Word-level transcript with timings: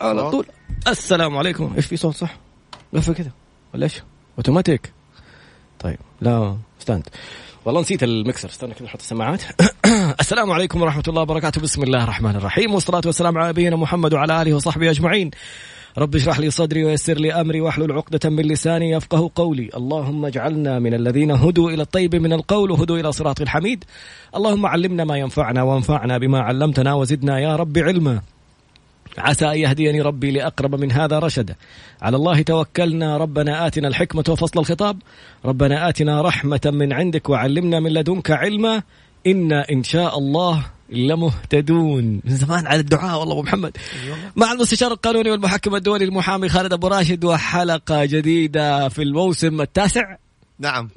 على 0.00 0.30
طول. 0.30 0.46
السلام 0.88 1.36
عليكم. 1.36 1.72
إيش 1.76 1.86
في 1.86 1.96
صوت 1.96 2.14
صح؟ 2.14 2.36
قفل 2.94 3.14
كذا 3.14 3.30
ولا 3.74 3.84
إيش؟ 3.84 4.02
اوتوماتيك 4.38 4.92
طيب 5.78 5.98
لا 6.20 6.56
stand 6.78 7.08
والله 7.64 7.80
نسيت 7.80 8.02
المكسر 8.02 8.48
استنى 8.48 8.74
كذا 8.74 8.84
نحط 8.84 8.98
السماعات. 8.98 9.42
السلام 10.20 10.50
عليكم 10.50 10.82
ورحمة 10.82 11.02
الله 11.08 11.22
وبركاته. 11.22 11.60
بسم 11.60 11.82
الله 11.82 12.04
الرحمن 12.04 12.36
الرحيم. 12.36 12.74
والصلاة 12.74 13.02
والسلام 13.06 13.38
على 13.38 13.48
نبينا 13.48 13.76
محمد 13.76 14.14
وعلى 14.14 14.42
آله 14.42 14.54
وصحبه 14.54 14.90
أجمعين. 14.90 15.30
رب 15.98 16.14
اشرح 16.14 16.38
لي 16.40 16.50
صدري 16.50 16.84
ويسر 16.84 17.14
لي 17.14 17.32
أمري 17.32 17.60
واحلل 17.60 17.92
عقدة 17.92 18.30
من 18.30 18.42
لساني 18.42 18.90
يفقه 18.90 19.30
قولي، 19.34 19.70
اللهم 19.76 20.26
اجعلنا 20.26 20.78
من 20.78 20.94
الذين 20.94 21.30
هدوا 21.30 21.70
إلى 21.70 21.82
الطيب 21.82 22.16
من 22.16 22.32
القول 22.32 22.70
وهدوا 22.70 22.98
إلى 22.98 23.12
صراط 23.12 23.40
الحميد، 23.40 23.84
اللهم 24.36 24.66
علمنا 24.66 25.04
ما 25.04 25.16
ينفعنا 25.16 25.62
وانفعنا 25.62 26.18
بما 26.18 26.40
علمتنا 26.40 26.94
وزدنا 26.94 27.38
يا 27.38 27.56
رب 27.56 27.78
علما. 27.78 28.20
عسى 29.20 29.46
أن 29.46 29.56
يهديني 29.56 30.00
ربي 30.00 30.30
لأقرب 30.30 30.74
من 30.74 30.92
هذا 30.92 31.18
رشدا 31.18 31.54
على 32.02 32.16
الله 32.16 32.42
توكلنا. 32.42 33.16
ربنا 33.16 33.66
آتنا 33.66 33.88
الحكمة 33.88 34.24
وفصل 34.28 34.60
الخطاب. 34.60 34.98
ربنا 35.44 35.88
آتنا 35.88 36.22
رحمة 36.22 36.60
من 36.64 36.92
عندك 36.92 37.28
وعلمنا 37.28 37.80
من 37.80 37.92
لدنك 37.92 38.30
علما. 38.30 38.82
إنا 39.26 39.66
إن 39.70 39.82
شاء 39.82 40.18
الله 40.18 40.66
لمهتدون. 40.90 42.20
من 42.24 42.36
زمان 42.36 42.66
على 42.66 42.80
الدعاء 42.80 43.20
والله 43.20 43.34
أبو 43.34 43.42
محمد. 43.42 43.76
مع 44.36 44.52
المستشار 44.52 44.92
القانوني 44.92 45.30
والمحكم 45.30 45.74
الدولي 45.74 46.04
المحامي 46.04 46.48
خالد 46.48 46.72
أبو 46.72 46.86
راشد 46.86 47.24
وحلقة 47.24 48.04
جديدة 48.04 48.88
في 48.88 49.02
الموسم 49.02 49.60
التاسع. 49.60 50.16
نعم. 50.58 50.88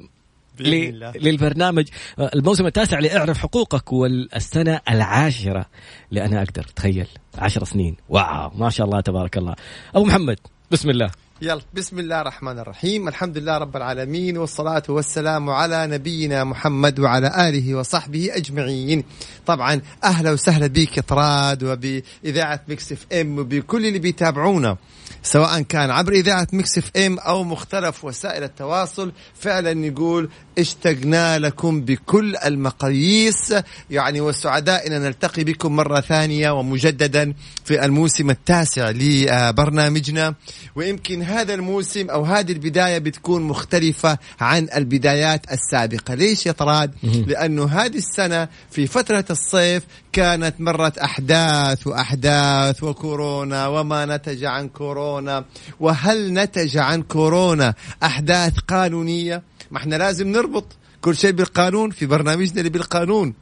للبرنامج. 0.60 1.88
الموسم 2.18 2.66
التاسع 2.66 2.98
لإعرف 2.98 3.38
حقوقك 3.38 3.92
والسنة 3.92 4.80
العاشرة. 4.90 5.66
لأنا 6.10 6.42
أقدر 6.42 6.62
تخيل. 6.62 7.06
عشر 7.38 7.64
سنين. 7.64 7.96
واو 8.08 8.50
ما 8.50 8.70
شاء 8.70 8.86
الله 8.86 9.00
تبارك 9.00 9.38
الله. 9.38 9.54
أبو 9.94 10.04
محمد 10.04 10.38
بسم 10.70 10.90
الله. 10.90 11.23
يلا 11.42 11.60
بسم 11.74 11.98
الله 11.98 12.20
الرحمن 12.20 12.58
الرحيم. 12.58 13.08
الحمد 13.08 13.38
لله 13.38 13.58
رب 13.58 13.76
العالمين 13.76 14.38
والصلاة 14.38 14.82
والسلام 14.88 15.50
على 15.50 15.86
نبينا 15.86 16.44
محمد 16.44 17.00
وعلى 17.00 17.48
آله 17.48 17.74
وصحبه 17.74 18.30
أجمعين. 18.32 19.04
طبعا 19.46 19.80
أهلا 20.04 20.30
وسهلا 20.30 20.66
بك 20.66 21.00
طراد 21.00 21.62
وبإذاعة 21.64 22.60
Mix 22.68 22.92
FM 22.92 23.38
وبكل 23.38 23.86
اللي 23.86 23.98
بيتابعونا 23.98 24.76
سواء 25.22 25.60
كان 25.60 25.90
عبر 25.90 26.12
إذاعة 26.12 26.48
Mix 26.52 26.78
FM 26.78 27.18
أو 27.18 27.44
مختلف 27.44 28.04
وسائل 28.04 28.42
التواصل. 28.42 29.12
فعلا 29.34 29.74
نقول 29.74 30.28
اشتقنا 30.58 31.38
لكم 31.38 31.80
بكل 31.80 32.36
المقاييس. 32.36 33.54
يعني 33.90 34.20
والسعداء 34.20 34.86
ان 34.86 35.02
نلتقي 35.02 35.44
بكم 35.44 35.76
مرة 35.76 36.00
ثانية 36.00 36.50
ومجددا 36.50 37.34
في 37.64 37.84
الموسم 37.84 38.30
التاسع 38.30 38.90
لبرنامجنا. 38.90 40.34
ويمكن 40.76 41.23
هذا 41.24 41.54
الموسم 41.54 42.10
أو 42.10 42.24
هذه 42.24 42.52
البداية 42.52 42.98
بتكون 42.98 43.42
مختلفة 43.42 44.18
عن 44.40 44.68
البدايات 44.76 45.52
السابقة، 45.52 46.14
ليش 46.14 46.46
يا 46.46 46.52
طراد؟ 46.52 46.94
لأنه 47.26 47.64
هذه 47.64 47.96
السنة 47.96 48.48
في 48.70 48.86
فترة 48.86 49.24
الصيف 49.30 49.82
كانت 50.12 50.54
مرت 50.60 50.98
أحداث 50.98 51.86
وأحداث 51.86 52.82
وكورونا 52.82 53.66
وما 53.66 54.06
نتج 54.06 54.44
عن 54.44 54.68
كورونا 54.68 55.44
وهل 55.80 56.32
نتج 56.32 56.76
عن 56.76 57.02
كورونا 57.02 57.74
أحداث 58.02 58.52
قانونية؟ 58.68 59.42
ما 59.70 59.78
إحنا 59.78 59.96
لازم 59.96 60.28
نربط 60.28 60.64
كل 61.00 61.16
شيء 61.16 61.30
بالقانون 61.30 61.90
في 61.90 62.06
برنامجنا 62.06 62.58
اللي 62.58 62.70
بالقانون 62.70 63.34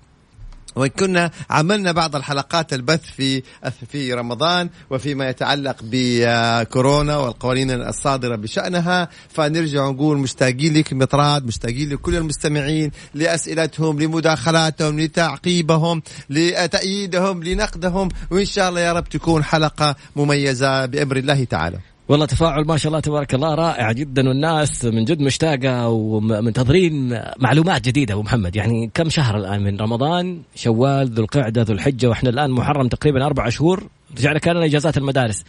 وإن 0.77 0.89
كنا 0.89 1.31
عملنا 1.51 1.93
بعض 1.93 2.17
الحلقات 2.17 2.73
البث 2.73 3.05
في 3.17 3.43
في 3.89 4.15
رمضان 4.15 4.71
وفيما 4.91 5.29
يتعلق 5.29 5.77
بكورونا 5.83 7.17
والقوانين 7.17 7.71
الصادرة 7.71 8.37
بشأنها 8.37 9.09
فنرجع 9.29 9.91
نقول 9.91 10.19
مشتاقين 10.19 10.75
لك 10.75 10.93
مطراد 10.93 11.47
مشتاقين 11.47 11.89
لكل 11.89 12.17
المستمعين 12.17 12.91
لأسئلتهم 13.15 14.01
لمداخلاتهم 14.01 15.01
لتعقيبهم 15.01 16.03
لتأييدهم 16.31 17.43
لنقدهم 17.43 18.09
وإن 18.31 18.45
شاء 18.45 18.69
الله 18.69 18.81
يا 18.81 18.93
رب 18.93 19.09
تكون 19.09 19.45
حلقة 19.45 19.97
مميزة 20.17 20.87
بأمر 20.87 21.17
الله 21.17 21.45
تعالى. 21.45 21.92
والله 22.09 22.27
تفاعل 22.27 22.65
ما 22.65 22.77
شاء 22.77 22.91
الله 22.91 23.01
تبارك 23.01 23.35
الله 23.35 23.55
رائع 23.55 23.93
جدا 23.93 24.29
والناس 24.29 24.85
من 24.85 25.05
جد 25.05 25.21
مشتاقة 25.21 25.89
ومنتظرين 25.89 27.21
معلومات 27.39 27.89
جديدة 27.89 28.15
أبو 28.15 28.23
محمد. 28.23 28.57
يعني 28.57 28.91
كم 28.95 29.09
شهر 29.09 29.37
الآن 29.37 29.63
من 29.63 29.81
رمضان؟ 29.81 30.43
شوال 30.55 31.09
ذو 31.09 31.23
القعدة 31.25 31.63
ذو 31.63 31.75
الحجة 31.75 32.09
وإحنا 32.09 32.31
الآن 32.31 32.51
محرم 32.51 32.89
تقريبا 32.89 33.27
أربع 33.27 33.49
شهور. 33.49 33.89
رجعنا 34.19 34.39
كان 34.39 34.57
إجازات 34.57 34.97
المدارس. 34.97 35.45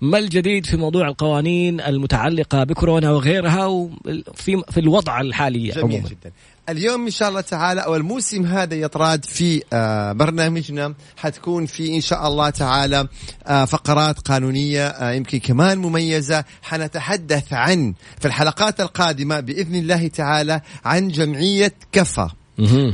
ما 0.00 0.18
الجديد 0.18 0.66
في 0.66 0.76
موضوع 0.76 1.08
القوانين 1.08 1.80
المتعلقة 1.80 2.64
بكورونا 2.64 3.10
وغيرها 3.10 3.66
وفي 3.66 4.62
في 4.70 4.80
الوضع 4.80 5.20
الحالي 5.20 5.68
جميل 5.68 5.84
عموما. 5.84 6.08
جدا. 6.08 6.32
اليوم 6.68 7.04
إن 7.04 7.10
شاء 7.10 7.28
الله 7.28 7.40
تعالى 7.40 7.80
أو 7.80 7.96
الموسم 7.96 8.46
هذا 8.46 8.74
يطراد 8.74 9.24
في 9.24 9.62
آه، 9.72 10.12
برنامجنا. 10.12 10.94
حتكون 11.16 11.66
في 11.66 11.94
إن 11.94 12.00
شاء 12.00 12.28
الله 12.28 12.50
تعالى 12.50 13.08
آه، 13.46 13.64
فقرات 13.64 14.18
قانونية 14.28 14.86
آه، 14.86 15.12
يمكن 15.12 15.38
كمان 15.38 15.78
مميزة. 15.78 16.44
حنتحدث 16.62 17.52
عن 17.52 17.94
في 18.20 18.28
الحلقات 18.28 18.80
القادمة 18.80 19.40
بإذن 19.40 19.74
الله 19.74 20.08
تعالى 20.08 20.60
عن 20.84 21.08
جمعية 21.08 21.72
كفا. 21.92 22.30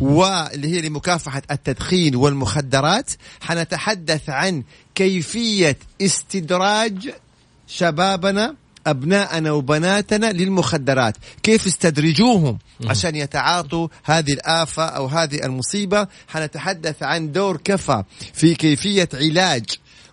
واللي 0.00 0.68
هي 0.68 0.80
لمكافحة 0.80 1.42
التدخين 1.50 2.16
والمخدرات. 2.16 3.10
حنتحدث 3.40 4.30
عن 4.30 4.62
كيفية 4.94 5.78
استدراج 6.02 7.10
شبابنا 7.66 8.54
أبناءنا 8.86 9.52
وبناتنا 9.52 10.32
للمخدرات. 10.32 11.16
كيف 11.42 11.66
استدرجوهم؟ 11.66 12.58
عشان 12.86 13.16
يتعاطوا 13.16 13.88
هذه 14.04 14.32
الآفة 14.32 14.84
أو 14.84 15.06
هذه 15.06 15.44
المصيبة. 15.44 16.08
حنتحدث 16.28 17.02
عن 17.02 17.32
دور 17.32 17.56
كفى 17.56 18.02
في 18.34 18.54
كيفية 18.54 19.08
علاج 19.14 19.64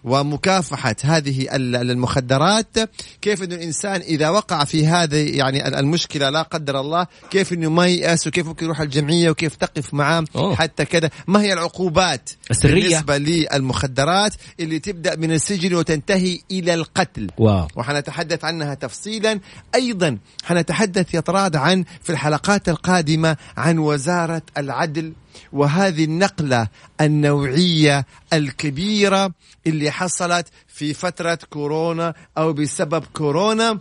ومكافحة 0.03 0.95
هذه 1.03 1.47
المخدرات 1.55 2.77
كيف 3.21 3.43
أن 3.43 3.51
الإنسان 3.51 4.01
إذا 4.01 4.29
وقع 4.29 4.63
في 4.63 4.87
هذه 4.87 5.37
يعني 5.37 5.79
المشكلة 5.79 6.29
لا 6.29 6.41
قدر 6.41 6.79
الله 6.79 7.07
كيف 7.29 7.53
أنه 7.53 7.69
ما 7.69 7.87
ييأس 7.87 8.27
وكيف 8.27 8.47
ممكن 8.47 8.65
يروح 8.65 8.81
الجمعية 8.81 9.29
وكيف 9.29 9.55
تقف 9.55 9.93
معاه 9.93 10.25
حتى 10.53 10.85
كذا. 10.85 11.09
ما 11.27 11.41
هي 11.41 11.53
العقوبات 11.53 12.29
السرية. 12.51 12.99
بالنسبة 12.99 13.17
للمخدرات 13.17 14.33
اللي 14.59 14.79
تبدأ 14.79 15.15
من 15.15 15.31
السجن 15.31 15.75
وتنتهي 15.75 16.39
إلى 16.51 16.73
القتل؟ 16.73 17.27
واو. 17.37 17.67
وحنتحدث 17.75 18.45
عنها 18.45 18.73
تفصيلا. 18.73 19.39
أيضا 19.75 20.17
حنتحدث 20.43 21.13
يطراد 21.13 21.55
عن 21.55 21.85
في 22.03 22.09
الحلقات 22.09 22.69
القادمة 22.69 23.37
عن 23.57 23.77
وزارة 23.77 24.41
العدل 24.57 25.13
وهذه 25.53 26.03
النقلة 26.03 26.67
النوعية 27.01 28.05
الكبيرة 28.33 29.31
اللي 29.67 29.91
حصلت 29.91 30.47
في 30.67 30.93
فترة 30.93 31.39
كورونا 31.49 32.13
أو 32.37 32.53
بسبب 32.53 33.03
كورونا. 33.13 33.79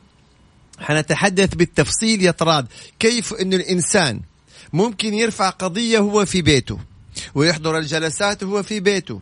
حنتحدث 0.79 1.55
بالتفصيل 1.55 2.23
يا 2.23 2.31
طراد 2.31 2.67
كيف 2.99 3.35
أن 3.35 3.53
الإنسان 3.55 4.21
ممكن 4.73 5.15
يرفع 5.15 5.51
قضية 5.51 5.99
هو 5.99 6.25
في 6.25 6.43
بيته 6.43 6.79
ويحضر 7.35 7.79
الجلسات 7.79 8.43
وهو 8.43 8.63
في 8.63 8.81
بيته 8.81 9.21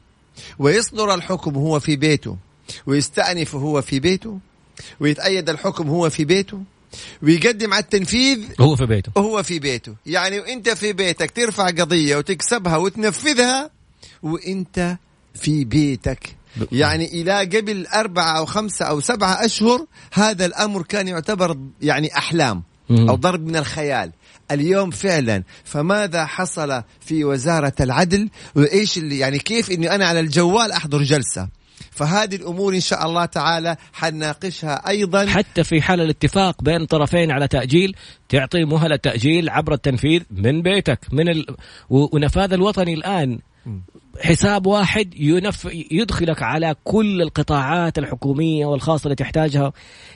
ويصدر 0.58 1.14
الحكم 1.14 1.54
هو 1.54 1.80
في 1.80 1.96
بيته 1.96 2.36
ويستأنف 2.86 3.54
هو 3.54 3.82
في 3.82 4.00
بيته 4.00 4.38
ويتأيد 5.00 5.50
الحكم 5.50 5.88
هو 5.88 6.10
في 6.10 6.24
بيته 6.24 6.62
ويقدم 7.22 7.74
على 7.74 7.82
التنفيذ 7.82 8.38
هو 8.60 8.76
في 8.76 8.86
بيته. 8.86 9.12
وهو 9.16 9.42
في 9.42 9.58
بيته. 9.58 9.94
يعني 10.06 10.40
وانت 10.40 10.68
في 10.68 10.92
بيتك 10.92 11.30
ترفع 11.30 11.66
قضية 11.66 12.16
وتكسبها 12.16 12.76
وتنفذها 12.76 13.70
وانت 14.22 14.96
في 15.34 15.64
بيتك. 15.64 16.36
يعني 16.72 17.04
إلى 17.04 17.40
قبل 17.40 17.86
أربعة 17.86 18.38
أو 18.38 18.46
خمسة 18.46 18.84
أو 18.84 19.00
سبعة 19.00 19.44
أشهر 19.44 19.86
هذا 20.12 20.46
الأمر 20.46 20.82
كان 20.82 21.08
يعتبر 21.08 21.58
يعني 21.82 22.16
أحلام 22.16 22.62
أو 22.90 23.14
ضرب 23.14 23.46
من 23.46 23.56
الخيال. 23.56 24.12
اليوم 24.50 24.90
فعلا 24.90 25.42
فماذا 25.64 26.26
حصل 26.26 26.82
في 27.00 27.24
وزارة 27.24 27.72
العدل؟ 27.80 28.28
وإيش 28.54 28.98
اللي 28.98 29.18
يعني 29.18 29.38
كيف 29.38 29.70
إني 29.70 29.94
أنا 29.94 30.06
على 30.06 30.20
الجوال 30.20 30.72
أحضر 30.72 31.02
جلسة؟ 31.02 31.48
فهذه 31.96 32.36
الأمور 32.36 32.74
إن 32.74 32.80
شاء 32.80 33.06
الله 33.06 33.24
تعالى 33.24 33.76
حنناقشها 33.92 34.88
أيضا. 34.88 35.26
حتى 35.26 35.64
في 35.64 35.82
حال 35.82 36.00
الاتفاق 36.00 36.62
بين 36.62 36.86
طرفين 36.86 37.30
على 37.30 37.48
تأجيل 37.48 37.96
تعطي 38.28 38.64
مهلة 38.64 38.96
تأجيل 38.96 39.50
عبر 39.50 39.72
التنفيذ 39.72 40.22
من 40.30 40.62
بيتك 40.62 40.98
من 41.12 41.28
ال... 41.28 41.46
ونفاذ 41.90 42.52
الوطني 42.52 42.94
الآن. 42.94 43.38
حساب 44.20 44.66
واحد 44.66 45.14
ينف 45.16 45.68
يدخلك 45.90 46.42
على 46.42 46.74
كل 46.84 47.22
القطاعات 47.22 47.98
الحكومية 47.98 48.66
والخاصة 48.66 49.04
اللي 49.04 49.14
تحتاجها. 49.14 49.72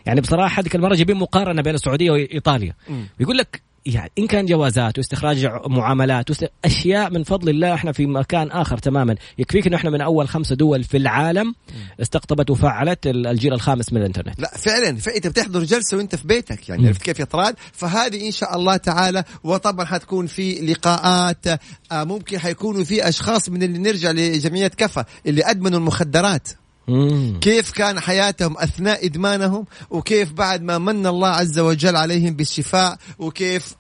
يعني 0.07 0.21
بصراحة 0.21 0.61
هذيك 0.61 0.75
المرة 0.75 0.95
جايبين 0.95 1.17
مقارنة 1.17 1.63
بين 1.63 1.75
السعودية 1.75 2.11
وإيطاليا. 2.11 2.75
يقول 3.21 3.39
لك 3.39 3.63
يعني 3.87 4.13
إن 4.19 4.27
كان 4.27 4.47
جوازات 4.47 4.99
واستخراج 4.99 5.47
معاملات. 5.67 6.27
أشياء 6.65 7.11
من 7.11 7.25
فضل 7.25 7.49
الله 7.49 7.75
إحنا 7.75 7.93
في 7.93 8.07
مكان 8.07 8.51
آخر 8.51 8.79
تماما. 8.79 9.17
يكفيك 9.39 9.67
إنه 9.67 9.77
إحنا 9.77 9.91
من 9.91 10.01
أول 10.01 10.29
خمسة 10.29 10.57
دول 10.57 10.85
في 10.85 10.97
العالم 10.97 11.55
استقطبت 12.01 12.51
وفعلت 12.51 13.07
الجيل 13.07 13.53
الخامس 13.53 13.93
من 13.93 14.01
الإنترنت. 14.01 14.41
لا 14.41 14.51
فعلا. 14.57 14.97
فانت 14.97 15.27
بتحضر 15.27 15.65
جلسة 15.65 15.97
وأنت 15.97 16.15
في 16.15 16.27
بيتك 16.27 16.69
يعني 16.69 16.87
عرفت 16.87 17.03
كيف 17.03 17.19
يا 17.19 17.25
طراد؟ 17.25 17.55
فهذه 17.73 18.27
إن 18.27 18.33
شاء 18.33 18.57
الله 18.57 18.77
تعالى 18.77 19.25
وطبعا 19.45 19.85
حتكون 19.85 20.27
في 20.27 20.55
لقاءات 20.55 21.47
آه، 21.93 22.05
ممكن 22.05 22.39
حيكونوا 22.39 22.85
في 22.85 23.09
أشخاص 23.09 23.49
من 23.49 23.63
اللي 23.63 23.79
نرجع 23.79 24.11
لجمعية 24.11 24.69
كفا 24.69 25.05
اللي 25.27 25.51
أدمنوا 25.51 25.79
المخدرات. 25.79 26.49
مم. 26.89 27.39
كيف 27.41 27.71
كان 27.71 28.01
حياتهم 28.01 28.59
أثناء 28.59 29.07
إدمانهم 29.07 29.67
وكيف 29.91 30.33
بعد 30.33 30.63
ما 30.63 30.79
من 30.79 31.07
الله 31.07 31.29
عز 31.29 31.59
وجل 31.59 31.97
عليهم 31.97 32.35
بالشفاء 32.35 32.97
وكيف 33.19 33.75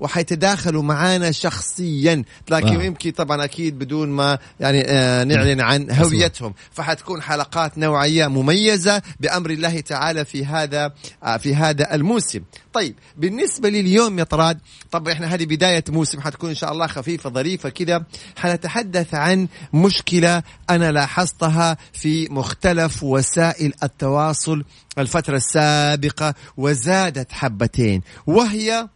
وحيتداخلوا 0.00 0.82
معانا 0.82 1.30
شخصيا 1.30 2.24
لكن 2.50 2.76
واو. 2.76 2.80
يمكن 2.80 3.10
طبعا 3.10 3.44
أكيد 3.44 3.78
بدون 3.78 4.08
ما 4.08 4.38
يعني 4.60 4.82
آه 4.86 5.24
نعلن 5.24 5.60
عن 5.60 5.90
هويتهم 5.90 6.54
فحتكون 6.72 7.22
حلقات 7.22 7.78
نوعية 7.78 8.26
مميزة 8.26 9.02
بأمر 9.20 9.50
الله 9.50 9.80
تعالى 9.80 10.24
في 10.24 10.44
هذا 10.44 10.92
آه 11.24 11.36
في 11.36 11.54
هذا 11.54 11.94
الموسم 11.94 12.40
طيب 12.76 12.94
بالنسبة 13.16 13.68
لي 13.68 13.80
اليوم 13.80 14.18
يا 14.18 14.24
طراد 14.24 14.58
طبعا 14.90 15.12
إحنا 15.12 15.26
هذه 15.26 15.44
بداية 15.44 15.84
موسم 15.88 16.20
حتكون 16.20 16.48
إن 16.48 16.54
شاء 16.54 16.72
الله 16.72 16.86
خفيفة 16.86 17.30
ظريفة 17.30 17.68
كذا. 17.68 18.04
حنتحدث 18.36 19.14
عن 19.14 19.48
مشكلة 19.72 20.42
أنا 20.70 20.92
لاحظتها 20.92 21.76
في 21.92 22.28
مختلف 22.28 23.02
وسائل 23.02 23.72
التواصل 23.82 24.64
الفترة 24.98 25.36
السابقة 25.36 26.34
وزادت 26.56 27.32
حبتين 27.32 28.02
وهي 28.26 28.88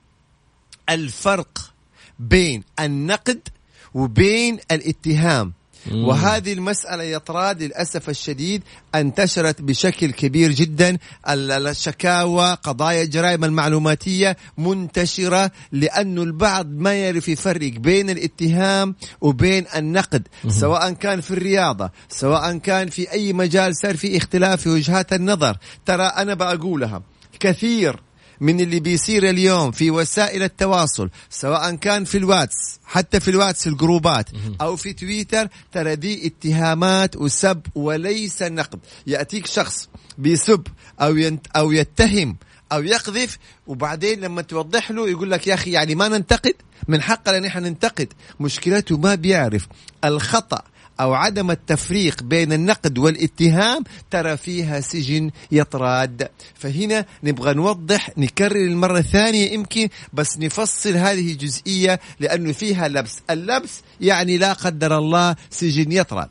الفرق 0.90 1.72
بين 2.18 2.64
النقد 2.80 3.48
وبين 3.94 4.58
الاتهام. 4.70 5.52
مم. 5.86 6.04
وهذه 6.08 6.52
المسألة 6.52 7.02
يا 7.04 7.18
طراد 7.18 7.62
للأسف 7.62 8.08
الشديد 8.08 8.62
انتشرت 8.94 9.62
بشكل 9.62 10.10
كبير 10.10 10.52
جدا 10.52 10.98
ال- 11.28 11.66
الشكاوى 11.66 12.54
قضايا 12.62 13.02
الجرائم 13.02 13.44
المعلوماتية 13.44 14.36
منتشرة 14.58 15.50
لأن 15.72 16.18
البعض 16.18 16.66
ما 16.70 16.94
يعرف 16.94 17.28
يفرق 17.28 17.72
بين 17.72 18.10
الاتهام 18.10 18.94
وبين 19.20 19.64
النقد 19.76 20.28
سواء 20.48 20.92
كان 20.92 21.20
في 21.20 21.30
الرياضة 21.30 21.90
سواء 22.08 22.56
كان 22.58 22.88
في 22.88 23.12
أي 23.12 23.32
مجال 23.32 23.76
صار 23.76 23.96
في 23.96 24.16
اختلاف 24.16 24.60
في 24.62 24.68
وجهات 24.68 25.12
النظر 25.12 25.56
ترى 25.86 26.02
أنا 26.06 26.34
بقولها 26.34 27.02
كثير 27.40 28.00
من 28.40 28.60
اللي 28.60 28.80
بيصير 28.80 29.30
اليوم 29.30 29.70
في 29.70 29.90
وسائل 29.90 30.42
التواصل 30.42 31.10
سواء 31.30 31.74
كان 31.74 32.04
في 32.04 32.18
الواتس 32.18 32.80
حتى 32.84 33.20
في 33.20 33.28
الواتس 33.30 33.66
الجروبات 33.66 34.28
أو 34.60 34.76
في 34.76 34.92
تويتر 34.92 35.48
ترى 35.72 35.96
دي 35.96 36.26
اتهامات 36.26 37.16
وسب 37.16 37.60
وليس 37.74 38.42
نقد. 38.42 38.78
يأتيك 39.06 39.46
شخص 39.46 39.88
بيسب 40.18 40.66
أو 41.00 41.16
ينت 41.16 41.46
أو 41.56 41.72
يتهم 41.72 42.36
أو 42.72 42.82
يقذف 42.82 43.38
وبعدين 43.66 44.20
لما 44.20 44.42
توضح 44.42 44.90
له 44.90 45.08
يقول 45.08 45.30
لك 45.30 45.46
يا 45.46 45.54
أخي 45.54 45.70
يعني 45.70 45.94
ما 45.94 46.08
ننتقد؟ 46.08 46.54
من 46.88 47.02
حقنا 47.02 47.38
ان 47.38 47.44
إحنا 47.44 47.68
ننتقد. 47.68 48.08
مشكلته 48.40 48.96
ما 48.98 49.14
بيعرف. 49.14 49.68
الخطأ 50.04 50.62
أو 51.00 51.14
عدم 51.14 51.50
التفريق 51.50 52.22
بين 52.22 52.52
النقد 52.52 52.98
والاتهام 52.98 53.84
ترى 54.10 54.36
فيها 54.36 54.80
سجن 54.80 55.30
يطراد. 55.52 56.28
فهنا 56.54 57.04
نبغى 57.22 57.54
نوضح 57.54 58.10
نكرر 58.18 58.56
المرة 58.56 58.98
الثانية 58.98 59.50
يمكن 59.52 59.88
بس 60.12 60.38
نفصل 60.38 60.96
هذه 60.96 61.32
الجزئيه 61.32 62.00
لأنه 62.20 62.52
فيها 62.52 62.88
لبس. 62.88 63.20
اللبس 63.30 63.80
يعني 64.00 64.38
لا 64.38 64.52
قدر 64.52 64.98
الله 64.98 65.36
سجن 65.50 65.92
يطراد. 65.92 66.28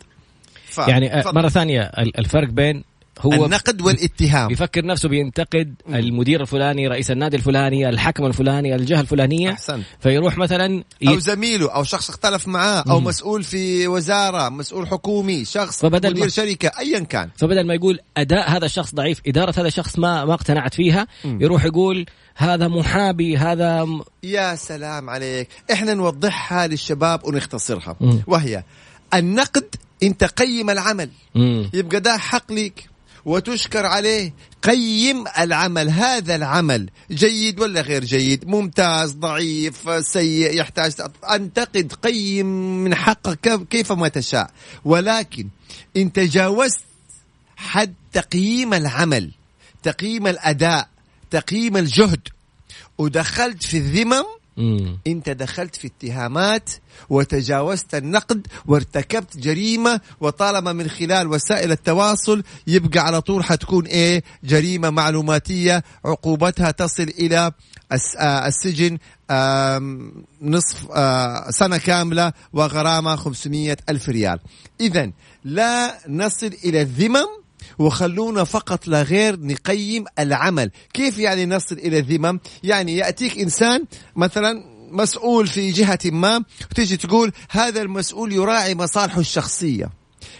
ف... 0.65 0.77
يعني 0.77 1.17
آه، 1.17 1.21
تفضل. 1.21 1.35
مرة 1.35 1.49
ثانية 1.49 1.81
ال- 1.81 2.19
الفرق 2.19 2.49
بين 2.49 2.83
هو 3.21 3.45
النقد 3.45 3.81
والاتهام. 3.81 4.47
بيفكر 4.47 4.85
نفسه 4.85 5.09
بينتقد 5.09 5.75
المدير 5.89 6.41
الفلاني 6.41 6.87
رئيس 6.87 7.11
النادي 7.11 7.37
الفلاني 7.37 7.89
الحكم 7.89 8.25
الفلاني 8.25 8.75
الجهة 8.75 9.01
الفلانية. 9.01 9.51
احسنت 9.51 9.83
فيروح 9.99 10.37
مثلا 10.37 10.83
ي... 11.01 11.07
أو 11.09 11.19
زميله 11.19 11.71
أو 11.75 11.83
شخص 11.83 12.09
اختلف 12.09 12.47
معاه 12.47 12.83
أو 12.89 12.99
مم. 12.99 13.05
مسؤول 13.07 13.43
في 13.43 13.87
وزارة 13.87 14.49
مسؤول 14.49 14.87
حكومي 14.87 15.45
شخص 15.45 15.81
فبدل 15.81 16.09
مدير 16.11 16.23
ما- 16.23 16.29
شركة 16.29 16.71
ايا 16.79 16.99
كان. 16.99 17.29
فبدل 17.37 17.67
ما 17.67 17.73
يقول 17.73 17.99
أداء 18.17 18.49
هذا 18.51 18.65
الشخص 18.65 18.95
ضعيف 18.95 19.21
إدارة 19.27 19.53
هذا 19.59 19.67
الشخص 19.67 19.99
ما 19.99 20.25
ما 20.25 20.33
اقتنعت 20.33 20.73
فيها 20.73 21.07
مم. 21.25 21.41
يروح 21.41 21.65
يقول 21.65 22.05
هذا 22.35 22.67
محابي 22.67 23.37
هذا 23.37 23.85
م- 23.85 24.01
يا 24.23 24.55
سلام 24.55 25.09
عليك. 25.09 25.47
إحنا 25.73 25.93
نوضحها 25.93 26.67
للشباب 26.67 27.25
ونختصرها. 27.25 27.95
مم. 28.01 28.21
وهي 28.27 28.63
النقد 29.13 29.75
انت 30.03 30.23
قيم 30.23 30.69
العمل. 30.69 31.09
مم. 31.35 31.69
يبقى 31.73 31.99
ده 31.99 32.17
حق 32.17 32.51
ليك. 32.51 32.88
وتشكر 33.29 33.85
عليه. 33.85 34.33
قيم 34.63 35.23
العمل 35.39 35.89
هذا 35.89 36.35
العمل. 36.35 36.89
جيد 37.11 37.59
ولا 37.59 37.81
غير 37.81 38.03
جيد؟ 38.05 38.47
ممتاز 38.47 39.11
ضعيف 39.11 40.05
سيء 40.05 40.59
يحتاج 40.59 40.91
أنتقد 41.31 41.93
قيم 42.03 42.45
من 42.83 42.95
حقك 42.95 43.67
كيف- 43.69 43.91
ما 43.91 44.07
تشاء. 44.07 44.51
ولكن 44.85 45.47
إن 45.97 46.13
تجاوزت 46.13 46.79
حد 47.57 47.93
تقييم 48.13 48.73
العمل 48.73 49.31
تقييم 49.83 50.27
الأداء 50.27 50.89
تقييم 51.31 51.77
الجهد 51.77 52.27
ودخلت 52.97 53.63
في 53.63 53.77
الذمم 53.77 54.23
مم. 54.59 54.97
انت 55.07 55.29
دخلت 55.29 55.75
في 55.75 55.87
اتهامات 55.87 56.69
وتجاوزت 57.09 57.95
النقد 57.95 58.47
وارتكبت 58.65 59.37
جريمة 59.37 60.01
وطالما 60.21 60.73
من 60.73 60.87
خلال 60.89 61.27
وسائل 61.27 61.71
التواصل 61.71 62.43
يبقى 62.67 62.99
على 62.99 63.21
طول 63.21 63.43
حتكون 63.43 63.85
إيه 63.85 64.23
جريمة 64.43 64.89
معلوماتية 64.89 65.83
عقوبتها 66.05 66.71
تصل 66.71 67.03
إلى 67.03 67.51
آه، 68.19 68.47
السجن 68.47 68.97
نصف 70.41 70.91
آه، 70.91 71.49
سنة 71.49 71.77
كاملة 71.77 72.33
وغرامة 72.53 73.15
500 73.15 73.77
ألف 73.89 74.09
ريال 74.09 74.39
إذا 74.81 75.11
لا 75.43 75.97
نصل 76.09 76.51
إلى 76.63 76.81
الذمم 76.81 77.38
وخلونا 77.79 78.43
فقط 78.43 78.87
لا 78.87 79.01
غير 79.01 79.39
نقيم 79.39 80.05
العمل. 80.19 80.71
كيف 80.93 81.17
يعني 81.17 81.45
نصل 81.45 81.75
إلى 81.75 81.99
الذمم 81.99 82.39
يعني 82.63 82.97
يأتيك 82.97 83.37
إنسان 83.39 83.85
مثلا 84.15 84.63
مسؤول 84.91 85.47
في 85.47 85.71
جهة 85.71 85.99
ما 86.05 86.43
وتيجي 86.71 86.97
تقول 86.97 87.31
هذا 87.49 87.81
المسؤول 87.81 88.33
يراعي 88.33 88.75
مصالحه 88.75 89.19
الشخصية. 89.19 89.89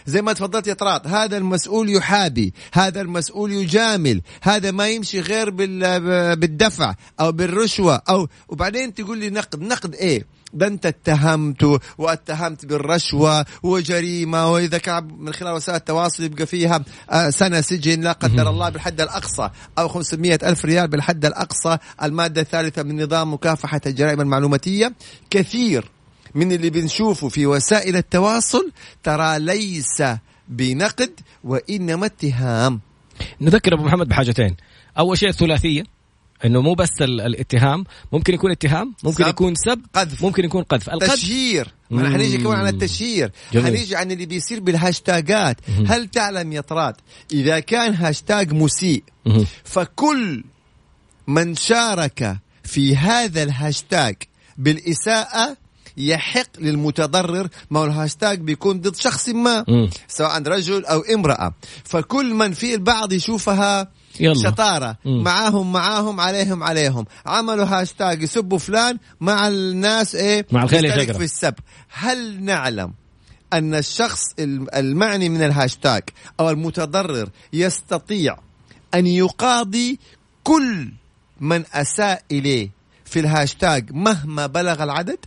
زي 0.06 0.22
ما 0.22 0.32
تفضلت 0.32 0.66
يا 0.66 0.74
طراد 0.74 1.06
هذا 1.06 1.36
المسؤول 1.36 1.90
يحابي 1.90 2.54
هذا 2.72 3.00
المسؤول 3.00 3.52
يجامل 3.52 4.22
هذا 4.42 4.70
ما 4.70 4.88
يمشي 4.88 5.20
غير 5.20 5.50
بال- 5.50 6.36
بالدفع 6.36 6.94
أو 7.20 7.32
بالرشوة 7.32 8.02
أو 8.08 8.28
وبعدين 8.48 8.94
تقول 8.94 9.18
لي 9.18 9.30
نقد. 9.30 9.60
نقد 9.62 9.94
إيه؟ 9.94 10.26
ده 10.54 10.66
انت 10.66 10.86
اتهمته 10.86 11.78
واتهمت 11.98 12.66
بالرشوة 12.66 13.46
وجريمة 13.62 14.52
وإذا 14.52 14.78
كان 14.78 15.08
من 15.18 15.32
خلال 15.32 15.52
وسائل 15.54 15.76
التواصل 15.76 16.24
يبقى 16.24 16.46
فيها 16.46 16.84
آه، 17.10 17.30
سنة 17.30 17.60
سجن 17.60 18.00
لا 18.00 18.12
قدر 18.12 18.50
الله 18.50 18.68
بالحد 18.68 19.00
الأقصى 19.00 19.50
أو 19.78 19.88
500 19.88 20.38
ألف 20.42 20.64
ريال 20.64 20.88
بالحد 20.88 21.24
الأقصى 21.24 21.78
المادة 22.02 22.40
الثالثة 22.40 22.82
من 22.82 23.02
نظام 23.02 23.34
مكافحة 23.34 23.80
الجرائم 23.86 24.20
المعلوماتية. 24.20 24.92
كثير 25.30 25.90
من 26.34 26.52
اللي 26.52 26.70
بنشوفه 26.70 27.28
في 27.28 27.46
وسائل 27.46 27.96
التواصل 27.96 28.72
ترى 29.02 29.38
ليس 29.38 30.02
بنقد 30.48 31.10
وإنما 31.44 32.06
اتهام. 32.06 32.80
نذكر 33.40 33.74
أبو 33.74 33.82
محمد 33.82 34.08
بحاجتين. 34.08 34.56
أول 34.98 35.18
شيء 35.18 35.28
الثلاثية. 35.28 35.99
إنه 36.44 36.60
مو 36.62 36.74
بس 36.74 36.88
ال- 37.00 37.20
الاتهام 37.20 37.84
ممكن 38.12 38.34
يكون 38.34 38.50
اتهام 38.50 38.94
ممكن 39.04 39.24
سب. 39.24 39.28
يكون 39.30 39.54
سب 39.54 39.80
قذف 39.94 40.22
ممكن 40.24 40.44
يكون 40.44 40.62
قذف 40.62 40.90
القذف 40.90 41.12
تشهير 41.12 41.68
ما 41.90 42.02
مم. 42.08 42.14
حنيجي 42.14 42.38
كمان 42.38 42.58
عن 42.58 42.68
التشهير 42.68 43.32
جميل. 43.52 43.66
حنيجي 43.66 43.96
عن 43.96 44.10
اللي 44.12 44.26
بيصير 44.26 44.60
بالهاشتاجات 44.60 45.56
مم. 45.68 45.86
هل 45.86 46.08
تعلم 46.08 46.52
يا 46.52 46.60
طراد 46.60 46.94
إذا 47.32 47.60
كان 47.60 47.94
هاشتاج 47.94 48.52
مسيء 48.52 49.02
مهم. 49.26 49.46
فكل 49.64 50.44
من 51.26 51.56
شارك 51.56 52.36
في 52.64 52.96
هذا 52.96 53.42
الهاشتاج 53.42 54.16
بالإساءة 54.58 55.56
يحق 55.96 56.46
للمتضرر 56.58 57.48
ما 57.70 57.80
هو 57.80 57.84
الهاشتاج 57.84 58.40
بيكون 58.40 58.80
ضد 58.80 58.96
شخص 58.96 59.28
ما 59.28 59.64
مم. 59.68 59.90
سواء 60.08 60.42
رجل 60.42 60.84
أو 60.84 61.00
امرأة 61.00 61.54
فكل 61.84 62.34
من 62.34 62.52
في 62.52 62.74
البعض 62.74 63.12
يشوفها 63.12 63.88
يلا. 64.20 64.50
شطارة 64.50 64.96
مم. 65.04 65.22
معاهم 65.24 65.72
معاهم 65.72 66.20
عليهم 66.20 66.62
عليهم 66.62 67.04
عملوا 67.26 67.64
هاشتاج 67.64 68.22
يسبوا 68.22 68.58
فلان 68.58 68.98
مع 69.20 69.48
الناس 69.48 70.14
إيه 70.14 70.46
مع 70.52 70.62
الخيل. 70.62 71.14
في 71.14 71.24
السب 71.24 71.54
هل 71.90 72.42
نعلم 72.44 72.92
أن 73.52 73.74
الشخص 73.74 74.20
الم- 74.38 74.66
المعني 74.74 75.28
من 75.28 75.42
الهاشتاج 75.42 76.02
أو 76.40 76.50
المتضرر 76.50 77.28
يستطيع 77.52 78.36
أن 78.94 79.06
يقاضي 79.06 79.98
كل 80.44 80.92
من 81.40 81.64
أساء 81.72 82.22
إليه 82.30 82.70
في 83.04 83.20
الهاشتاج 83.20 83.92
مهما 83.92 84.46
بلغ 84.46 84.82
العدد 84.82 85.18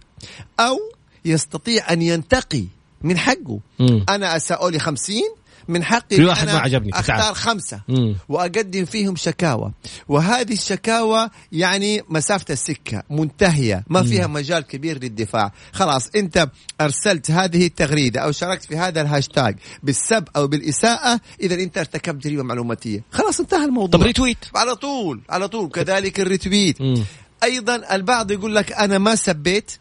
أو 0.59 0.79
يستطيع 1.25 1.91
أن 1.93 2.01
ينتقي 2.01 2.63
من 3.01 3.17
حقه 3.17 3.59
مم. 3.79 4.05
أنا 4.09 4.35
أساؤوا 4.35 4.67
لي 4.67 4.79
خمسين 4.79 5.29
من 5.67 5.83
حقي 5.83 6.15
في 6.15 6.25
واحد 6.25 6.47
ما 6.47 6.57
عجبني، 6.57 6.91
أختار. 6.93 7.33
خمسة 7.33 7.81
مم. 7.87 8.15
وأقدم 8.29 8.85
فيهم 8.85 9.15
شكاوى. 9.15 9.71
وهذه 10.07 10.53
الشكاوى 10.53 11.29
يعني 11.51 12.01
مسافة 12.09 12.45
السكة 12.49 13.03
منتهية 13.09 13.83
ما 13.89 14.03
فيها 14.03 14.27
مجال 14.27 14.63
كبير 14.63 15.03
للدفاع. 15.03 15.51
خلاص 15.73 16.09
أنت 16.15 16.49
أرسلت 16.81 17.31
هذه 17.31 17.65
التغريدة 17.65 18.21
أو 18.21 18.31
شاركت 18.31 18.65
في 18.65 18.77
هذا 18.77 19.01
الهاشتاج 19.01 19.55
بالسب 19.83 20.27
أو 20.35 20.47
بالإساءة 20.47 21.19
إذا 21.41 21.55
أنت 21.55 21.77
ارتكبت 21.77 22.23
جريمة 22.23 22.43
معلوماتية. 22.43 23.03
خلاص 23.11 23.39
انتهى 23.39 23.65
الموضوع. 23.65 23.99
طب 23.99 24.05
retweet 24.05 24.37
على 24.55 24.75
طول 24.75 25.21
على 25.29 25.47
طول 25.47 25.69
كذلك 25.69 26.19
ال 26.19 26.27
retweet 26.27 26.81
مم. 26.81 27.03
أيضا 27.43 27.95
البعض 27.95 28.31
يقول 28.31 28.55
لك 28.55 28.71
أنا 28.71 28.97
ما 28.97 29.15
سبيت 29.15 29.71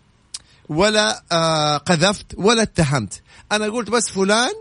ولا 0.68 1.22
آه 1.32 1.76
قذفت 1.76 2.26
ولا 2.36 2.62
اتهمت. 2.62 3.22
أنا 3.52 3.66
قلت 3.66 3.90
بس 3.90 4.10
فلان 4.10 4.52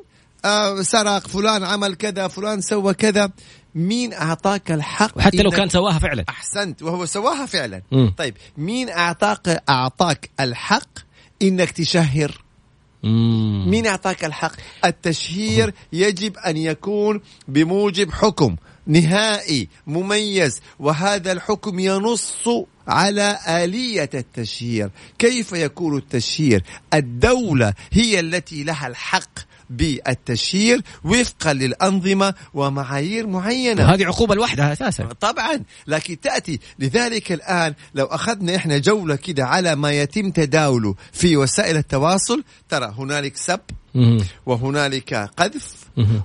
آه 0.46 0.82
سرق 0.82 1.28
فلان 1.28 1.64
عمل 1.64 1.96
كذا 1.96 2.28
فلان 2.28 2.62
سوى 2.62 2.94
كذا. 2.94 3.32
مين 3.76 4.14
أعطاك 4.14 4.72
الحق؟ 4.72 5.18
وحتى 5.18 5.38
لو 5.38 5.52
كان 5.52 5.70
سواها 5.70 6.00
فعلا. 6.00 6.26
أحسنت 6.30 6.84
وهو 6.84 7.06
سواها 7.06 7.46
فعلا. 7.46 7.82
مم. 7.92 8.14
طيب 8.18 8.38
مين 8.58 8.90
أعطاك 8.90 9.64
أعطاك 9.70 10.30
الحق؟ 10.40 11.00
إنك 11.42 11.72
تشهر. 11.72 12.42
مم. 13.04 13.70
مين 13.70 13.88
أعطاك 13.88 14.26
الحق؟ 14.26 14.52
التشهير 14.86 15.74
يجب 15.94 16.38
أن 16.38 16.58
يكون 16.58 17.22
بموجب 17.48 18.12
حكم 18.12 18.56
نهائي 18.88 19.68
مميز. 19.88 20.62
وهذا 20.80 21.32
الحكم 21.32 21.80
ينص 21.80 22.50
على 22.88 23.38
آلية 23.48 24.10
التشهير. 24.14 24.90
كيف 25.20 25.52
يكون 25.52 25.98
التشهير؟ 25.98 26.64
الدولة 26.94 27.74
هي 27.92 28.20
التي 28.20 28.64
لها 28.64 28.88
الحق. 28.88 29.51
بالتشهير 29.72 30.82
وفقا 31.04 31.54
للأنظمة 31.54 32.34
ومعايير 32.54 33.28
معينة. 33.28 33.84
وهذه 33.84 34.06
عقوبة 34.06 34.36
لوحدها 34.36 34.74
أساسا. 34.74 35.04
طبعا 35.04 35.64
لكن 35.88 36.20
تأتي 36.20 36.60
لذلك 36.80 37.32
الآن 37.32 37.74
لو 37.96 38.06
أخذنا 38.06 38.56
إحنا 38.56 38.78
جولة 38.78 39.16
كده 39.16 39.46
على 39.46 39.76
ما 39.76 39.92
يتم 39.92 40.32
تداوله 40.32 40.96
في 41.12 41.38
وسائل 41.38 41.78
التواصل 41.78 42.44
ترى 42.70 42.94
هنالك 42.98 43.38
سب. 43.38 43.60
وهنالك 44.46 45.14
قذف. 45.14 45.76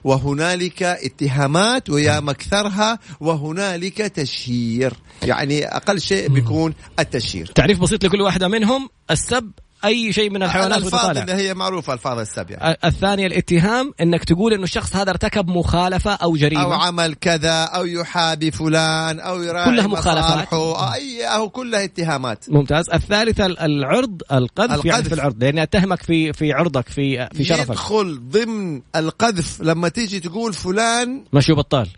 وهنالك 0.05 0.83
اتهامات 0.83 1.91
ويا 1.91 2.21
مكثرها 2.21 2.99
وهنالك 3.21 3.99
تشهير. 3.99 4.93
يعني 5.23 5.67
أقل 5.67 6.01
شيء 6.01 6.29
بيكون 6.29 6.75
التشهير. 6.99 7.47
تعريف 7.47 7.81
بسيط 7.81 8.05
لكل 8.05 8.21
واحدة 8.21 8.49
منهم 8.49 8.89
السب 9.11 9.51
أي 9.87 10.13
شيء 10.13 10.31
من 10.31 10.43
الحيوانات 10.43 10.85
وتطالع 10.85 11.23
اللي 11.23 11.33
هي 11.33 11.55
معروفة 11.55 11.93
ألفاظ 11.93 12.19
السب 12.19 12.51
يعني. 12.51 12.77
الثانية 12.85 13.27
الاتهام 13.27 13.93
إنك 14.01 14.25
تقول 14.25 14.53
إنه 14.53 14.65
الشخص 14.65 14.97
هذا 14.97 15.11
ارتكب 15.11 15.49
مخالفة 15.49 16.11
أو 16.13 16.37
جريمة. 16.37 16.63
أو 16.63 16.73
عمل 16.73 17.15
كذا 17.15 17.65
أو 17.65 17.85
يحابي 17.85 18.51
فلان 18.51 19.21
أو 19.21 19.43
يراعي 19.43 19.71
كلها 19.71 19.87
مخالفات. 19.87 20.47
مصالحه، 20.53 20.95
أي 20.95 21.25
أو 21.25 21.49
كلها 21.51 21.85
اتهامات. 21.85 22.51
ممتاز. 22.51 22.91
الثالثة 22.91 23.47
ال- 23.47 23.59
العرض 23.59 24.23
القذف, 24.33 24.71
القذف. 24.73 24.85
يعني 24.85 25.05
في 25.05 25.15
العرض 25.15 25.45
لأني 25.45 25.63
أتهمك 25.63 26.03
في 26.03 26.33
في 26.33 26.53
عرضك 26.53 26.89
في 26.89 27.29
في 27.35 27.45
شرفك. 27.45 27.71
يدخل 27.71 28.21
ضمن 28.31 28.83
القذف 28.97 29.61
لما 29.63 29.89
تيجي 29.89 30.21
تقول 30.21 30.53
فلان 30.53 31.25
مشي 31.33 31.53
بطال. 31.53 31.89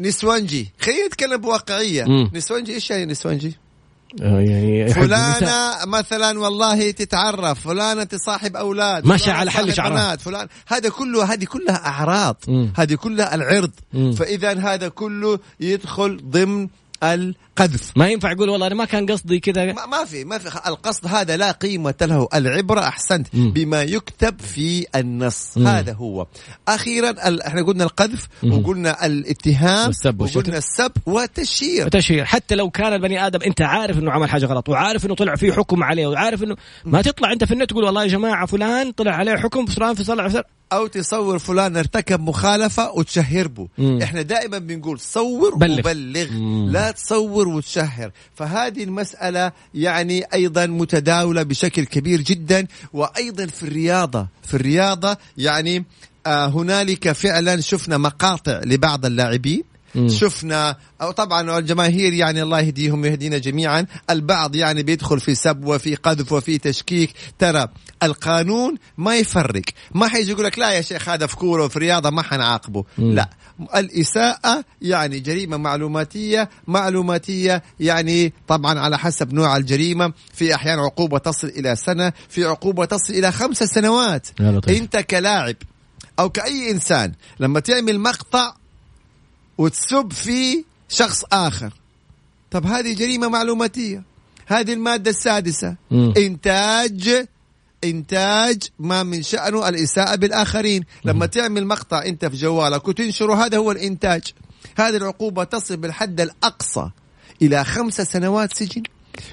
نسوانجي. 0.00 0.70
خلينا 0.80 1.06
نتكلم 1.06 1.36
بواقعية. 1.36 2.04
مم. 2.04 2.30
نسوانجي 2.34 2.74
إيش 2.74 2.90
يعني 2.90 3.06
نسوانجي؟ 3.06 3.56
يعني 4.20 4.80
يحب 4.90 5.02
النساء. 5.02 5.32
فلانة 5.32 5.86
مثلا 5.86 6.38
والله 6.40 6.90
تتعرف 6.90 7.60
فلانة 7.60 8.04
تصاحب 8.04 8.56
أولاد 8.56 9.06
فلانة 9.06 9.32
على 9.38 9.50
حل 9.50 9.74
شعرها. 9.74 10.16
فلان 10.16 10.48
هذا 10.66 10.88
كله 10.88 11.32
هذه 11.32 11.44
كلها 11.44 11.86
أعراض. 11.86 12.36
هذه 12.76 12.94
كلها 12.94 13.34
العرض. 13.34 13.70
فإذا 13.92 14.58
هذا 14.58 14.88
كله 14.88 15.38
يدخل 15.60 16.20
ضمن 16.30 16.68
القذف 17.60 17.92
ما 17.96 18.08
ينفع 18.08 18.32
يقول 18.32 18.48
والله 18.48 18.66
أنا 18.66 18.74
ما 18.74 18.84
كان 18.84 19.06
قصدي 19.06 19.40
كذا 19.40 19.72
ما 19.72 19.86
ما 19.86 20.04
في 20.04 20.24
ما 20.24 20.38
في 20.38 20.68
القصد 20.68 21.06
هذا 21.06 21.36
لا 21.36 21.50
قيمة 21.50 21.94
له 22.02 22.28
العبرة 22.34 22.80
أحسنت 22.80 23.26
مم. 23.34 23.50
بما 23.50 23.82
يكتب 23.82 24.40
في 24.40 24.86
النص 24.96 25.58
مم. 25.58 25.66
هذا 25.66 25.92
هو 25.92 26.26
أخيرا 26.68 27.28
ال... 27.28 27.42
إحنا 27.42 27.62
قلنا 27.62 27.84
القذف 27.84 28.28
مم. 28.42 28.52
وقلنا 28.52 29.06
الاتهام. 29.06 29.90
وقلنا 30.36 30.58
السب 30.58 30.92
والتشهير 31.06 31.88
تشهير 31.88 32.24
حتى 32.24 32.54
لو 32.54 32.70
كان 32.70 32.92
البني 32.92 33.26
آدم 33.26 33.42
أنت 33.42 33.62
عارف 33.62 33.98
إنه 33.98 34.10
عمل 34.12 34.30
حاجة 34.30 34.46
غلط 34.46 34.68
وعارف 34.68 35.06
إنه 35.06 35.14
طلع 35.14 35.34
فيه 35.34 35.52
حكم 35.52 35.82
عليه 35.82 36.06
وعارف 36.06 36.42
إنه 36.42 36.56
ما 36.84 37.02
تطلع 37.02 37.32
أنت 37.32 37.44
في 37.44 37.54
النت 37.54 37.70
تقول 37.70 37.84
والله 37.84 38.02
يا 38.02 38.08
جماعة 38.08 38.46
فلان 38.46 38.92
طلع 38.92 39.12
عليه 39.12 39.36
حكم 39.36 39.66
فلان 39.66 39.94
في 39.94 40.04
صلع 40.04 40.28
في 40.28 40.42
أو 40.72 40.86
تصور 40.86 41.38
فلان 41.38 41.76
ارتكب 41.76 42.20
مخالفة 42.20 42.92
وتشهر 42.92 43.48
به. 43.48 43.68
إحنا 44.02 44.22
دائما 44.22 44.58
بنقول 44.58 45.00
صور 45.00 45.54
بلغ. 45.54 45.78
وبلغ 45.78 46.30
مم. 46.32 46.70
لا 46.70 46.90
تصور 46.90 47.45
وتشهر 47.46 48.10
فهذه 48.34 48.84
المسألة 48.84 49.52
يعني 49.74 50.24
أيضا 50.34 50.66
متداولة 50.66 51.42
بشكل 51.42 51.84
كبير 51.84 52.20
جدا 52.20 52.66
وأيضا 52.92 53.46
في 53.46 53.62
الرياضة. 53.62 54.28
في 54.42 54.54
الرياضة 54.54 55.16
يعني 55.38 55.84
آه 56.26 56.46
هنالك 56.46 57.12
فعلا 57.12 57.60
شفنا 57.60 57.98
مقاطع 57.98 58.60
لبعض 58.64 59.06
اللاعبين. 59.06 59.75
مم. 59.96 60.08
شفنا. 60.08 60.76
أو 61.02 61.10
طبعا 61.10 61.58
الجماهير 61.58 62.12
يعني 62.12 62.42
الله 62.42 62.60
يهديهم 62.60 63.02
ويهدينا 63.02 63.38
جميعا. 63.38 63.86
البعض 64.10 64.54
يعني 64.56 64.82
بيدخل 64.82 65.20
في 65.20 65.34
سب 65.34 65.64
وفي 65.64 65.94
قذف 65.94 66.32
وفي 66.32 66.58
تشكيك. 66.58 67.10
ترى 67.38 67.68
القانون 68.02 68.74
ما 68.98 69.16
يفرق. 69.16 69.62
ما 69.94 70.08
حيجي 70.08 70.30
يقول 70.30 70.44
لك 70.44 70.58
لا 70.58 70.70
يا 70.70 70.80
شيخ 70.80 71.08
هذا 71.08 71.26
في 71.26 71.36
كورة 71.36 71.64
وفي 71.64 71.78
رياضة 71.78 72.10
ما 72.10 72.22
حنعاقبه. 72.22 72.84
لا. 72.98 73.30
الإساءة 73.76 74.64
يعني 74.82 75.20
جريمة 75.20 75.56
معلوماتية 75.56 76.50
معلوماتية 76.66 77.62
يعني 77.80 78.32
طبعا 78.48 78.78
على 78.78 78.98
حسب 78.98 79.32
نوع 79.32 79.56
الجريمة. 79.56 80.12
في 80.34 80.54
أحيان 80.54 80.78
عقوبة 80.78 81.18
تصل 81.18 81.48
إلى 81.48 81.76
سنة 81.76 82.12
في 82.28 82.44
عقوبة 82.44 82.84
تصل 82.84 83.12
إلى 83.12 83.32
خمس 83.32 83.56
سنوات. 83.56 84.28
أنت 84.68 84.96
كلاعب 84.96 85.56
أو 86.18 86.30
كأي 86.30 86.70
إنسان 86.70 87.12
لما 87.40 87.60
تعمل 87.60 88.00
مقطع 88.00 88.54
وتسب 89.58 90.12
في 90.12 90.64
شخص 90.88 91.24
آخر. 91.32 91.72
طب 92.50 92.66
هذه 92.66 92.94
جريمة 92.94 93.28
معلوماتية. 93.28 94.02
هذه 94.46 94.72
المادة 94.72 95.10
السادسة. 95.10 95.76
مم. 95.90 96.14
إنتاج 96.16 97.26
إنتاج 97.84 98.62
ما 98.78 99.02
من 99.02 99.22
شأنه 99.22 99.68
الإساءة 99.68 100.16
بالآخرين. 100.16 100.84
لما 101.04 101.26
تعمل 101.26 101.66
مقطع 101.66 102.02
أنت 102.02 102.24
في 102.24 102.36
جوالك 102.36 102.88
وتنشره 102.88 103.44
هذا 103.44 103.58
هو 103.58 103.72
الإنتاج. 103.72 104.22
هذه 104.76 104.96
العقوبة 104.96 105.44
تصل 105.44 105.76
بالحد 105.76 106.20
الأقصى 106.20 106.90
إلى 107.42 107.64
خمسة 107.64 108.04
سنوات 108.04 108.56
سجن 108.56 108.82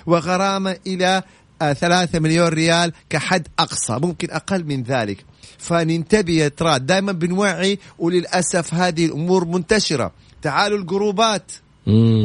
وغرامة 0.06 0.78
إلى 0.88 1.24
آه، 1.62 1.74
ثلاثة 1.74 2.20
مليون 2.20 2.48
ريال 2.48 2.94
كحد 3.10 3.48
أقصى. 3.60 3.94
ممكن 3.94 4.32
أقل 4.32 4.64
من 4.64 4.84
ذلك. 4.84 5.26
فننتبه 5.58 6.34
يا 6.34 6.48
طراد. 6.48 6.80
دائما 6.80 7.12
بنوعي 7.12 7.80
وللأسف 8.00 8.74
هذه 8.74 9.06
الأمور 9.06 9.46
منتشرة. 9.46 10.12
تعالوا 10.42 10.78
الجروبات. 10.78 11.52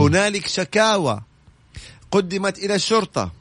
هنالك 0.01 0.47
شكاوى 0.47 1.21
قدمت 2.11 2.59
إلى 2.59 2.75
الشرطة 2.75 3.33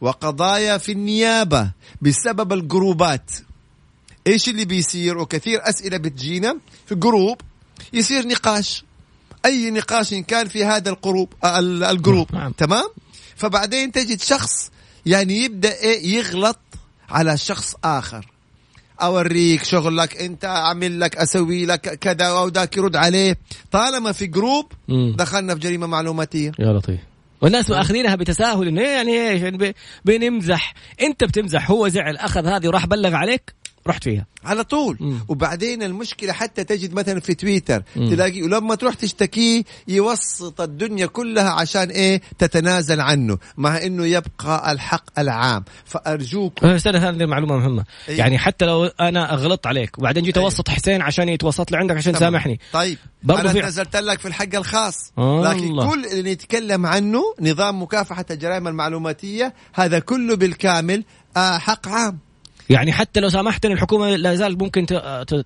وقضايا 0.00 0.78
في 0.78 0.92
النيابة 0.92 1.70
بسبب 2.02 2.52
الجروبات. 2.52 3.30
إيش 4.26 4.48
اللي 4.48 4.64
بيصير؟ 4.64 5.18
وكثير 5.18 5.60
أسئلة 5.68 5.96
بتجينا 5.96 6.58
في 6.86 6.94
جروب 6.94 7.40
يصير 7.92 8.26
نقاش. 8.28 8.84
أي 9.44 9.70
نقاش 9.70 10.12
إن 10.12 10.22
كان 10.22 10.48
في 10.48 10.64
هذا 10.64 10.90
القروب 10.90 11.32
ال- 11.44 11.84
الجروب. 11.84 12.34
نعم. 12.34 12.52
تمام؟ 12.52 12.88
فبعدين 13.36 13.92
تجد 13.92 14.20
شخص 14.20 14.70
يعني 15.06 15.44
يبدأ 15.44 15.72
إيه؟ 15.72 16.16
يغلط 16.16 16.58
على 17.08 17.36
شخص 17.36 17.74
آخر. 17.84 18.31
أوريك 19.02 19.64
شغلك 19.64 20.16
أنت 20.16 20.44
اعمل 20.44 21.00
لك 21.00 21.16
أسوي 21.16 21.66
لك 21.66 21.80
كذا 21.80 22.24
أو 22.26 22.48
ذاك 22.48 22.76
يرد 22.76 22.96
عليه. 22.96 23.36
طالما 23.70 24.12
في 24.12 24.26
جروب. 24.26 24.72
دخلنا 25.16 25.54
في 25.54 25.60
جريمة 25.60 25.86
معلوماتية. 25.86 26.52
يا 26.58 26.72
لطيف. 26.72 27.00
والناس 27.40 27.70
اخذينها 27.70 28.14
بتساهل 28.14 28.68
انه 28.68 28.82
يعني 28.82 29.30
إيش 29.30 29.42
يعني 29.42 29.74
بنمزح. 30.04 30.74
أنت 31.02 31.24
بتمزح 31.24 31.70
هو 31.70 31.88
زعل 31.88 32.16
أخذ 32.16 32.46
هذه 32.46 32.68
وراح 32.68 32.86
بلغ 32.86 33.14
عليك. 33.14 33.54
رحت 33.86 34.04
فيها 34.04 34.26
على 34.44 34.64
طول 34.64 34.96
مم. 35.00 35.18
وبعدين 35.28 35.82
المشكلة 35.82 36.32
حتى 36.32 36.64
تجد 36.64 36.94
مثلا 36.94 37.20
في 37.20 37.34
تويتر 37.34 37.82
مم. 37.96 38.10
تلاقي 38.10 38.42
ولما 38.42 38.74
تروح 38.74 38.94
تشتكيه 38.94 39.62
يوسط 39.88 40.60
الدنيا 40.60 41.06
كلها 41.06 41.50
عشان 41.50 41.90
إيه 41.90 42.20
تتنازل 42.38 43.00
عنه 43.00 43.38
مع 43.56 43.82
إنه 43.82 44.06
يبقى 44.06 44.72
الحق 44.72 45.18
العام 45.18 45.64
فارجوك 45.84 46.64
أه، 46.64 46.76
استنى 46.76 46.98
هذه 46.98 47.26
معلومة 47.26 47.56
مهمة 47.58 47.84
أي. 48.08 48.16
يعني 48.16 48.38
حتى 48.38 48.64
لو 48.64 48.84
أنا 48.84 49.34
غلطت 49.34 49.66
عليك 49.66 49.98
وبعدين 49.98 50.24
جيت 50.24 50.38
أي. 50.38 50.44
أوسط 50.44 50.68
حسين 50.68 51.02
عشان 51.02 51.28
يتوسط 51.28 51.70
لي 51.70 51.76
عندك 51.78 51.96
عشان. 51.96 52.12
تسامحني 52.12 52.60
طيب 52.72 52.98
برضو 53.22 53.40
أنا 53.40 53.52
في- 53.52 53.60
نزلت 53.60 53.96
لك 53.96 54.18
في 54.18 54.28
الحق 54.28 54.54
الخاص 54.54 55.12
الله. 55.18 55.52
لكن 55.52 55.88
كل 55.90 56.04
اللي 56.06 56.32
نتكلم 56.32 56.86
عنه 56.86 57.22
نظام 57.40 57.82
مكافحة 57.82 58.24
الجرائم 58.30 58.68
المعلوماتية 58.68 59.54
هذا 59.74 59.98
كله 59.98 60.36
بالكامل 60.36 61.04
آه 61.36 61.58
حق 61.58 61.88
عام 61.88 62.18
يعني 62.72 62.92
حتى 62.92 63.20
لو 63.20 63.28
سامحتني 63.28 63.72
الحكومة 63.72 64.16
لا 64.16 64.34
زال 64.34 64.58
ممكن 64.58 64.86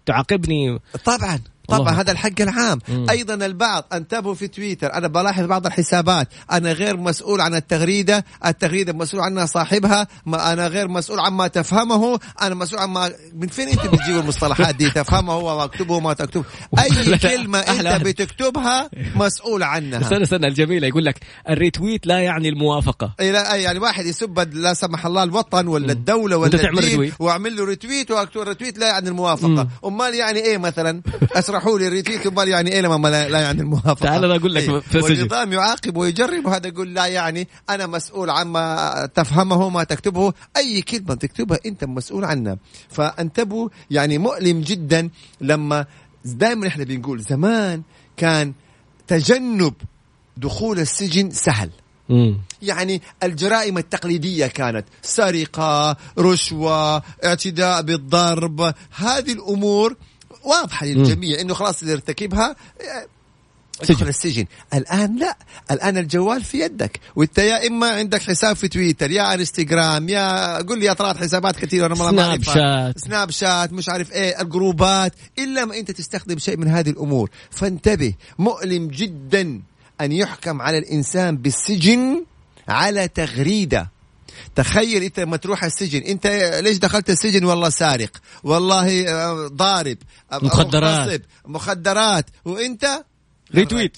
تعاقبني. 0.06 0.78
طبعا. 1.04 1.40
طبعا 1.68 1.80
الله. 1.80 2.00
هذا 2.00 2.12
الحق 2.12 2.40
العام. 2.40 2.78
مم. 2.88 3.06
أيضا 3.10 3.34
البعض 3.34 3.84
انتبهوا 3.92 4.34
في 4.34 4.48
تويتر. 4.48 4.94
أنا 4.94 5.08
بلاحظ 5.08 5.44
بعض 5.44 5.66
الحسابات. 5.66 6.28
أنا 6.52 6.72
غير 6.72 6.96
مسؤول 6.96 7.40
عن 7.40 7.54
التغريدة. 7.54 8.24
التغريدة 8.46 8.92
مسؤول 8.92 9.22
عنها 9.22 9.46
صاحبها. 9.46 10.06
ما 10.26 10.52
أنا 10.52 10.66
غير 10.66 10.88
مسؤول 10.88 11.20
عما 11.20 11.46
تفهمه. 11.46 12.20
أنا 12.42 12.54
مسؤول 12.54 12.80
عما 12.80 13.12
من 13.34 13.48
فين 13.48 13.68
انت 13.68 13.86
بتجيب 13.86 14.16
المصطلحات 14.16 14.74
دي؟ 14.74 14.90
تفهمه 14.90 15.32
هو 15.32 15.64
مكتوبه 15.64 16.00
ما 16.00 16.12
تكتب 16.12 16.44
أي 16.78 17.18
كلمة 17.18 17.58
أنت. 17.58 18.06
بتكتبها 18.06 18.90
مسؤول 19.14 19.62
عنها. 19.62 20.00
استنى 20.00 20.22
استنى 20.22 20.46
الجميله 20.46 20.86
يقول 20.88 21.04
لك 21.04 21.20
ال 21.48 21.56
retweet 21.56 22.06
لا 22.06 22.18
يعني 22.18 22.48
الموافقة. 22.48 23.14
اي 23.20 23.32
لا 23.32 23.54
أي 23.54 23.62
يعني 23.62 23.78
واحد 23.78 24.06
يسب 24.06 24.38
لا 24.54 24.74
سمح 24.74 25.06
الله 25.06 25.22
الوطن 25.22 25.66
ولا 25.66 25.92
الدولة 25.92 26.36
ولا 26.36 26.58
تعمل 26.58 26.78
الدين. 26.78 27.12
واعمل 27.18 27.56
له 27.56 27.64
retweet 27.64 28.10
وأكتب 28.10 28.40
retweet 28.40 28.78
لا 28.78 28.88
يعني 28.88 29.08
الموافقة. 29.08 29.68
أمال 29.84 30.14
يعني 30.14 30.38
إيه 30.38 30.58
مثلا؟ 30.58 31.02
اشرحوا 31.56 31.78
لي 31.78 31.86
الريتويت 31.88 32.26
امال 32.26 32.48
يعني 32.48 32.72
إيه 32.72 32.80
لما 32.80 33.08
لا, 33.08 33.28
لا 33.28 33.40
يعني 33.40 33.60
الموافقة 33.60 33.94
تعال 33.94 34.24
أنا 34.24 34.36
أقول 34.36 34.54
لك. 34.54 34.62
في 34.62 34.98
السجن. 34.98 35.18
والنظام 35.18 35.52
يعاقب 35.52 35.96
ويجرب 35.96 36.46
وهذا 36.46 36.66
يقول 36.66 36.94
لا 36.94 37.06
يعني 37.06 37.48
أنا 37.70 37.86
مسؤول 37.86 38.30
عما 38.30 39.08
تفهمه 39.14 39.68
ما 39.68 39.84
تكتبه 39.84 40.32
أي 40.56 40.82
كلمة 40.82 41.14
تكتبها 41.14 41.58
أنت 41.66 41.84
مسؤول 41.84 42.24
عنها 42.24 42.58
فأنتبهوا 42.88 43.68
يعني 43.90 44.18
مؤلم 44.18 44.60
جدا 44.60 45.10
لما 45.40 45.86
دائما 46.24 46.66
إحنا 46.66 46.84
بنقول 46.84 47.20
زمان 47.20 47.82
كان 48.16 48.52
تجنب 49.06 49.74
دخول 50.36 50.78
السجن 50.78 51.30
سهل 51.30 51.70
مم. 52.08 52.38
يعني 52.62 53.02
الجرائم 53.22 53.78
التقليدية 53.78 54.46
كانت 54.46 54.84
سرقة 55.02 55.96
رشوة 56.18 57.02
اعتداء 57.24 57.82
بالضرب 57.82 58.74
هذه 58.96 59.32
الأمور 59.32 59.96
واضحة 60.44 60.86
للجميع 60.86 61.40
أنه 61.40 61.54
خلاص 61.54 61.80
اللي 61.82 61.92
ارتكبها 61.92 62.56
آه، 62.80 63.06
سجن. 63.82 64.08
السجن. 64.08 64.46
الآن 64.74 65.16
لا. 65.18 65.36
الآن 65.70 65.98
الجوال 65.98 66.44
في 66.44 66.60
يدك. 66.60 67.00
وأنت 67.16 67.38
يا 67.38 67.66
إما 67.66 67.88
عندك 67.88 68.22
حساب 68.22 68.56
في 68.56 68.68
تويتر 68.68 69.10
يا 69.10 69.34
إنستغرام 69.34 70.08
يا 70.08 70.56
قل 70.56 70.78
لي 70.78 70.86
يا 70.86 70.92
طلعت 70.92 71.16
حسابات 71.16 71.56
كثيرة 71.56 71.86
أنا 71.86 71.94
ما 71.94 72.10
سناب. 72.10 72.42
شات. 72.42 72.98
سناب 72.98 73.30
شات 73.30 73.72
مش 73.72 73.88
عارف 73.88 74.12
إيه 74.12 74.40
الجروبات. 74.40 75.12
إلا 75.38 75.64
ما 75.64 75.78
أنت 75.78 75.90
تستخدم 75.90 76.38
شيء 76.38 76.56
من 76.56 76.68
هذه 76.68 76.90
الأمور. 76.90 77.30
فانتبه 77.50 78.14
مؤلم 78.38 78.88
جدا 78.88 79.60
أن 80.00 80.12
يحكم 80.12 80.62
على 80.62 80.78
الإنسان 80.78 81.36
بالسجن 81.36 82.24
على 82.68 83.08
تغريدة. 83.08 83.90
تخيل 84.54 85.02
انت 85.02 85.20
لما 85.20 85.36
تروح 85.36 85.64
السجن 85.64 86.02
انت 86.02 86.26
ليش 86.62 86.76
دخلت 86.76 87.10
السجن 87.10 87.44
والله 87.44 87.68
سارق؟ 87.68 88.10
والله 88.44 89.08
آه، 89.08 89.48
ضارب 89.48 89.98
آه، 90.32 90.38
مخدرات. 90.42 91.08
مغتصب، 91.08 91.20
مخدرات. 91.46 92.26
وانت؟ 92.44 93.04
ريتويت. 93.54 93.96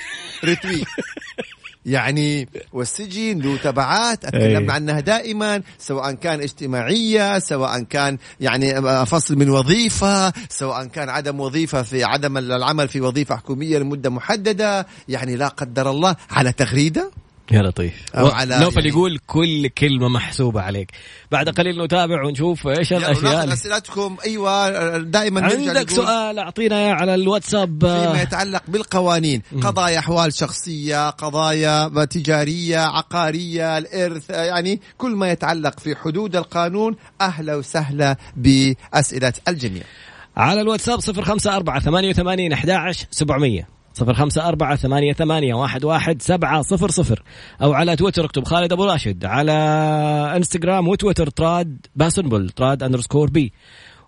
ريتويت. 0.44 0.86
يعني 1.86 2.48
والسجن 2.72 3.38
له 3.38 3.56
تبعات. 3.56 4.26
تكلمنا 4.26 4.72
عنها 4.72 5.00
دائما 5.00 5.62
سواء 5.78 6.12
كان 6.12 6.40
اجتماعية 6.40 7.38
سواء 7.38 7.82
كان 7.82 8.18
يعني 8.40 8.82
فصل 9.06 9.36
من 9.36 9.50
وظيفة 9.50 10.32
سواء 10.48 10.84
كان 10.84 11.08
عدم 11.08 11.40
وظيفة 11.40 11.82
في 11.82 12.04
عدم 12.04 12.38
العمل 12.38 12.88
في 12.88 13.00
وظيفة 13.00 13.36
حكومية 13.36 13.78
لمدة 13.78 14.10
محددة. 14.10 14.86
يعني 15.08 15.36
لا 15.36 15.48
قدر 15.48 15.90
الله 15.90 16.16
على 16.30 16.52
تغريدة. 16.52 17.10
يا 17.52 17.62
لطيف. 17.62 17.92
أو 18.14 18.26
على 18.26 18.58
نوفل 18.58 18.76
يعني- 18.76 18.88
يقول 18.88 19.18
كل 19.26 19.68
كلمة 19.68 20.08
محسوبة 20.08 20.60
عليك. 20.60 20.90
بعد 21.32 21.48
قليل 21.48 21.84
نتابع 21.84 22.24
ونشوف 22.24 22.66
إيش 22.68 22.92
الأشياء. 22.92 23.52
أسئلتكم. 23.52 24.16
أيوه 24.24 24.98
دائما 24.98 25.40
عندك 25.44 25.90
سؤال 25.90 26.38
أعطينا 26.38 26.92
على 26.92 27.14
الواتساب. 27.14 27.80
فيما 27.80 28.22
يتعلق 28.22 28.62
بالقوانين. 28.68 29.42
قضايا 29.62 29.98
أحوال 29.98 30.34
شخصية 30.34 31.10
قضايا 31.10 32.04
تجارية 32.04 32.78
عقارية 32.78 33.78
الإرث 33.78 34.30
يعني 34.30 34.80
كل 34.98 35.10
ما 35.10 35.30
يتعلق 35.30 35.80
في 35.80 35.96
حدود 35.96 36.36
القانون. 36.36 36.96
أهلا 37.20 37.54
وسهلا 37.54 38.16
بأسئلة 38.36 39.32
الجميع. 39.48 39.82
على 40.36 40.60
الواتساب 40.60 41.00
صفر 41.00 41.22
خمسة 41.22 41.56
أربعة 41.56 41.80
ثمانية 41.80 42.10
وثمانين 42.10 42.52
أحداش 42.52 43.06
سبعمية. 43.10 43.79
صفر 43.94 44.14
خمسة 44.14 44.48
أربعة 44.48 44.76
ثمانية 44.76 45.12
ثمانية 45.12 45.54
واحد 45.54 45.84
واحد 45.84 46.22
سبعة 46.22 46.62
صفر 46.62 46.90
صفر. 46.90 47.22
أو 47.62 47.72
على 47.72 47.96
تويتر 47.96 48.24
اكتب 48.24 48.44
خالد 48.44 48.72
أبو 48.72 48.84
راشد 48.84 49.24
على 49.24 49.52
إنستغرام 50.36 50.88
وتويتر 50.88 51.30
طراد 51.30 51.86
باسنبل 51.96 52.48
طراد 52.48 52.82
underscore 52.82 53.30
B. 53.30 53.52